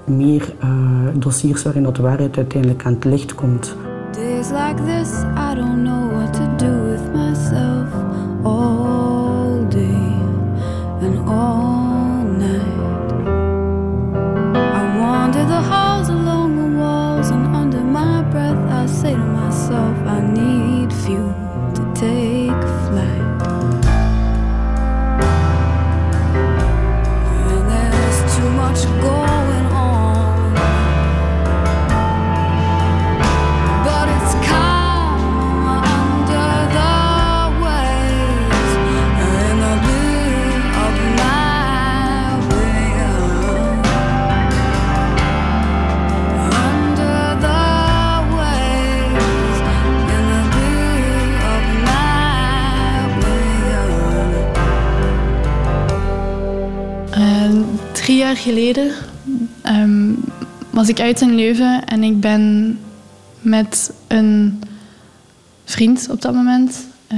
meer 0.05 0.53
uh, 0.63 0.69
dossiers 1.13 1.63
waarin 1.63 1.83
dat 1.83 1.97
waarheid 1.97 2.37
uiteindelijk 2.37 2.85
aan 2.85 2.93
het 2.93 3.05
licht 3.05 3.35
komt. 3.35 3.75
Days 4.11 4.49
like 4.49 4.83
this, 4.85 5.23
I 5.35 5.55
don't 5.55 5.83
know 5.83 6.11
what 6.11 6.33
to 6.33 6.65
do 6.65 6.89
with 6.89 7.13
myself 7.13 7.87
all 8.43 8.76
you. 21.09 21.36
Jaar 58.27 58.37
geleden 58.37 58.91
ehm, 59.61 60.11
was 60.69 60.89
ik 60.89 60.99
uit 60.99 61.21
in 61.21 61.35
Leuven 61.35 61.85
en 61.85 62.03
ik 62.03 62.19
ben 62.19 62.77
met 63.41 63.91
een 64.07 64.61
vriend 65.65 66.07
op 66.09 66.21
dat 66.21 66.33
moment, 66.33 66.87
eh, 67.07 67.17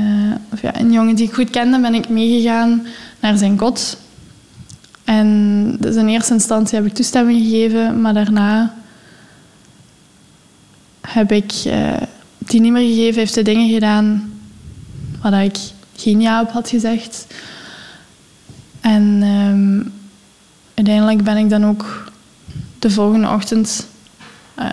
of 0.52 0.62
ja, 0.62 0.80
een 0.80 0.92
jongen 0.92 1.16
die 1.16 1.28
ik 1.28 1.34
goed 1.34 1.50
kende, 1.50 1.80
ben 1.80 1.94
ik 1.94 2.10
meegegaan 2.10 2.86
naar 3.20 3.38
zijn 3.38 3.56
kot. 3.56 3.98
En 5.04 5.78
dus 5.80 5.96
in 5.96 6.08
eerste 6.08 6.34
instantie 6.34 6.78
heb 6.78 6.88
ik 6.88 6.94
toestemming 6.94 7.42
gegeven, 7.42 8.02
maar 8.02 8.14
daarna 8.14 8.74
heb 11.02 11.32
ik 11.32 11.52
eh, 11.66 12.02
die 12.38 12.62
niet 12.62 12.72
meer 12.72 12.88
gegeven, 12.88 13.20
heeft 13.20 13.36
hij 13.36 13.44
dingen 13.44 13.70
gedaan 13.70 14.34
waar 15.22 15.44
ik 15.44 15.58
geen 15.96 16.22
ja 16.22 16.42
op 16.42 16.50
had 16.50 16.70
gezegd. 16.70 17.28
En 18.82 19.20
ehm, 19.22 19.98
uiteindelijk 20.80 21.24
ben 21.24 21.38
ik 21.38 21.50
dan 21.50 21.66
ook 21.66 22.12
de 22.80 22.90
volgende 22.90 23.30
ochtend 23.30 23.88
eh, 24.56 24.66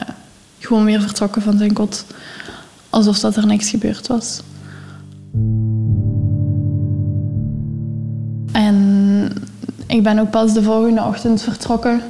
gewoon 0.59 0.85
weer 0.85 1.01
vertrokken 1.01 1.43
van 1.43 1.59
zijn 1.59 1.73
kot. 1.73 2.05
Alsof 2.91 3.19
dat 3.19 3.37
er 3.37 3.47
niks 3.47 3.71
gebeurd 3.71 4.07
was. 4.07 4.43
En 8.53 9.33
ik 9.87 10.03
ben 10.03 10.19
ook 10.19 10.31
pas 10.31 10.53
de 10.53 10.63
volgende 10.63 11.03
ochtend 11.03 11.43
vertrokken 11.43 12.01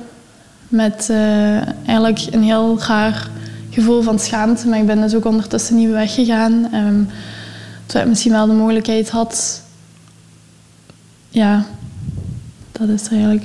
met 0.69 1.11
eh, 1.11 1.87
eigenlijk 1.87 2.27
een 2.31 2.43
heel 2.43 2.81
raar 2.81 3.31
gevoel 3.71 4.03
van 4.03 4.19
schaamte. 4.19 4.69
Maar 4.69 4.79
ik 4.79 4.87
ben 4.87 5.01
dus 5.01 5.15
ook 5.15 5.25
ondertussen 5.25 5.77
niet 5.77 5.91
weggegaan. 5.91 6.53
Um, 6.75 7.09
terwijl 7.85 8.05
ik 8.05 8.11
misschien 8.11 8.33
wel 8.33 8.47
de 8.47 8.53
mogelijkheid 8.53 9.11
had. 9.11 9.63
Ja, 11.29 11.67
dat 12.73 12.89
is 12.89 13.09
eigenlijk. 13.09 13.45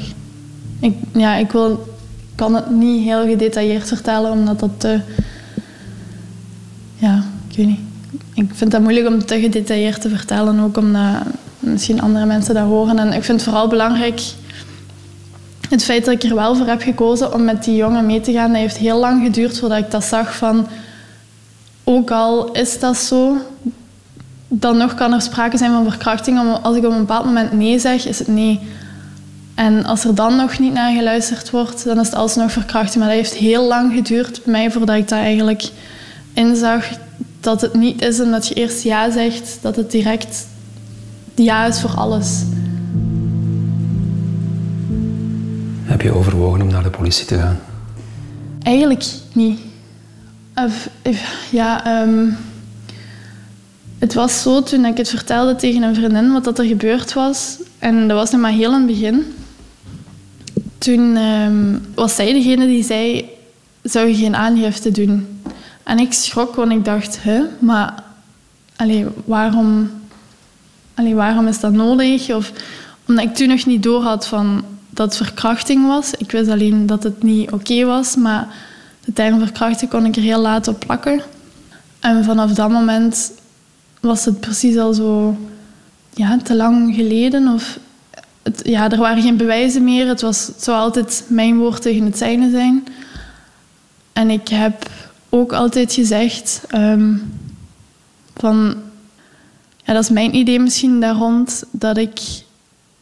Ik, 0.81 0.95
ja, 1.13 1.35
ik 1.35 1.51
wil, 1.51 1.87
kan 2.35 2.55
het 2.55 2.69
niet 2.69 3.03
heel 3.03 3.25
gedetailleerd 3.25 3.87
vertellen, 3.87 4.31
omdat 4.31 4.59
dat 4.59 4.69
te. 4.77 4.99
Ja, 6.95 7.23
ik 7.49 7.57
weet 7.57 7.67
niet. 7.67 7.79
Ik 8.33 8.51
vind 8.53 8.71
het 8.71 8.81
moeilijk 8.81 9.07
om 9.07 9.25
te 9.25 9.39
gedetailleerd 9.39 10.01
te 10.01 10.09
vertellen, 10.09 10.59
ook 10.59 10.77
omdat 10.77 11.23
misschien 11.59 12.01
andere 12.01 12.25
mensen 12.25 12.53
dat 12.53 12.65
horen. 12.65 12.99
En 12.99 13.13
ik 13.13 13.23
vind 13.23 13.41
het 13.41 13.49
vooral 13.49 13.67
belangrijk 13.67 14.21
het 15.69 15.83
feit 15.83 16.05
dat 16.05 16.13
ik 16.13 16.23
er 16.23 16.35
wel 16.35 16.55
voor 16.55 16.67
heb 16.67 16.81
gekozen 16.81 17.33
om 17.33 17.43
met 17.43 17.63
die 17.63 17.75
jongen 17.75 18.05
mee 18.05 18.21
te 18.21 18.31
gaan. 18.31 18.51
Dat 18.51 18.61
heeft 18.61 18.77
heel 18.77 18.99
lang 18.99 19.23
geduurd 19.23 19.59
voordat 19.59 19.77
ik 19.77 19.91
dat 19.91 20.03
zag 20.03 20.35
van. 20.35 20.67
Ook 21.83 22.11
al 22.11 22.51
is 22.51 22.79
dat 22.79 22.97
zo, 22.97 23.37
dan 24.47 24.77
nog 24.77 24.93
kan 24.93 25.13
er 25.13 25.21
sprake 25.21 25.57
zijn 25.57 25.71
van 25.71 25.89
verkrachting. 25.89 26.59
Als 26.61 26.77
ik 26.77 26.85
op 26.85 26.91
een 26.91 26.97
bepaald 26.97 27.25
moment 27.25 27.51
nee 27.51 27.79
zeg, 27.79 28.07
is 28.07 28.19
het 28.19 28.27
nee. 28.27 28.59
En 29.55 29.85
als 29.85 30.03
er 30.03 30.15
dan 30.15 30.35
nog 30.35 30.59
niet 30.59 30.73
naar 30.73 30.93
geluisterd 30.93 31.49
wordt, 31.49 31.83
dan 31.83 31.99
is 31.99 32.05
het 32.05 32.15
alsnog 32.15 32.51
verkrachting. 32.51 33.03
Maar 33.03 33.13
dat 33.13 33.23
heeft 33.23 33.33
heel 33.33 33.67
lang 33.67 33.93
geduurd 33.93 34.43
bij 34.43 34.51
mij 34.51 34.71
voordat 34.71 34.95
ik 34.95 35.07
dat 35.07 35.19
eigenlijk 35.19 35.69
inzag. 36.33 36.85
Dat 37.39 37.61
het 37.61 37.73
niet 37.73 38.01
is 38.01 38.19
omdat 38.19 38.47
je 38.47 38.53
eerst 38.53 38.83
ja 38.83 39.11
zegt, 39.11 39.57
dat 39.61 39.75
het 39.75 39.91
direct 39.91 40.47
ja 41.35 41.65
is 41.65 41.79
voor 41.79 41.95
alles. 41.95 42.43
Heb 45.83 46.01
je 46.01 46.11
overwogen 46.11 46.61
om 46.61 46.67
naar 46.67 46.83
de 46.83 46.89
politie 46.89 47.25
te 47.25 47.37
gaan? 47.37 47.59
Eigenlijk 48.63 49.05
niet. 49.33 49.59
Of, 50.55 50.89
of, 51.03 51.47
ja, 51.51 51.85
ehm, 51.85 52.29
het 53.99 54.13
was 54.13 54.41
zo 54.41 54.63
toen 54.63 54.85
ik 54.85 54.97
het 54.97 55.09
vertelde 55.09 55.55
tegen 55.55 55.83
een 55.83 55.95
vriendin 55.95 56.31
wat 56.31 56.43
dat 56.43 56.59
er 56.59 56.65
gebeurd 56.65 57.13
was. 57.13 57.57
En 57.79 58.07
dat 58.07 58.17
was 58.17 58.31
nog 58.31 58.41
maar 58.41 58.51
heel 58.51 58.71
in 58.71 58.77
het 58.77 58.85
begin. 58.85 59.33
Toen 60.81 61.15
ehm, 61.15 61.77
was 61.95 62.15
zij 62.15 62.33
degene 62.33 62.65
die 62.65 62.83
zei, 62.83 63.29
zou 63.83 64.07
je 64.07 64.15
geen 64.15 64.35
aangifte 64.35 64.91
doen? 64.91 65.41
En 65.83 65.99
ik 65.99 66.13
schrok, 66.13 66.55
want 66.55 66.71
ik 66.71 66.85
dacht, 66.85 67.23
hè, 67.23 67.41
maar 67.59 68.03
allee, 68.75 69.05
waarom, 69.25 69.91
allee, 70.93 71.15
waarom 71.15 71.47
is 71.47 71.59
dat 71.59 71.71
nodig? 71.71 72.29
Of 72.29 72.51
omdat 73.07 73.25
ik 73.25 73.35
toen 73.35 73.47
nog 73.47 73.65
niet 73.65 73.83
doorhad 73.83 74.27
van 74.27 74.63
dat 74.89 75.17
verkrachting 75.17 75.87
was. 75.87 76.13
Ik 76.17 76.31
wist 76.31 76.49
alleen 76.49 76.85
dat 76.85 77.03
het 77.03 77.23
niet 77.23 77.51
oké 77.51 77.85
was, 77.85 78.15
maar 78.15 78.47
de 79.05 79.13
term 79.13 79.39
verkrachting 79.39 79.89
kon 79.89 80.05
ik 80.05 80.15
er 80.15 80.21
heel 80.21 80.41
laat 80.41 80.67
op 80.67 80.79
plakken. 80.79 81.21
En 81.99 82.23
vanaf 82.23 82.51
dat 82.51 82.69
moment 82.69 83.31
was 83.99 84.25
het 84.25 84.39
precies 84.39 84.77
al 84.77 84.93
zo 84.93 85.37
ja, 86.13 86.37
te 86.37 86.55
lang 86.55 86.95
geleden. 86.95 87.47
Of 87.47 87.79
ja, 88.63 88.91
er 88.91 88.97
waren 88.97 89.23
geen 89.23 89.37
bewijzen 89.37 89.83
meer. 89.83 90.07
Het, 90.07 90.21
was, 90.21 90.47
het 90.47 90.63
zou 90.63 90.77
altijd 90.77 91.23
mijn 91.27 91.57
woord 91.57 91.81
tegen 91.81 92.05
het 92.05 92.17
zijne 92.17 92.49
zijn. 92.49 92.83
En 94.13 94.29
ik 94.29 94.47
heb 94.47 94.89
ook 95.29 95.53
altijd 95.53 95.93
gezegd 95.93 96.61
ehm, 96.67 97.13
van... 98.35 98.75
Ja, 99.83 99.93
dat 99.93 100.03
is 100.03 100.09
mijn 100.09 100.35
idee 100.35 100.59
misschien 100.59 100.99
daar 100.99 101.15
rond, 101.15 101.63
dat 101.71 101.97
ik 101.97 102.19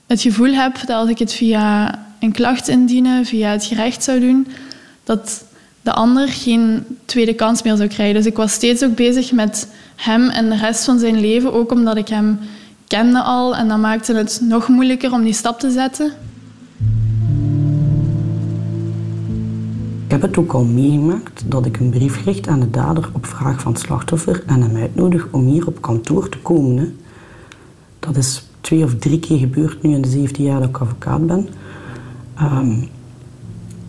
het 0.08 0.22
gevoel 0.22 0.54
heb 0.54 0.80
dat 0.80 0.90
als 0.90 1.10
ik 1.10 1.20
het 1.20 1.34
via 1.34 2.00
een 2.20 2.32
klacht 2.32 2.68
indienen, 2.68 3.26
via 3.26 3.52
het 3.52 3.66
gerecht 3.66 4.04
zou 4.04 4.20
doen, 4.20 4.48
dat 5.04 5.44
de 5.82 5.94
ander 5.94 6.28
geen 6.28 6.86
tweede 7.06 7.34
kans 7.34 7.62
meer 7.62 7.76
zou 7.76 7.90
krijgen. 7.90 8.16
Dus 8.16 8.26
ik 8.26 8.36
was 8.36 8.52
steeds 8.52 8.84
ook 8.84 8.96
bezig 8.96 9.32
met 9.32 9.68
hem 9.96 10.30
en 10.30 10.50
de 10.50 10.56
rest 10.56 10.84
van 10.84 11.00
zijn 11.00 11.20
leven, 11.20 11.54
ook 11.54 11.72
omdat 11.72 11.98
ik 11.98 12.08
hem 12.08 12.40
kende 12.90 13.22
al 13.22 13.56
en 13.56 13.68
dat 13.68 13.80
maakte 13.80 14.16
het 14.16 14.42
nog 14.44 14.68
moeilijker 14.68 15.12
om 15.12 15.24
die 15.24 15.34
stap 15.34 15.60
te 15.60 15.72
zetten. 15.72 16.12
Ik 20.06 20.12
heb 20.12 20.22
het 20.22 20.38
ook 20.38 20.52
al 20.52 20.64
meegemaakt 20.64 21.44
dat 21.46 21.66
ik 21.66 21.80
een 21.80 21.90
brief 21.90 22.24
richt 22.24 22.48
aan 22.48 22.60
de 22.60 22.70
dader 22.70 23.10
op 23.14 23.26
vraag 23.26 23.62
van 23.62 23.72
het 23.72 23.82
slachtoffer 23.82 24.44
en 24.46 24.62
hem 24.62 24.76
uitnodig 24.76 25.28
om 25.32 25.46
hier 25.46 25.68
op 25.68 25.82
kantoor 25.82 26.30
te 26.30 26.38
komen. 26.38 26.98
Dat 28.00 28.16
is 28.16 28.48
twee 28.62 28.84
of 28.84 28.96
drie 28.96 29.20
keer 29.20 29.38
gebeurd 29.38 29.84
nu 29.84 29.94
in 29.94 30.02
de 30.02 30.10
17 30.10 30.44
jaar 30.44 30.60
dat 30.60 30.70
ik 30.70 30.78
advocaat 30.78 31.28
ben. 31.28 31.50
Ehm, 32.36 32.76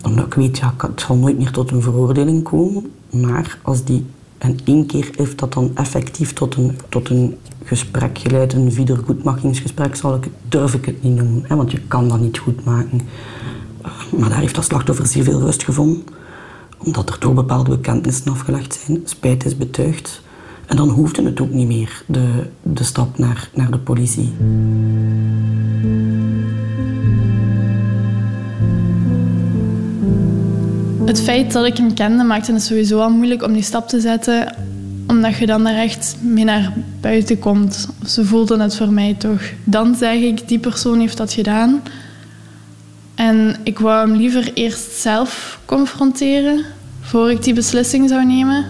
omdat 0.03 0.25
ik 0.25 0.33
weet, 0.33 0.57
ja, 0.57 0.73
het 0.77 1.01
zal 1.01 1.15
nooit 1.15 1.37
meer 1.37 1.51
tot 1.51 1.71
een 1.71 1.81
veroordeling 1.81 2.43
komen. 2.43 2.91
Maar 3.09 3.57
als 3.61 3.83
die, 3.83 4.05
en 4.37 4.57
één 4.65 4.85
keer 4.85 5.09
heeft 5.15 5.39
dat 5.39 5.53
dan 5.53 5.71
effectief 5.75 6.33
tot 6.33 6.55
een, 6.55 6.77
tot 6.89 7.09
een 7.09 7.37
gesprek 7.77 8.17
geleid, 8.17 8.53
een 8.53 8.71
wiedergoedmakingsgesprek, 8.71 9.95
zal 9.95 10.15
ik, 10.15 10.27
durf 10.47 10.73
ik 10.73 10.85
het 10.85 11.03
niet 11.03 11.15
noemen. 11.15 11.43
Hè, 11.47 11.55
want 11.55 11.71
je 11.71 11.79
kan 11.87 12.07
dat 12.07 12.19
niet 12.19 12.37
goed 12.37 12.65
maken. 12.65 13.01
Maar 14.17 14.29
daar 14.29 14.39
heeft 14.39 14.55
dat 14.55 14.63
slachtoffer 14.63 15.07
zeer 15.07 15.23
veel 15.23 15.39
rust 15.39 15.63
gevonden. 15.63 16.03
Omdat 16.77 17.09
er 17.09 17.17
toch 17.17 17.33
bepaalde 17.33 17.69
bekentenissen 17.69 18.31
afgelegd 18.31 18.79
zijn. 18.85 19.01
Spijt 19.03 19.45
is 19.45 19.57
betuigd. 19.57 20.21
En 20.65 20.75
dan 20.75 20.89
hoefde 20.89 21.23
het 21.23 21.41
ook 21.41 21.51
niet 21.51 21.67
meer, 21.67 22.03
de, 22.05 22.47
de 22.61 22.83
stap 22.83 23.17
naar, 23.17 23.49
naar 23.53 23.71
de 23.71 23.79
politie. 23.79 24.33
Het 31.05 31.21
feit 31.21 31.51
dat 31.51 31.65
ik 31.65 31.77
hem 31.77 31.93
kende 31.93 32.23
maakte 32.23 32.53
het 32.53 32.63
sowieso 32.63 32.99
al 32.99 33.09
moeilijk 33.09 33.43
om 33.43 33.53
die 33.53 33.61
stap 33.61 33.87
te 33.87 33.99
zetten, 33.99 34.55
omdat 35.21 35.37
je 35.37 35.45
dan 35.45 35.67
er 35.67 35.77
echt 35.77 36.15
mee 36.21 36.43
naar 36.43 36.73
buiten 37.01 37.39
komt. 37.39 37.87
Ze 38.05 38.25
voelden 38.25 38.59
het 38.59 38.75
voor 38.75 38.91
mij 38.91 39.13
toch. 39.13 39.41
Dan 39.63 39.95
zeg 39.95 40.15
ik, 40.15 40.47
die 40.47 40.59
persoon 40.59 40.99
heeft 40.99 41.17
dat 41.17 41.33
gedaan. 41.33 41.81
En 43.15 43.55
ik 43.63 43.79
wou 43.79 44.07
hem 44.07 44.17
liever 44.17 44.51
eerst 44.53 44.91
zelf 44.91 45.59
confronteren, 45.65 46.65
voor 47.01 47.31
ik 47.31 47.43
die 47.43 47.53
beslissing 47.53 48.09
zou 48.09 48.25
nemen. 48.25 48.65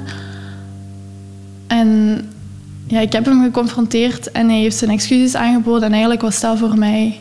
En 1.68 2.22
ja, 2.88 3.00
ik 3.00 3.12
heb 3.12 3.26
hem 3.26 3.44
geconfronteerd 3.44 4.32
en 4.32 4.50
hij 4.50 4.60
heeft 4.60 4.78
zijn 4.78 4.92
excuses 4.92 5.36
aangeboden. 5.36 5.84
En 5.84 5.92
eigenlijk 5.92 6.22
was 6.22 6.40
dat 6.40 6.58
voor 6.58 6.78
mij 6.78 7.20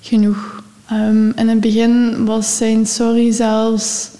genoeg. 0.00 0.62
Um, 0.92 1.32
in 1.36 1.48
het 1.48 1.60
begin 1.60 2.24
was 2.24 2.56
zijn 2.56 2.86
sorry 2.86 3.32
zelfs 3.32 4.10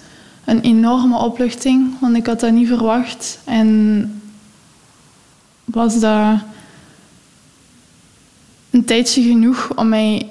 een 0.45 0.61
enorme 0.61 1.17
opluchting, 1.17 1.99
want 1.99 2.15
ik 2.15 2.25
had 2.25 2.39
dat 2.39 2.51
niet 2.51 2.67
verwacht. 2.67 3.39
En 3.43 4.09
was 5.65 5.99
dat 5.99 6.39
een 8.69 8.85
tijdje 8.85 9.23
genoeg 9.23 9.71
om 9.75 9.89
mij 9.89 10.29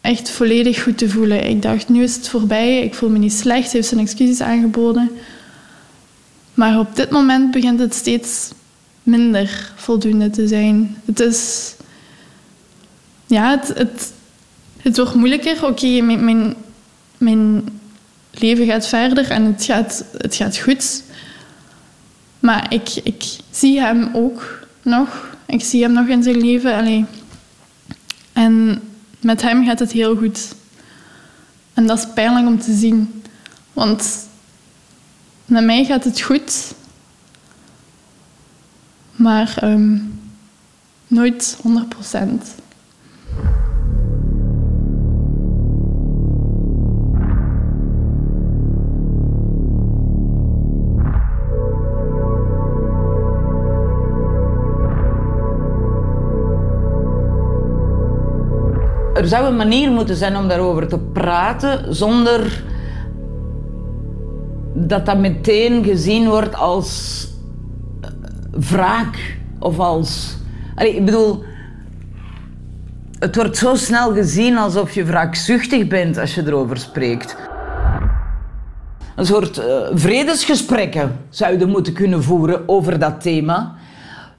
echt 0.00 0.30
volledig 0.30 0.82
goed 0.82 0.98
te 0.98 1.08
voelen. 1.08 1.48
Ik 1.48 1.62
dacht, 1.62 1.88
nu 1.88 2.02
is 2.02 2.14
het 2.14 2.28
voorbij, 2.28 2.82
ik 2.82 2.94
voel 2.94 3.08
me 3.08 3.18
niet 3.18 3.32
slecht, 3.32 3.62
hij 3.62 3.72
heeft 3.72 3.88
zijn 3.88 4.00
excuses 4.00 4.40
aangeboden. 4.40 5.10
Maar 6.54 6.78
op 6.78 6.96
dit 6.96 7.10
moment 7.10 7.50
begint 7.50 7.80
het 7.80 7.94
steeds 7.94 8.50
minder 9.02 9.72
voldoende 9.74 10.30
te 10.30 10.48
zijn. 10.48 10.96
Het 11.04 11.20
is... 11.20 11.74
Ja, 13.26 13.60
het, 13.74 14.12
het, 14.82 14.96
wordt 14.96 15.14
moeilijker. 15.14 15.66
Oké, 15.66 16.00
mijn, 16.00 16.24
mijn, 16.24 16.54
mijn 17.18 17.68
leven 18.30 18.66
gaat 18.66 18.86
verder 18.86 19.30
en 19.30 19.44
het 19.44 19.64
gaat, 19.64 20.04
het 20.16 20.34
gaat 20.34 20.58
goed. 20.58 21.02
Maar 22.40 22.72
ik, 22.72 22.88
ik 23.02 23.24
zie 23.50 23.80
hem 23.80 24.10
ook 24.12 24.66
nog. 24.82 25.36
Ik 25.46 25.64
zie 25.64 25.82
hem 25.82 25.92
nog 25.92 26.06
in 26.06 26.22
zijn 26.22 26.40
leven. 26.40 26.74
Allee. 26.74 27.04
En 28.32 28.82
met 29.20 29.42
hem 29.42 29.64
gaat 29.64 29.78
het 29.78 29.92
heel 29.92 30.16
goed. 30.16 30.54
En 31.74 31.86
dat 31.86 31.98
is 31.98 32.06
pijnlijk 32.14 32.46
om 32.46 32.58
te 32.58 32.74
zien. 32.76 33.22
Want 33.72 34.26
met 35.44 35.64
mij 35.64 35.84
gaat 35.84 36.04
het 36.04 36.20
goed. 36.20 36.74
Maar 39.16 39.58
um, 39.64 40.20
nooit 41.06 41.58
100 41.62 41.88
procent. 41.88 42.54
Er 59.18 59.28
zou 59.28 59.46
een 59.46 59.56
manier 59.56 59.90
moeten 59.90 60.16
zijn 60.16 60.36
om 60.36 60.48
daarover 60.48 60.88
te 60.88 60.98
praten 60.98 61.94
zonder 61.94 62.62
dat 64.74 65.06
dat 65.06 65.18
meteen 65.18 65.84
gezien 65.84 66.28
wordt 66.28 66.54
als 66.54 67.26
eh, 68.00 68.10
wraak 68.70 69.38
of 69.58 69.78
als. 69.78 70.36
Ik 70.76 71.04
bedoel, 71.04 71.44
het 73.18 73.36
wordt 73.36 73.56
zo 73.56 73.74
snel 73.74 74.12
gezien 74.12 74.56
alsof 74.56 74.92
je 74.92 75.04
wraakzuchtig 75.04 75.86
bent 75.86 76.18
als 76.18 76.34
je 76.34 76.46
erover 76.46 76.76
spreekt. 76.76 77.36
Een 79.16 79.26
soort 79.26 79.58
uh, 79.58 79.64
vredesgesprekken 79.92 81.16
zouden 81.28 81.68
moeten 81.68 81.92
kunnen 81.92 82.22
voeren 82.22 82.68
over 82.68 82.98
dat 82.98 83.20
thema. 83.20 83.74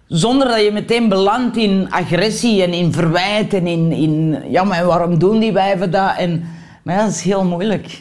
Zonder 0.09 0.47
dat 0.47 0.63
je 0.63 0.71
meteen 0.71 1.09
belandt 1.09 1.57
in 1.57 1.87
agressie 1.89 2.63
en 2.63 2.73
in 2.73 2.93
verwijt 2.93 3.53
en 3.53 3.67
in, 3.67 3.91
in 3.91 4.43
ja, 4.47 4.63
maar 4.63 4.85
waarom 4.85 5.19
doen 5.19 5.39
die 5.39 5.51
wijven 5.51 5.91
dat? 5.91 6.17
En, 6.17 6.43
maar 6.83 6.95
ja, 6.95 7.01
dat 7.01 7.11
is 7.11 7.21
heel 7.21 7.43
moeilijk. 7.43 7.99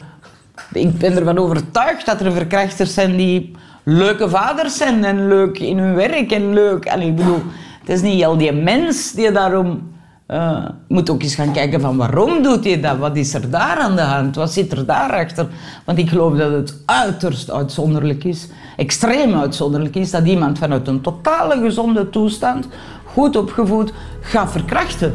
Ik 0.73 0.97
ben 0.97 1.17
ervan 1.17 1.37
overtuigd 1.37 2.05
dat 2.05 2.21
er 2.21 2.31
verkrachters 2.31 2.93
zijn 2.93 3.15
die 3.15 3.55
leuke 3.83 4.29
vaders 4.29 4.77
zijn 4.77 5.03
en 5.03 5.27
leuk 5.27 5.59
in 5.59 5.77
hun 5.77 5.95
werk 5.95 6.31
en 6.31 6.53
leuk. 6.53 6.85
En 6.85 7.01
ik 7.01 7.15
bedoel, 7.15 7.41
het 7.79 7.89
is 7.89 8.01
niet 8.01 8.25
al 8.25 8.37
die 8.37 8.51
mens 8.51 9.11
die 9.11 9.31
daarom... 9.31 9.97
Uh, 10.31 10.65
moet 10.87 11.09
ook 11.09 11.21
eens 11.21 11.35
gaan 11.35 11.51
kijken 11.51 11.81
van 11.81 11.97
waarom 11.97 12.43
doet 12.43 12.63
hij 12.63 12.79
dat? 12.79 12.97
Wat 12.97 13.15
is 13.15 13.33
er 13.33 13.49
daar 13.49 13.77
aan 13.77 13.95
de 13.95 14.01
hand? 14.01 14.35
Wat 14.35 14.51
zit 14.51 14.71
er 14.71 14.85
daarachter? 14.85 15.47
Want 15.85 15.97
ik 15.97 16.09
geloof 16.09 16.37
dat 16.37 16.51
het 16.51 16.81
uiterst 16.85 17.51
uitzonderlijk 17.51 18.23
is, 18.23 18.47
extreem 18.77 19.35
uitzonderlijk 19.35 19.95
is, 19.95 20.11
dat 20.11 20.25
iemand 20.25 20.57
vanuit 20.57 20.87
een 20.87 21.01
totale 21.01 21.61
gezonde 21.61 22.09
toestand, 22.09 22.67
goed 23.03 23.35
opgevoed, 23.35 23.93
gaat 24.21 24.51
verkrachten. 24.51 25.13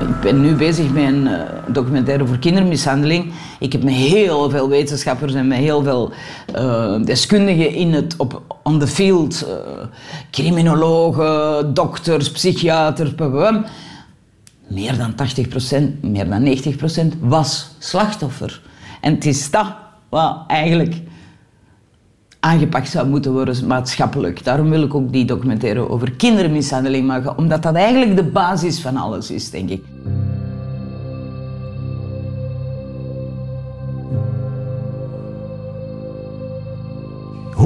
Ik 0.00 0.20
ben 0.20 0.40
nu 0.40 0.54
bezig 0.54 0.92
met 0.92 1.04
een 1.04 1.26
uh, 1.26 1.40
documentaire 1.66 2.22
over 2.22 2.38
kindermishandeling. 2.38 3.32
Ik 3.64 3.72
heb 3.72 3.82
met 3.82 3.94
heel 3.94 4.50
veel 4.50 4.68
wetenschappers 4.68 5.34
en 5.34 5.48
met 5.48 5.58
heel 5.58 5.82
veel 5.82 6.12
uh, 6.56 7.02
deskundigen 7.04 7.74
in 7.74 7.92
het, 7.92 8.14
op, 8.16 8.42
on 8.62 8.78
the 8.78 8.86
field, 8.86 9.46
uh, 9.48 9.54
criminologen, 10.30 11.74
dokters, 11.74 12.30
psychiaters, 12.30 13.10
meer 14.68 14.96
dan 14.96 15.12
80%, 15.96 16.00
meer 16.00 16.28
dan 16.28 16.56
90% 17.14 17.18
was 17.20 17.70
slachtoffer. 17.78 18.60
En 19.00 19.14
het 19.14 19.26
is 19.26 19.50
dat 19.50 19.66
wat 20.08 20.44
eigenlijk 20.46 20.94
aangepakt 22.40 22.88
zou 22.88 23.08
moeten 23.08 23.32
worden 23.32 23.66
maatschappelijk. 23.66 24.44
Daarom 24.44 24.70
wil 24.70 24.82
ik 24.82 24.94
ook 24.94 25.12
die 25.12 25.24
documentaire 25.24 25.88
over 25.88 26.12
kindermishandeling 26.12 27.06
maken, 27.06 27.38
omdat 27.38 27.62
dat 27.62 27.74
eigenlijk 27.74 28.16
de 28.16 28.24
basis 28.24 28.80
van 28.80 28.96
alles 28.96 29.30
is, 29.30 29.50
denk 29.50 29.70
ik. 29.70 29.84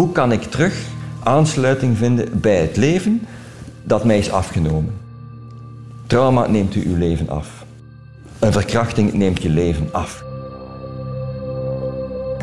Hoe 0.08 0.16
kan 0.16 0.32
ik 0.32 0.42
terug 0.42 0.86
aansluiting 1.22 1.96
vinden 1.96 2.40
bij 2.40 2.56
het 2.56 2.76
leven 2.76 3.26
dat 3.82 4.04
mij 4.04 4.18
is 4.18 4.30
afgenomen? 4.30 4.94
Trauma 6.06 6.46
neemt 6.46 6.74
u 6.74 6.84
uw 6.86 6.96
leven 6.96 7.28
af. 7.28 7.48
Een 8.38 8.52
verkrachting 8.52 9.12
neemt 9.12 9.42
je 9.42 9.48
leven 9.48 9.88
af. 9.92 10.24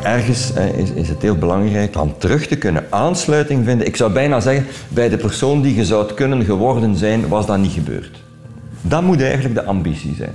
Ergens 0.02 0.52
is, 0.94 1.08
het 1.08 1.22
heel 1.22 1.36
belangrijk 1.36 2.00
om 2.00 2.14
terug 2.18 2.46
te 2.46 2.56
kunnen 2.56 2.86
aansluiting 2.90 3.64
vinden. 3.64 3.86
Ik 3.86 3.96
zou 3.96 4.12
bijna 4.12 4.40
zeggen, 4.40 4.66
bij 4.88 5.08
de 5.08 5.16
persoon 5.16 5.62
die 5.62 5.74
je 5.74 5.84
zou 5.84 6.12
kunnen 6.12 6.44
geworden 6.44 6.96
zijn, 6.96 7.28
was 7.28 7.46
dat 7.46 7.58
niet 7.58 7.72
gebeurd. 7.72 8.22
Dat 8.82 9.02
moet 9.02 9.22
eigenlijk 9.22 9.54
de 9.54 9.64
ambitie 9.64 10.14
zijn. 10.14 10.34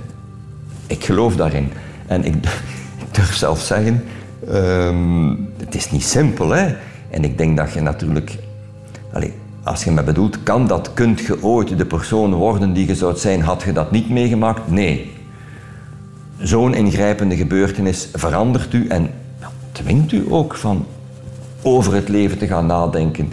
Ik 0.86 1.04
geloof 1.04 1.36
daarin. 1.36 1.72
En 2.06 2.24
ik, 2.24 2.34
durf 3.12 3.34
zelf 3.34 3.60
zeggen, 3.60 4.04
um, 4.48 5.48
het 5.56 5.74
is 5.74 5.90
niet 5.90 6.04
simpel. 6.04 6.50
Hè? 6.50 6.74
En 7.12 7.24
ik 7.24 7.38
denk 7.38 7.56
dat 7.56 7.72
je 7.72 7.80
natuurlijk... 7.80 8.38
Allez, 9.12 9.30
als 9.62 9.84
je 9.84 9.90
me 9.90 10.02
bedoelt, 10.02 10.42
kan 10.42 10.66
dat, 10.66 10.94
kunt 10.94 11.20
je 11.20 11.42
ooit 11.42 11.78
de 11.78 11.86
persoon 11.86 12.34
worden 12.34 12.72
die 12.72 12.86
je 12.86 12.94
zou 12.94 13.16
zijn, 13.16 13.42
had 13.42 13.62
je 13.62 13.72
dat 13.72 13.90
niet 13.90 14.10
meegemaakt? 14.10 14.70
Nee. 14.70 15.12
Zo'n 16.38 16.74
ingrijpende 16.74 17.36
gebeurtenis 17.36 18.08
verandert 18.12 18.72
u 18.72 18.88
en 18.88 19.10
dwingt 19.72 20.12
u 20.12 20.26
ook 20.28 20.54
van 20.54 20.86
over 21.62 21.94
het 21.94 22.08
leven 22.08 22.38
te 22.38 22.46
gaan 22.46 22.66
nadenken. 22.66 23.32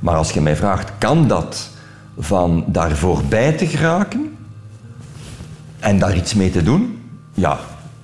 Maar 0.00 0.16
als 0.16 0.30
je 0.30 0.40
mij 0.40 0.56
vraagt, 0.56 0.92
kan 0.98 1.28
dat 1.28 1.70
van 2.18 2.64
daar 2.66 2.96
voorbij 2.96 3.52
te 3.52 3.66
geraken 3.66 4.36
en 5.78 5.98
daar 5.98 6.16
iets 6.16 6.34
mee 6.34 6.50
te 6.50 6.62
doen? 6.62 6.98
Ja, 7.34 7.58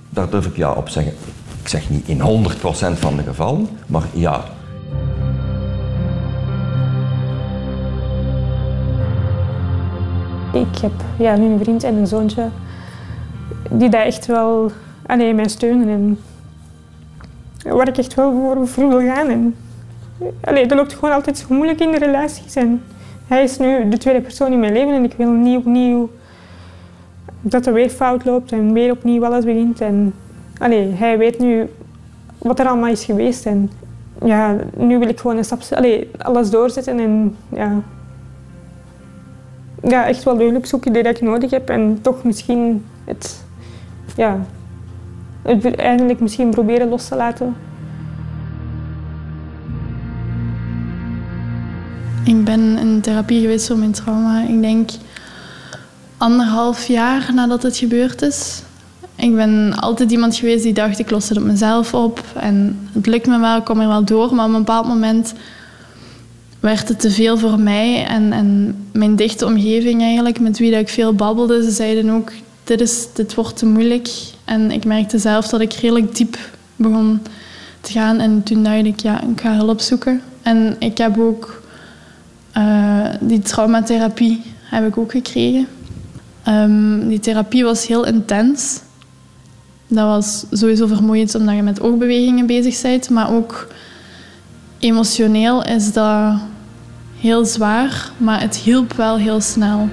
daar 0.09 0.29
durf 0.29 0.45
ik 0.45 0.55
ja 0.55 0.71
op 0.71 0.89
zeggen. 0.89 1.13
Ik 1.61 1.67
zeg 1.67 1.89
niet 1.89 2.07
in 2.07 2.19
100% 2.19 2.99
van 2.99 3.15
de 3.15 3.23
gevallen, 3.23 3.67
maar 3.87 4.03
ja, 4.13 4.43
Ik 10.61 10.77
heb 10.81 10.91
ja, 11.17 11.35
nu 11.35 11.45
een 11.45 11.59
vriend 11.59 11.83
en 11.83 11.95
een 11.95 12.07
zoontje 12.07 12.49
die 13.69 13.89
daar 13.89 14.05
echt 14.05 14.25
wel 14.25 14.71
alleen 15.05 15.35
mij 15.35 15.47
steunen 15.47 15.87
en 15.87 16.19
waar 17.75 17.87
ik 17.87 17.97
echt 17.97 18.13
wel 18.13 18.31
voor, 18.31 18.67
voor 18.67 18.87
wil 18.87 18.99
gaan. 18.99 19.27
En, 19.27 19.55
allee, 20.41 20.65
dat 20.65 20.77
loopt 20.77 20.93
gewoon 20.93 21.13
altijd 21.13 21.37
zo 21.37 21.45
moeilijk 21.49 21.79
in 21.79 21.91
de 21.91 21.97
relaties. 21.97 22.55
En 22.55 22.83
hij 23.27 23.43
is 23.43 23.57
nu 23.57 23.89
de 23.89 23.97
tweede 23.97 24.21
persoon 24.21 24.51
in 24.51 24.59
mijn 24.59 24.73
leven 24.73 24.93
en 24.93 25.03
ik 25.03 25.13
wil 25.17 25.31
niet 25.31 25.57
opnieuw 25.57 26.09
dat 27.41 27.65
er 27.65 27.73
weer 27.73 27.89
fout 27.89 28.25
loopt 28.25 28.51
en 28.51 28.73
weer 28.73 28.91
opnieuw 28.91 29.25
alles 29.25 29.45
begint. 29.45 29.81
En, 29.81 30.13
allee, 30.57 30.91
hij 30.91 31.17
weet 31.17 31.39
nu 31.39 31.69
wat 32.37 32.59
er 32.59 32.67
allemaal 32.67 32.89
is 32.89 33.05
geweest. 33.05 33.45
En 33.45 33.71
ja, 34.25 34.55
nu 34.75 34.99
wil 34.99 35.07
ik 35.07 35.19
gewoon 35.19 35.37
een 35.37 35.45
stap, 35.45 35.61
alles 36.17 36.49
doorzetten 36.49 36.99
en 36.99 37.35
ja, 37.49 37.81
ja, 39.89 40.07
echt 40.07 40.23
wel 40.23 40.37
de 40.37 40.43
hulp 40.43 40.65
zoeken 40.65 40.93
die 40.93 41.03
ik 41.03 41.21
nodig 41.21 41.51
heb 41.51 41.69
en 41.69 41.99
toch 42.01 42.23
misschien 42.23 42.85
het, 43.05 43.43
ja, 44.15 44.39
het 45.41 45.75
eindelijk 45.75 46.19
misschien 46.19 46.49
proberen 46.49 46.89
los 46.89 47.07
te 47.07 47.15
laten. 47.15 47.55
Ik 52.23 52.43
ben 52.43 52.77
in 52.77 53.01
therapie 53.01 53.41
geweest 53.41 53.67
voor 53.67 53.77
mijn 53.77 53.91
trauma. 53.91 54.43
Ik 54.47 54.61
denk 54.61 54.89
anderhalf 56.17 56.87
jaar 56.87 57.31
nadat 57.33 57.63
het 57.63 57.77
gebeurd 57.77 58.21
is. 58.21 58.61
Ik 59.15 59.35
ben 59.35 59.73
altijd 59.79 60.11
iemand 60.11 60.35
geweest 60.35 60.63
die 60.63 60.73
dacht, 60.73 60.99
ik 60.99 61.09
los 61.11 61.29
het 61.29 61.37
op 61.37 61.43
mezelf 61.43 61.93
op. 61.93 62.23
En 62.35 62.79
het 62.91 63.05
lukt 63.05 63.27
me 63.27 63.39
wel, 63.39 63.57
ik 63.57 63.63
kom 63.63 63.79
er 63.79 63.87
wel 63.87 64.03
door. 64.03 64.35
Maar 64.35 64.45
op 64.45 64.51
een 64.51 64.57
bepaald 64.57 64.87
moment 64.87 65.33
werd 66.67 66.87
het 66.87 66.99
te 66.99 67.11
veel 67.11 67.37
voor 67.37 67.59
mij 67.59 68.05
en, 68.05 68.33
en 68.33 68.75
mijn 68.93 69.15
dichte 69.15 69.45
omgeving 69.45 70.01
eigenlijk, 70.01 70.39
met 70.39 70.57
wie 70.57 70.71
dat 70.71 70.79
ik 70.79 70.89
veel 70.89 71.13
babbelde. 71.13 71.63
Ze 71.63 71.71
zeiden 71.71 72.09
ook, 72.09 72.31
dit, 72.63 72.81
is, 72.81 73.07
dit 73.13 73.35
wordt 73.35 73.57
te 73.57 73.65
moeilijk. 73.65 74.09
En 74.45 74.71
ik 74.71 74.85
merkte 74.85 75.17
zelf 75.17 75.47
dat 75.47 75.61
ik 75.61 75.73
redelijk 75.73 76.15
diep 76.15 76.37
begon 76.75 77.21
te 77.81 77.91
gaan. 77.91 78.19
En 78.19 78.43
toen 78.43 78.63
dacht 78.63 78.85
ik, 78.85 78.99
ja, 78.99 79.21
ik 79.21 79.41
ga 79.41 79.55
hulp 79.55 79.79
zoeken. 79.79 80.21
En 80.41 80.75
ik 80.79 80.97
heb 80.97 81.17
ook 81.17 81.61
uh, 82.57 83.05
die 83.19 83.39
traumatherapie 83.39 84.41
heb 84.61 84.87
ik 84.87 84.97
ook 84.97 85.11
gekregen. 85.11 85.67
Um, 86.47 87.07
die 87.07 87.19
therapie 87.19 87.63
was 87.63 87.87
heel 87.87 88.05
intens. 88.05 88.79
Dat 89.87 90.05
was 90.05 90.45
sowieso 90.51 90.87
vermoeiend 90.87 91.35
omdat 91.35 91.55
je 91.55 91.61
met 91.61 91.81
oogbewegingen 91.81 92.45
bezig 92.45 92.81
bent, 92.81 93.09
maar 93.09 93.31
ook 93.31 93.67
emotioneel 94.79 95.63
is 95.65 95.93
dat 95.93 96.33
heel 97.19 97.45
zwaar, 97.45 98.11
maar 98.17 98.41
het 98.41 98.55
hielp 98.55 98.93
wel 98.93 99.17
heel 99.17 99.41
snel. 99.41 99.89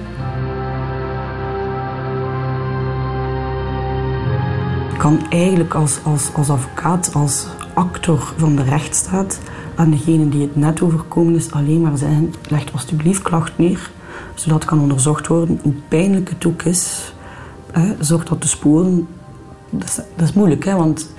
Ik 4.93 4.97
kan 4.97 5.19
eigenlijk 5.29 5.73
als, 5.73 5.99
als, 6.03 6.33
als 6.33 6.49
advocaat, 6.49 7.13
als 7.13 7.47
actor 7.73 8.33
van 8.37 8.55
de 8.55 8.63
rechtsstaat 8.63 9.39
aan 9.75 9.91
degene 9.91 10.29
die 10.29 10.41
het 10.41 10.55
net 10.55 10.81
overkomen 10.81 11.35
is 11.35 11.51
alleen 11.51 11.81
maar 11.81 11.97
zeggen, 11.97 12.33
leg 12.49 12.73
alsjeblieft 12.73 13.21
klacht 13.21 13.57
neer, 13.57 13.89
zodat 14.33 14.65
kan 14.65 14.79
onderzocht 14.79 15.27
worden 15.27 15.59
hoe 15.63 15.73
pijnlijk 15.87 16.29
het 16.29 16.45
ook 16.45 16.63
is. 16.63 17.13
Zorg 17.99 18.25
dat 18.25 18.41
de 18.41 18.47
sporen... 18.47 19.07
Dat 19.69 19.87
is, 19.87 19.95
dat 19.95 20.27
is 20.27 20.33
moeilijk, 20.33 20.65
hè, 20.65 20.75
want 20.75 21.09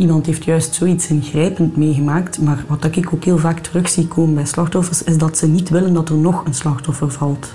iemand 0.00 0.26
heeft 0.26 0.44
juist 0.44 0.74
zoiets 0.74 1.08
ingrijpend 1.08 1.76
meegemaakt. 1.76 2.40
Maar 2.40 2.64
wat 2.68 2.96
ik 2.96 3.12
ook 3.14 3.24
heel 3.24 3.38
vaak 3.38 3.58
terug 3.58 3.88
zie 3.88 4.08
komen 4.08 4.34
bij 4.34 4.44
slachtoffers, 4.44 5.02
is 5.02 5.18
dat 5.18 5.38
ze 5.38 5.48
niet 5.48 5.68
willen 5.68 5.92
dat 5.92 6.08
er 6.08 6.16
nog 6.16 6.44
een 6.44 6.54
slachtoffer 6.54 7.10
valt. 7.10 7.52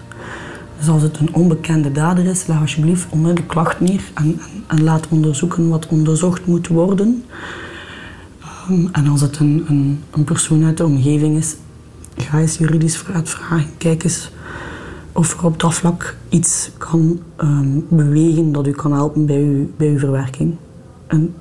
Dus 0.78 0.88
als 0.88 1.02
het 1.02 1.20
een 1.20 1.34
onbekende 1.34 1.92
dader 1.92 2.26
is, 2.26 2.48
leg 2.48 2.60
alsjeblieft 2.60 3.08
onmiddellijk 3.10 3.48
klacht 3.48 3.80
neer 3.80 4.02
en, 4.14 4.40
en, 4.68 4.84
laat 4.84 5.08
onderzoeken 5.10 5.70
wat 5.70 5.88
onderzocht 5.88 6.46
moet 6.46 6.68
worden. 6.68 7.24
Um, 8.70 8.90
en 8.92 9.08
als 9.08 9.22
het 9.22 9.40
een, 9.40 9.66
een, 10.12 10.24
persoon 10.24 10.64
uit 10.64 10.78
de 10.78 10.86
omgeving 10.86 11.38
is, 11.38 11.56
ga 12.18 12.40
eens 12.40 12.58
juridisch 12.58 12.98
vragen. 12.98 13.66
Kijk 13.78 14.04
eens 14.04 14.32
of 15.12 15.38
er 15.38 15.46
op 15.46 15.60
dat 15.60 15.74
vlak 15.74 16.18
iets 16.30 16.72
kan 16.78 17.20
um, 17.42 17.86
bewegen 17.90 18.52
dat 18.52 18.68
u 18.68 18.72
kan 18.72 18.94
helpen 18.94 19.26
bij 19.26 19.42
uw, 19.42 19.70
bij 19.78 19.88
uw 19.88 20.00
verwerking. 20.00 20.56
En 21.08 21.34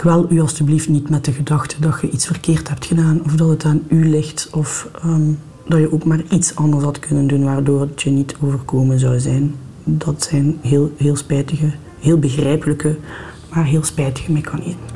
kwel 0.00 0.26
u 0.28 0.40
alstublieft 0.40 0.88
niet 0.88 1.10
met 1.10 1.24
de 1.24 1.32
gedachte 1.32 1.80
dat 1.80 2.00
je 2.00 2.10
iets 2.10 2.26
verkeerd 2.26 2.68
hebt 2.68 2.84
gedaan 2.86 3.22
of 3.24 3.32
dat 3.32 3.48
het 3.48 3.64
aan 3.64 3.82
u 3.88 4.08
ligt 4.08 4.50
of 4.52 4.88
um, 5.04 5.38
dat 5.68 5.78
je 5.78 5.92
ook 5.92 6.04
maar 6.04 6.22
iets 6.30 6.56
anders 6.56 6.84
had 6.84 6.98
kunnen 6.98 7.26
doen 7.26 7.44
waardoor 7.44 7.80
het 7.80 8.02
je 8.02 8.10
niet 8.10 8.36
overkomen 8.42 8.98
zou 8.98 9.18
zijn. 9.18 9.54
Dat 9.84 10.22
zijn 10.22 10.58
heel, 10.60 10.90
heel 10.96 11.16
spijtige, 11.16 11.72
heel 11.98 12.18
begrijpelijke, 12.18 12.96
maar 13.54 13.64
heel 13.64 13.84
spijtige 13.84 14.32
mechanismen. 14.32 14.88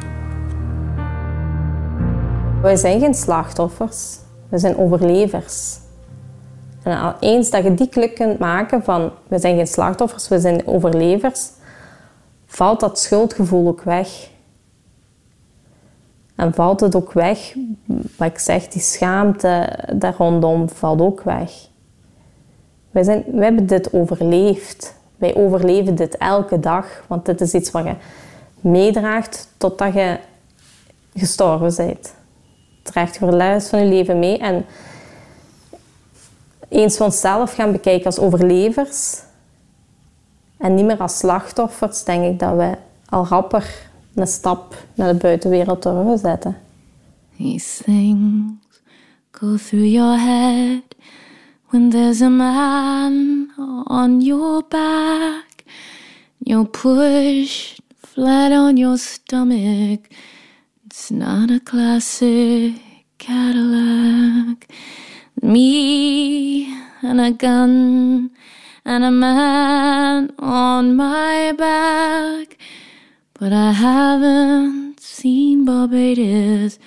Wij 2.63 2.77
zijn 2.77 3.01
geen 3.01 3.15
slachtoffers, 3.15 4.19
we 4.49 4.59
zijn 4.59 4.77
overlevers. 4.77 5.79
En 6.83 7.15
eens 7.21 7.51
dat 7.51 7.65
je 7.65 7.75
die 7.75 7.89
klik 7.89 8.15
kunt 8.15 8.39
maken 8.39 8.83
van 8.83 9.11
we 9.29 9.39
zijn 9.39 9.57
geen 9.57 9.67
slachtoffers, 9.67 10.29
we 10.29 10.41
zijn 10.41 10.67
overlevers, 10.67 11.49
valt 12.47 12.81
dat 12.81 12.99
schuldgevoel 12.99 13.69
ook 13.69 13.83
weg. 13.83 14.33
En 16.35 16.55
valt 16.55 16.81
het 16.81 16.95
ook 16.95 17.13
weg, 17.13 17.55
wat 18.17 18.29
ik 18.29 18.39
zeg, 18.39 18.69
die 18.69 18.83
schaamte 18.83 19.79
daar 19.93 20.15
rondom 20.19 20.69
valt 20.69 21.01
ook 21.01 21.23
weg. 21.23 21.51
Wij, 22.91 23.03
zijn, 23.03 23.25
wij 23.33 23.45
hebben 23.45 23.67
dit 23.67 23.93
overleefd. 23.93 24.95
Wij 25.17 25.37
overleven 25.37 25.95
dit 25.95 26.17
elke 26.17 26.61
dag, 26.61 27.05
want 27.07 27.27
dit 27.27 27.41
is 27.41 27.53
iets 27.53 27.71
wat 27.71 27.85
je 27.85 27.95
meedraagt 28.61 29.49
totdat 29.57 29.95
je 29.95 30.19
gestorven 31.15 31.87
bent. 31.87 32.15
Draagt 32.83 33.19
voor 33.19 33.31
de 33.31 33.37
rest 33.37 33.69
van 33.69 33.79
je 33.79 33.85
leven 33.85 34.19
mee. 34.19 34.39
En 34.39 34.67
eens 36.69 37.01
onszelf 37.01 37.55
gaan 37.55 37.73
bekijken 37.73 38.07
als 38.07 38.19
overlevers 38.19 39.23
en 40.59 40.75
niet 40.75 40.85
meer 40.85 40.99
als 40.99 41.19
slachtoffers, 41.19 42.05
denk 42.05 42.25
ik 42.25 42.39
dat 42.39 42.57
we 42.57 42.73
al 43.09 43.27
rapper 43.27 43.91
een 44.15 44.27
stap 44.27 44.87
naar 44.95 45.13
de 45.13 45.19
buitenwereld 45.19 45.83
durven 45.83 46.19
zetten. 46.19 46.57
These 47.37 47.83
things 47.83 48.81
go 49.31 49.57
through 49.57 49.87
your 49.87 50.19
head 50.19 50.83
when 51.71 51.91
there's 51.91 52.21
a 52.21 52.29
man 52.29 53.49
on 53.85 54.21
your 54.21 54.65
back. 54.69 55.65
You're 56.39 56.69
pushed 56.69 57.81
flat 58.01 58.53
on 58.53 58.77
your 58.77 58.97
stomach 58.97 60.07
It's 60.97 61.11
not 61.11 61.51
a 61.51 61.59
classic 61.59 62.75
Cadillac. 63.19 64.69
Me 65.43 66.73
and 67.03 67.21
a 67.21 67.33
gun 67.33 68.31
and 68.85 69.05
a 69.05 69.11
man 69.11 70.33
on 70.39 70.95
my 70.95 71.53
back. 71.59 72.57
But 73.37 73.53
I 73.53 73.73
haven't 73.73 75.01
seen 75.01 75.65
Barbados, 75.65 76.79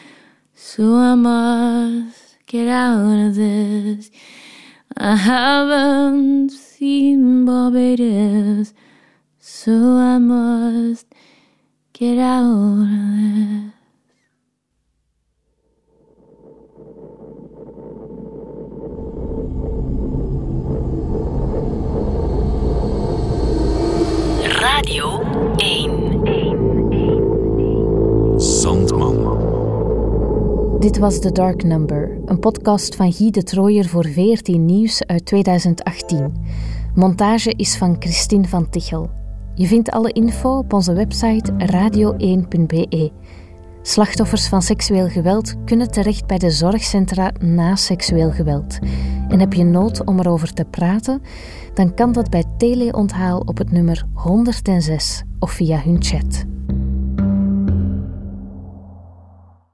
so 0.56 0.96
I 0.96 1.14
must 1.14 2.38
get 2.46 2.70
out 2.70 3.28
of 3.28 3.36
this. 3.36 4.10
I 4.96 5.18
haven't 5.18 6.52
seen 6.52 7.44
Barbados, 7.44 8.74
so 9.40 9.74
I 9.74 10.20
must 10.20 11.14
get 11.92 12.18
out 12.18 12.46
of 12.46 12.88
this. 12.88 13.74
Radio 24.64 25.20
1. 25.58 25.97
Dit 30.80 30.98
was 30.98 31.20
The 31.20 31.32
Dark 31.32 31.64
Number, 31.64 32.18
een 32.26 32.40
podcast 32.40 32.96
van 32.96 33.14
Guy 33.14 33.32
de 33.32 33.44
Trooier 33.44 33.86
voor 33.86 34.06
VRT 34.06 34.48
Nieuws 34.48 35.06
uit 35.06 35.26
2018. 35.26 36.34
Montage 36.96 37.54
is 37.56 37.78
van 37.78 37.96
Christine 38.00 38.48
van 38.48 38.70
Tichel. 38.70 39.10
Je 39.56 39.68
vindt 39.68 39.90
alle 39.90 40.12
info 40.12 40.58
op 40.58 40.74
onze 40.74 40.94
website 40.94 41.52
radio1.be. 41.52 43.12
Slachtoffers 43.82 44.48
van 44.48 44.62
seksueel 44.62 45.08
geweld 45.08 45.56
kunnen 45.66 45.92
terecht 45.92 46.28
bij 46.28 46.38
de 46.38 46.50
zorgcentra 46.50 47.32
na 47.40 47.76
seksueel 47.76 48.32
geweld. 48.32 48.80
En 49.28 49.40
heb 49.40 49.54
je 49.54 49.64
nood 49.64 50.06
om 50.06 50.20
erover 50.20 50.54
te 50.54 50.66
praten, 50.66 51.22
dan 51.74 51.94
kan 51.94 52.12
dat 52.12 52.30
bij 52.30 52.44
teleonthaal 52.58 53.40
op 53.40 53.58
het 53.58 53.72
nummer 53.72 54.06
106 54.14 55.24
of 55.40 55.52
via 55.52 55.80
hun 55.80 56.04
chat. 56.04 56.46